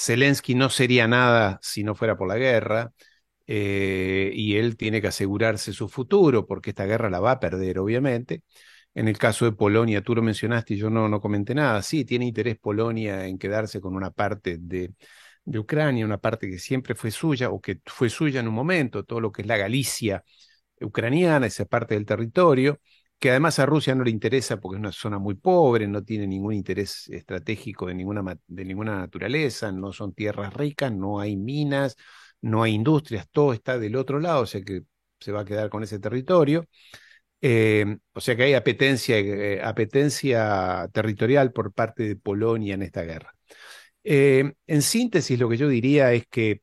[0.00, 2.92] Zelensky no sería nada si no fuera por la guerra,
[3.46, 7.78] eh, y él tiene que asegurarse su futuro, porque esta guerra la va a perder,
[7.78, 8.42] obviamente.
[8.94, 11.82] En el caso de Polonia, tú lo mencionaste y yo no, no comenté nada.
[11.82, 14.92] Sí, tiene interés Polonia en quedarse con una parte de,
[15.44, 19.04] de Ucrania, una parte que siempre fue suya o que fue suya en un momento,
[19.04, 20.24] todo lo que es la Galicia
[20.80, 22.80] ucraniana, esa parte del territorio
[23.20, 26.26] que además a Rusia no le interesa porque es una zona muy pobre, no tiene
[26.26, 31.96] ningún interés estratégico de ninguna, de ninguna naturaleza, no son tierras ricas, no hay minas,
[32.40, 34.82] no hay industrias, todo está del otro lado, o sea que
[35.20, 36.66] se va a quedar con ese territorio.
[37.42, 43.02] Eh, o sea que hay apetencia, eh, apetencia territorial por parte de Polonia en esta
[43.02, 43.34] guerra.
[44.04, 46.62] Eh, en síntesis, lo que yo diría es que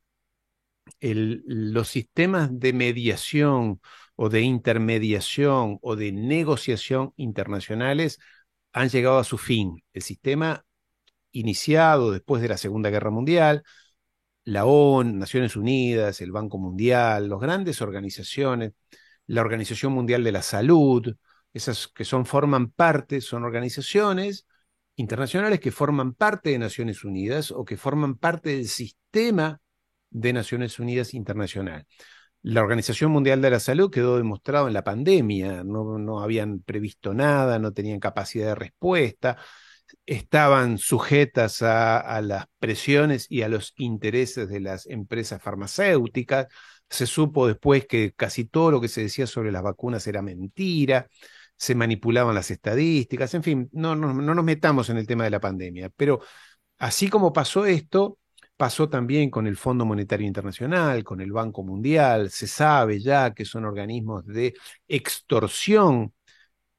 [1.00, 3.80] los sistemas de mediación
[4.20, 8.18] o de intermediación o de negociación internacionales
[8.72, 9.84] han llegado a su fin.
[9.92, 10.64] El sistema
[11.30, 13.62] iniciado después de la Segunda Guerra Mundial,
[14.42, 18.72] la ONU, Naciones Unidas, el Banco Mundial, las grandes organizaciones,
[19.28, 21.14] la Organización Mundial de la Salud,
[21.52, 24.48] esas que son, forman parte, son organizaciones
[24.96, 29.60] internacionales que forman parte de Naciones Unidas o que forman parte del sistema
[30.10, 31.86] de Naciones Unidas internacional.
[32.42, 37.12] La Organización Mundial de la Salud quedó demostrado en la pandemia, no, no habían previsto
[37.12, 39.36] nada, no tenían capacidad de respuesta,
[40.06, 46.46] estaban sujetas a, las presiones y a los intereses de las empresas farmacéuticas.
[46.88, 51.08] Se supo después que casi todo lo que se decía sobre las vacunas era mentira,
[51.56, 55.30] se manipulaban las estadísticas, en fin, no, no, no nos metamos en el tema de
[55.30, 56.20] la pandemia, pero
[56.78, 58.18] así como pasó esto,
[58.58, 62.30] Pasó también con el Fondo Monetario Internacional, con el Banco Mundial.
[62.30, 64.54] Se sabe ya que son organismos de
[64.88, 66.12] extorsión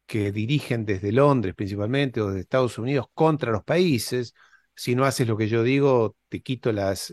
[0.06, 4.34] que dirigen desde Londres principalmente o desde Estados Unidos contra los países.
[4.76, 7.12] Si no haces lo que yo digo, te quito las,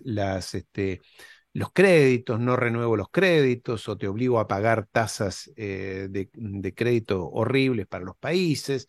[0.55, 1.01] este,
[1.53, 6.75] los créditos, no renuevo los créditos o te obligo a pagar tasas eh, de, de
[6.75, 8.89] crédito horribles para los países.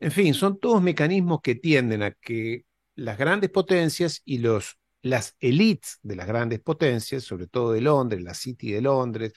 [0.00, 2.64] En fin, son todos mecanismos que tienden a que
[2.96, 8.22] las grandes potencias y los las élites de las grandes potencias, sobre todo de Londres,
[8.22, 9.32] la City de Londres,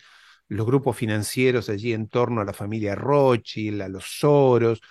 [0.48, 4.82] los grupos financieros allí en torno a la familia Rothschild, a los Soros,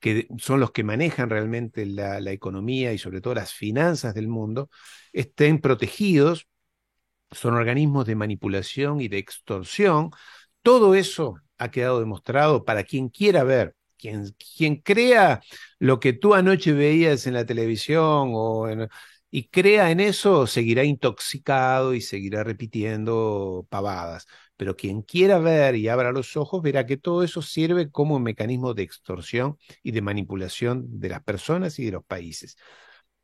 [0.00, 4.68] que son los que manejan realmente la, economía y sobre todo las finanzas del mundo,
[5.12, 6.48] estén protegidos,
[7.30, 10.10] son organismos de manipulación y de extorsión.
[10.62, 15.40] Todo eso ha quedado demostrado para quien quiera ver quien, quien, crea
[15.78, 18.88] lo que tú anoche veías en la televisión o en,
[19.30, 24.26] y crea en eso, seguirá intoxicado y seguirá repitiendo pavadas.
[24.56, 28.72] Pero quien quiera ver y abra los ojos verá que todo eso sirve como mecanismo
[28.74, 32.56] de extorsión y de manipulación de las personas y de los países.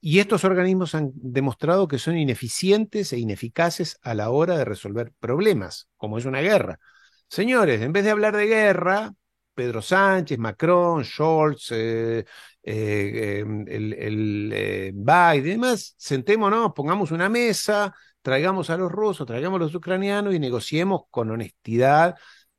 [0.00, 5.12] Y estos organismos han demostrado que son ineficientes e ineficaces a la hora de resolver
[5.20, 6.80] problemas, como es una guerra.
[7.28, 9.14] Señores, en vez de hablar de guerra,
[9.54, 12.24] Pedro Sánchez, Macron, Scholz, eh,
[12.62, 18.90] eh, em, el, el eh, Biden y demás, sentémonos, pongamos una mesa, traigamos a los
[18.90, 22.16] rusos, traigamos a los ucranianos y negociemos con honestidad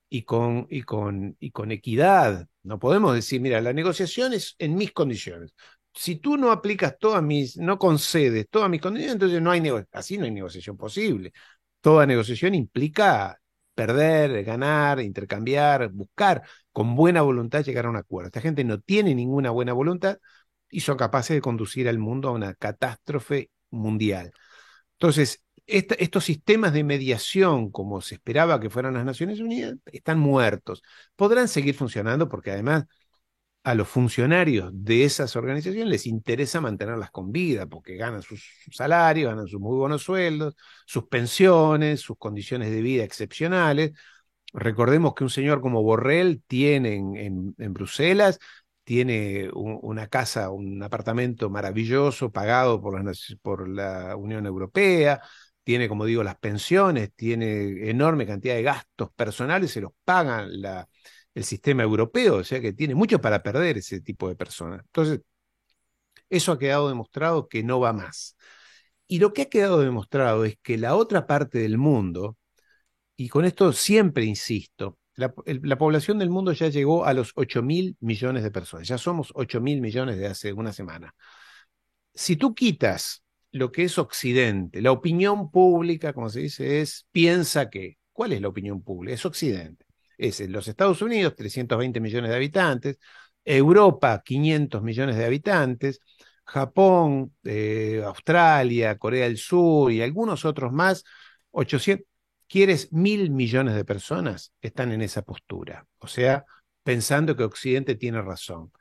[0.09, 2.47] y con, y con, y con equidad.
[2.63, 5.53] No podemos decir, mira, la negociación es en mis condiciones.
[5.93, 9.89] Si tú no aplicas todas mis, no concedes todas mis condiciones, entonces no hay negociación,
[9.99, 11.33] así no hay negociación posible.
[11.81, 13.39] toda negociación implica
[13.73, 18.27] perder, ganar, intercambiar, buscar con buena voluntad llegar a un acuerdo.
[18.27, 20.17] Esta gente no tiene ninguna buena voluntad
[20.69, 24.31] y son capaces de conducir al mundo a una catástrofe mundial.
[24.93, 30.81] Entonces, estos sistemas de mediación, como se esperaba que fueran las Naciones Unidas, están muertos.
[31.15, 32.85] Podrán seguir funcionando porque además
[33.63, 39.31] a los funcionarios de esas organizaciones les interesa mantenerlas con vida, porque ganan sus salarios,
[39.31, 43.93] ganan sus muy buenos sueldos, sus pensiones, sus condiciones de vida excepcionales.
[44.53, 48.39] Recordemos que un señor como Borrell tiene en, Bruselas,
[48.83, 53.01] tiene una casa, un apartamento maravilloso pagado por,
[53.41, 55.21] por la Unión Europea,
[55.63, 60.87] tiene, como digo, las pensiones, tiene enorme cantidad de gastos personales, se los pagan la,
[61.35, 64.81] el sistema europeo, o sea que tiene mucho para perder ese tipo de personas.
[64.85, 65.21] Entonces,
[66.29, 68.35] eso ha quedado demostrado que no va más.
[69.07, 72.37] Y lo que ha quedado demostrado es que la otra parte del mundo,
[73.17, 75.29] y con esto siempre insisto, la,
[75.77, 79.61] población del mundo ya llegó a los 8 mil millones de personas, ya somos 8
[79.61, 81.15] mil millones de hace una semana.
[82.13, 87.69] Si tú quitas lo que es Occidente, la opinión pública, como se dice, es piensa
[87.69, 89.13] que, ¿cuál es la opinión pública?
[89.13, 89.82] Es Occidente
[90.17, 92.99] es los Estados Unidos, 320 millones de habitantes,
[93.43, 95.99] Europa, 500 millones de habitantes,
[96.45, 101.03] Japón, eh, Australia, Corea del Sur y algunos otros más,
[101.51, 102.05] 800,
[102.47, 104.53] ¿quieres mil millones de personas?
[104.61, 106.45] Están en esa postura, o sea,
[106.83, 108.71] pensando que Occidente tiene razón.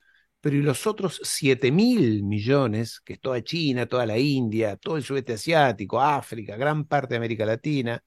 [0.41, 4.97] Pero ¿y los otros 7 mil millones, que es toda China, toda la India, todo
[4.97, 8.03] el sudeste asiático, África, gran parte de América Latina,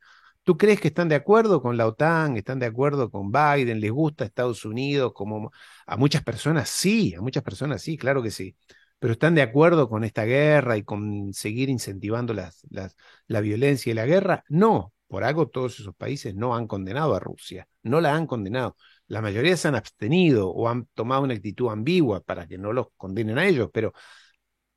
[0.45, 2.37] ¿Tú crees que están de acuerdo con la OTAN?
[2.37, 3.79] ¿Están de acuerdo con Biden?
[3.79, 5.11] ¿Les gusta Estados Unidos?
[5.13, 5.51] Como
[5.87, 8.55] a muchas personas sí, a muchas personas sí, claro que sí.
[8.99, 14.05] Pero están de acuerdo con esta guerra y con seguir incentivando la violencia y la
[14.05, 14.43] guerra?
[14.47, 18.75] No, por algo todos esos países no han condenado a Rusia, no la han condenado.
[19.07, 22.87] La mayoría se han abstenido o han tomado una actitud ambigua para que no los
[22.97, 23.93] condenen a ellos, pero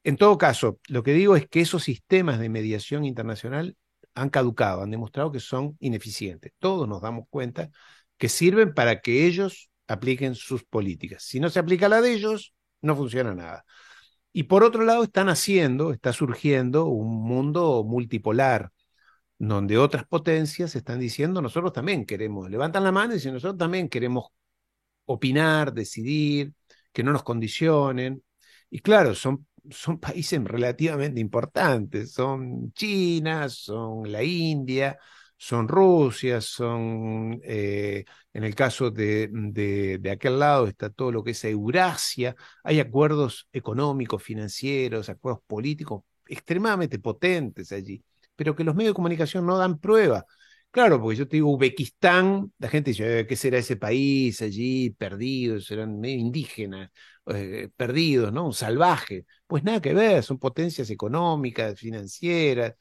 [0.02, 3.76] en todo caso, lo que digo es que esos sistemas de mediación internacional
[4.14, 6.52] han caducado, han demostrado que son ineficientes.
[6.58, 7.70] Todos nos damos cuenta
[8.16, 11.22] que sirven para que ellos apliquen sus políticas.
[11.22, 13.64] Si no se aplica la de ellos, no funciona nada.
[14.32, 18.70] Y por otro lado, están haciendo, está surgiendo un mundo multipolar,
[19.38, 23.88] donde otras potencias están diciendo, nosotros también queremos, levantan la mano y dicen, nosotros también
[23.88, 24.28] queremos
[25.06, 26.52] opinar, decidir,
[26.92, 28.22] que no nos condicionen.
[28.70, 34.98] Y claro, son son países relativamente importantes, son China, son la India,
[35.36, 41.30] son Rusia, son, eh, en el caso de, de, aquel lado está todo lo que
[41.30, 42.34] es Eurasia,
[42.64, 48.02] hay acuerdos económicos, financieros, acuerdos políticos extremadamente potentes allí,
[48.36, 50.24] pero que los medios de comunicación no dan prueba.
[50.70, 54.90] Claro, porque yo te digo Uzbekistán, la gente dice, eh, ¿qué será ese país allí
[54.90, 55.58] perdido?
[55.60, 56.90] Serán medio indígenas,
[57.26, 58.46] eh, perdidos, ¿no?
[58.46, 59.24] Un salvaje.
[59.46, 62.74] Pues nada que ver, son potencias económicas, financieras,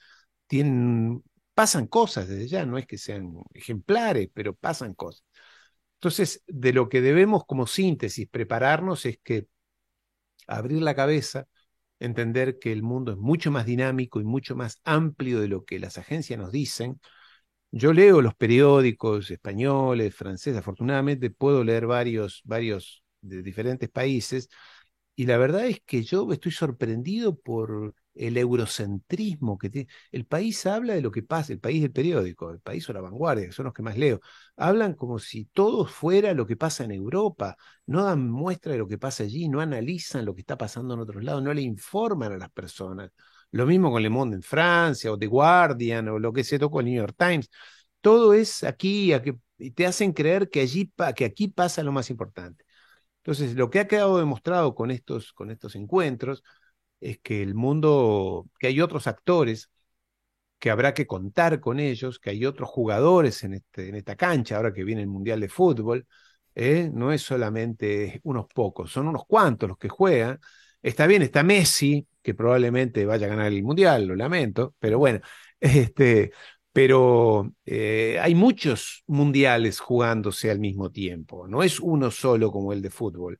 [0.47, 1.23] tienen,
[1.53, 5.23] pasan cosas desde ya, no es que sean ejemplares, pero pasan cosas.
[5.95, 9.47] Entonces, de lo que debemos como síntesis prepararnos es que
[10.47, 11.47] abrir la cabeza,
[11.99, 15.79] entender que el mundo es mucho más dinámico y mucho más amplio de lo que
[15.79, 16.99] las agencias nos dicen,
[17.71, 24.49] yo leo los periódicos españoles, franceses, afortunadamente puedo leer varios, varios de diferentes países,
[25.15, 29.89] y la verdad es que yo estoy sorprendido por el eurocentrismo que tiene.
[30.11, 33.01] El país habla de lo que pasa, el país del periódico, el país o la
[33.01, 34.21] vanguardia, que son los que más leo,
[34.55, 37.57] hablan como si todo fuera lo que pasa en Europa,
[37.87, 40.99] no dan muestra de lo que pasa allí, no analizan lo que está pasando en
[40.99, 43.11] otros lados, no le informan a las personas.
[43.51, 46.79] Lo mismo con Le Monde en Francia, o The Guardian, o lo que se tocó
[46.79, 47.49] el New York Times.
[48.01, 49.13] Todo es aquí,
[49.57, 52.65] y te hacen creer que, allí, que aquí pasa lo más importante.
[53.17, 56.43] Entonces, lo que ha quedado demostrado con estos, con estos encuentros
[57.01, 59.69] es que el mundo, que hay otros actores,
[60.59, 64.57] que habrá que contar con ellos, que hay otros jugadores en, este, en esta cancha,
[64.57, 66.07] ahora que viene el Mundial de Fútbol,
[66.55, 66.89] ¿eh?
[66.93, 70.39] no es solamente unos pocos, son unos cuantos los que juegan.
[70.81, 75.21] Está bien, está Messi, que probablemente vaya a ganar el Mundial, lo lamento, pero bueno,
[75.61, 76.31] este,
[76.73, 82.81] pero eh, hay muchos mundiales jugándose al mismo tiempo, no es uno solo como el
[82.81, 83.39] de fútbol.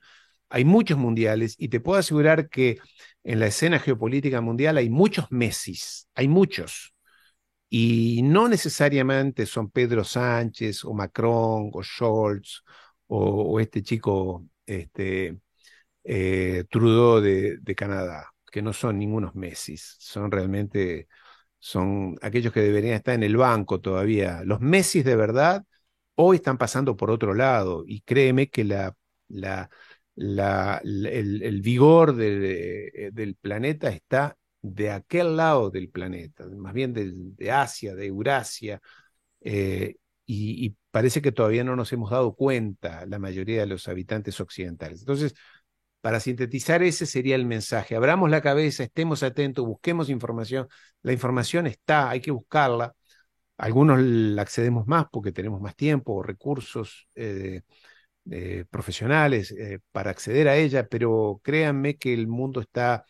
[0.50, 2.78] Hay muchos mundiales y te puedo asegurar que
[3.26, 6.94] en la escena geopolítica mundial hay muchos Messis, hay muchos.
[7.70, 12.64] Y no necesariamente son Pedro Sánchez o Macron o Scholz
[13.08, 15.38] o, este chico este,
[16.06, 21.08] eh, Trudeau de, de Canadá que no son ningunos Messi, son realmente
[21.60, 24.42] son aquellos que deberían estar en el banco todavía.
[24.46, 25.64] Los Messi de verdad
[26.16, 28.96] hoy están pasando por otro lado y créeme que la,
[29.28, 29.70] la,
[30.84, 37.94] el, vigor eh, del planeta está de aquel lado del planeta, más bien de Asia,
[37.94, 38.82] de Eurasia,
[39.42, 44.40] eh, y, parece que todavía no nos hemos dado cuenta la mayoría de los habitantes
[44.42, 45.02] occidentales.
[45.02, 45.36] Entonces,
[46.02, 47.96] para sintetizar, ese sería el mensaje.
[47.96, 50.68] Abramos la cabeza, estemos atentos, busquemos información.
[51.02, 52.94] La información está, hay que buscarla.
[53.58, 57.08] Algunos la accedemos más porque tenemos más tiempo o recursos
[58.30, 63.06] eh, profesionales eh, para acceder a ella, pero créanme que el mundo está,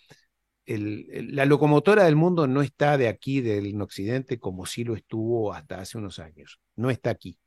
[0.65, 5.79] la locomotora del mundo no está de aquí, del occidente, como sí lo estuvo hasta
[5.81, 6.59] hace unos años.
[6.75, 7.39] No está aquí.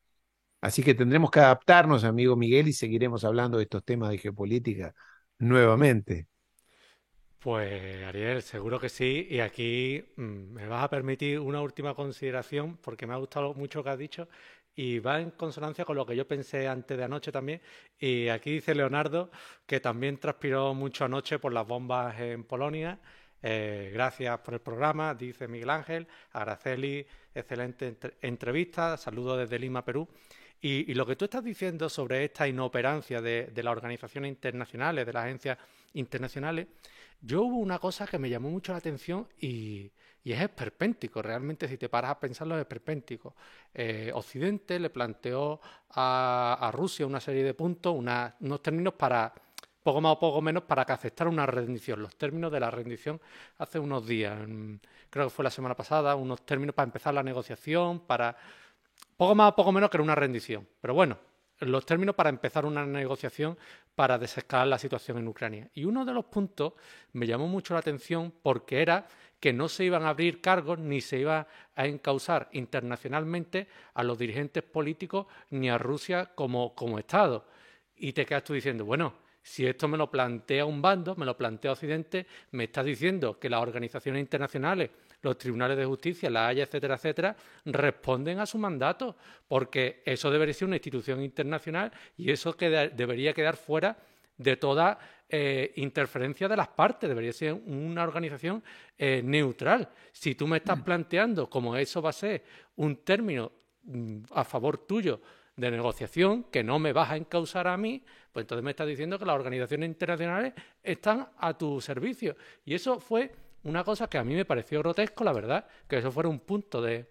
[0.61, 4.95] Así que tendremos que adaptarnos, amigo Miguel, y seguiremos hablando de estos temas de geopolítica
[5.41, 6.29] nuevamente.
[7.41, 9.27] Pues Ariel, seguro que sí.
[9.31, 10.23] Y aquí mm,
[10.53, 13.99] me vas a permitir una última consideración, porque me ha gustado mucho lo que has
[13.99, 14.29] dicho
[14.75, 17.61] y va en consonancia con lo que yo pensé antes de anoche también.
[17.99, 19.31] Y aquí dice Leonardo
[19.67, 22.99] que también transpiró mucho anoche por las bombas en Polonia.
[23.43, 26.07] Eh, gracias por el programa, dice Miguel Ángel.
[26.33, 28.97] Araceli, excelente entrevista.
[28.97, 30.09] Saludos desde Lima, Perú.
[30.63, 35.25] Y, lo que tú estás diciendo sobre esta inoperancia de, las organizaciones internacionales, de las
[35.25, 35.59] agencias
[35.95, 36.67] internacionales,
[37.23, 39.91] yo hubo una cosa que me llamó mucho la atención y,
[40.23, 41.23] es esperpéntico.
[41.23, 43.35] Realmente, si te paras a pensarlo, es esperpéntico.
[43.73, 45.61] Eh, Occidente le planteó
[45.91, 49.33] a, Rusia una serie de puntos, unos términos para,
[49.83, 52.03] poco más o poco menos, para que aceptara una rendición.
[52.03, 53.19] Los términos de la rendición
[53.59, 54.39] hace unos días,
[55.09, 58.37] creo que fue la semana pasada, unos términos para empezar la negociación, para
[59.21, 60.67] poco más o poco menos que era una rendición.
[60.81, 61.19] Pero bueno,
[61.59, 63.59] los términos para empezar una negociación
[63.95, 65.69] para desescalar la situación en Ucrania.
[65.75, 66.73] Y uno de los puntos
[67.13, 69.07] me llamó mucho la atención porque era
[69.39, 74.17] que no se iban a abrir cargos ni se iba a encausar internacionalmente a los
[74.17, 77.45] dirigentes políticos ni a Rusia como, como Estado.
[77.95, 81.37] Y te quedas tú diciendo, bueno, si esto me lo plantea un bando, me lo
[81.37, 84.89] plantea Occidente, me está diciendo que las organizaciones internacionales
[85.23, 89.17] los tribunales de justicia, la Haya, etcétera, etcétera, responden a su mandato,
[89.47, 93.97] porque eso debería ser una institución internacional y eso debería quedar fuera
[94.37, 94.99] de toda
[95.29, 98.63] eh, interferencia de las partes, debería ser una organización
[98.97, 99.89] eh, neutral.
[100.13, 100.83] Si tú me estás mm.
[100.83, 102.43] planteando como eso va a ser
[102.77, 103.53] un término
[103.85, 105.21] mm, a favor tuyo
[105.55, 108.03] de negociación que no me vas a encausar a mí,
[108.33, 112.35] pues entonces me estás diciendo que las organizaciones internacionales están a tu servicio.
[112.65, 113.31] Y eso fue
[113.65, 116.81] una cosa que a mí me pareció grotesco, la verdad, que eso fuera un punto
[116.81, 117.07] de,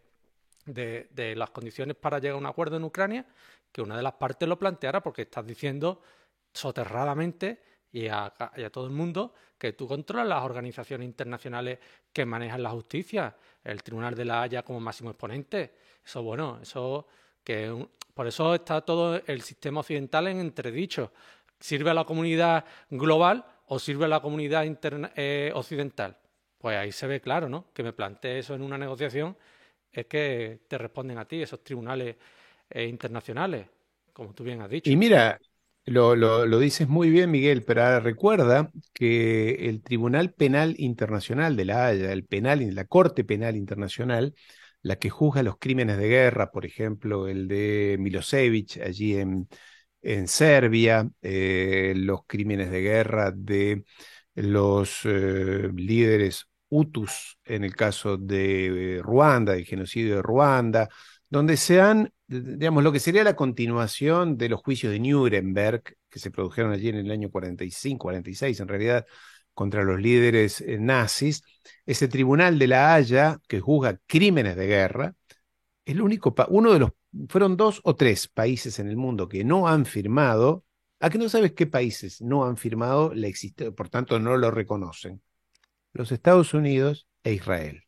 [1.35, 3.25] las condiciones para llegar a un acuerdo en Ucrania,
[3.71, 6.01] que una de las partes lo planteara, porque estás diciendo
[6.51, 7.61] soterradamente
[7.91, 8.33] y a,
[8.71, 11.79] todo el mundo que tú controlas las organizaciones internacionales
[12.13, 15.73] que manejan la justicia, el Tribunal de la Haya como máximo exponente.
[16.03, 17.07] Eso, bueno, eso
[17.43, 21.11] que por eso está todo el sistema occidental en entredicho.
[21.59, 24.65] ¿Sirve a la comunidad global o sirve a la comunidad
[25.15, 26.17] eh, occidental?
[26.59, 27.65] Pues ahí se ve claro, ¿no?
[27.73, 29.35] Que me plantee eso en una negociación
[29.91, 32.15] es que te responden a ti esos tribunales
[32.69, 33.65] eh, internacionales,
[34.13, 34.89] como tú bien has dicho.
[34.89, 35.39] Y mira,
[35.85, 41.87] lo, lo, dices muy bien, Miguel, pero recuerda que el Tribunal Penal Internacional de la
[41.87, 44.35] Haya, el penal, la Corte Penal Internacional,
[44.81, 49.47] la que juzga los crímenes de guerra, por ejemplo, el de Milosevic allí en,
[50.01, 53.83] en Serbia, eh, los crímenes de guerra de
[54.35, 60.89] los eh, líderes Hutus en el caso de Ruanda, del genocidio de Ruanda,
[61.29, 66.19] donde se han, digamos, lo que sería la continuación de los juicios de Nuremberg, que
[66.19, 69.05] se produjeron allí en el año 45, 46, en realidad,
[69.53, 71.43] contra los líderes eh, nazis,
[71.85, 75.15] ese tribunal de la Haya que juzga crímenes de guerra,
[75.85, 76.91] el único, uno de los,
[77.29, 80.63] fueron dos o tres países en el mundo que no han firmado
[81.01, 84.51] ¿A qué no sabes qué países no han firmado la existencia, por tanto no lo
[84.51, 85.21] reconocen?
[85.93, 87.83] Los Estados Unidos e Israel.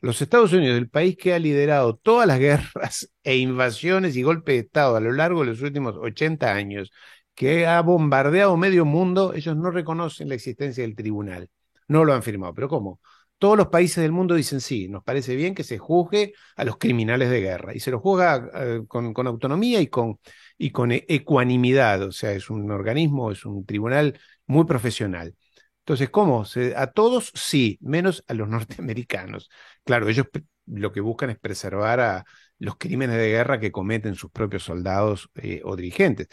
[0.00, 4.54] Los Estados Unidos, el país que ha liderado todas las guerras e invasiones y golpes
[4.54, 6.92] de Estado a lo largo de los últimos 80 años,
[7.34, 11.48] que ha bombardeado medio mundo, ellos no reconocen la existencia del tribunal.
[11.88, 12.54] No lo han firmado.
[12.54, 13.00] ¿Pero cómo?
[13.38, 16.76] Todos los países del mundo dicen sí, nos parece bien que se juzgue a los
[16.76, 17.74] criminales de guerra.
[17.74, 20.18] Y se los juzga eh, con autonomía y con
[20.60, 25.34] y con e-, ecuanimidad, o sea, es un organismo, es un tribunal muy profesional.
[25.80, 26.44] Entonces, ¿cómo?
[26.76, 29.50] A todos sí, menos a los norteamericanos.
[29.84, 30.26] Claro, ellos
[30.66, 32.24] lo que buscan es preservar a
[32.58, 36.28] los crímenes de guerra que cometen sus propios soldados eh, o dirigentes,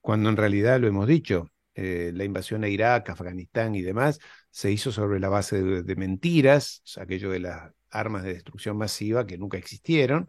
[0.00, 4.18] cuando en realidad lo hemos dicho, eh, la invasión a Irak, Afganistán y demás
[4.50, 9.38] se hizo sobre la base de, mentiras, aquello de la armas de destrucción masiva que
[9.38, 10.28] nunca existieron.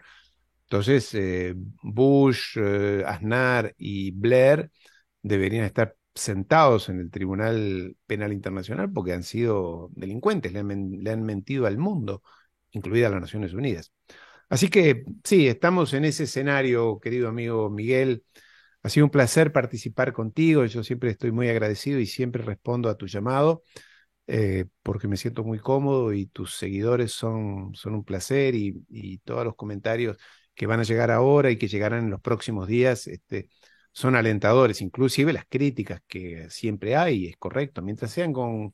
[0.71, 1.53] Entonces, eh,
[1.83, 4.71] Bush, eh, Aznar y Blair
[5.21, 11.65] deberían estar sentados en el Tribunal Penal Internacional porque han sido delincuentes, le han, mentido
[11.65, 12.23] al mundo,
[12.71, 13.91] incluida las Naciones Unidas.
[14.47, 18.23] Así que sí, estamos en ese escenario, querido amigo Miguel.
[18.83, 20.65] Ha sido un placer participar contigo.
[20.65, 23.63] Yo siempre estoy muy agradecido y siempre respondo a tu llamado
[24.27, 29.43] eh, porque me siento muy cómodo y tus seguidores son, son un placer y, todos
[29.43, 30.17] los comentarios
[30.55, 33.49] que van a llegar ahora y que llegarán en los próximos días este,
[33.93, 38.73] son alentadores, inclusive las críticas que siempre hay, es correcto, mientras sean con,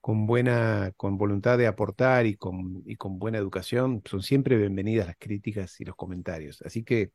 [0.00, 5.06] con buena, con voluntad de aportar y con, y con buena educación, son siempre bienvenidas
[5.08, 6.62] las críticas y los comentarios.
[6.62, 7.10] Así que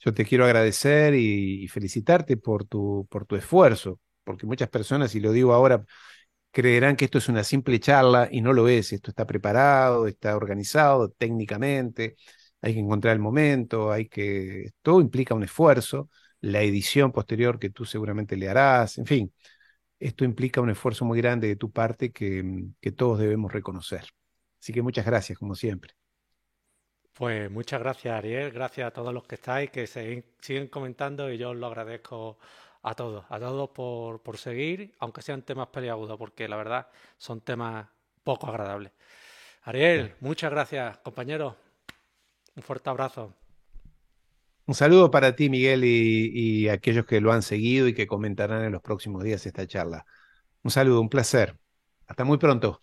[0.00, 5.20] yo te quiero agradecer y, felicitarte por tu, por tu esfuerzo, porque muchas personas, y
[5.20, 5.84] lo digo ahora,
[6.52, 10.36] creerán que esto es una simple charla y no lo es, esto está preparado, está
[10.36, 12.16] organizado técnicamente,
[12.60, 16.10] hay que encontrar el momento, hay que, todo implica un esfuerzo
[16.40, 19.32] la edición posterior que tú seguramente le harás, en fin,
[19.98, 24.04] esto implica un esfuerzo muy grande de tu parte que, mm, que todos debemos reconocer.
[24.60, 25.94] Así que muchas gracias, como siempre.
[27.12, 28.50] Pues muchas gracias, Ariel.
[28.50, 32.38] Gracias a todos los que estáis, que siguen comentando y yo os lo agradezco
[32.82, 36.88] a todos, a todos por, por seguir, aunque sean temas peliagudos, porque la verdad
[37.18, 37.86] son temas
[38.24, 38.92] poco agradables.
[39.62, 41.69] Ariel, muchas gracias, compañero.
[42.56, 43.34] Un fuerte abrazo.
[44.66, 48.72] Un saludo para ti, Miguel, y, aquellos que lo han seguido y que comentarán en
[48.72, 50.06] los próximos días esta charla.
[50.62, 51.58] Un saludo, un placer.
[52.06, 52.82] Hasta muy pronto.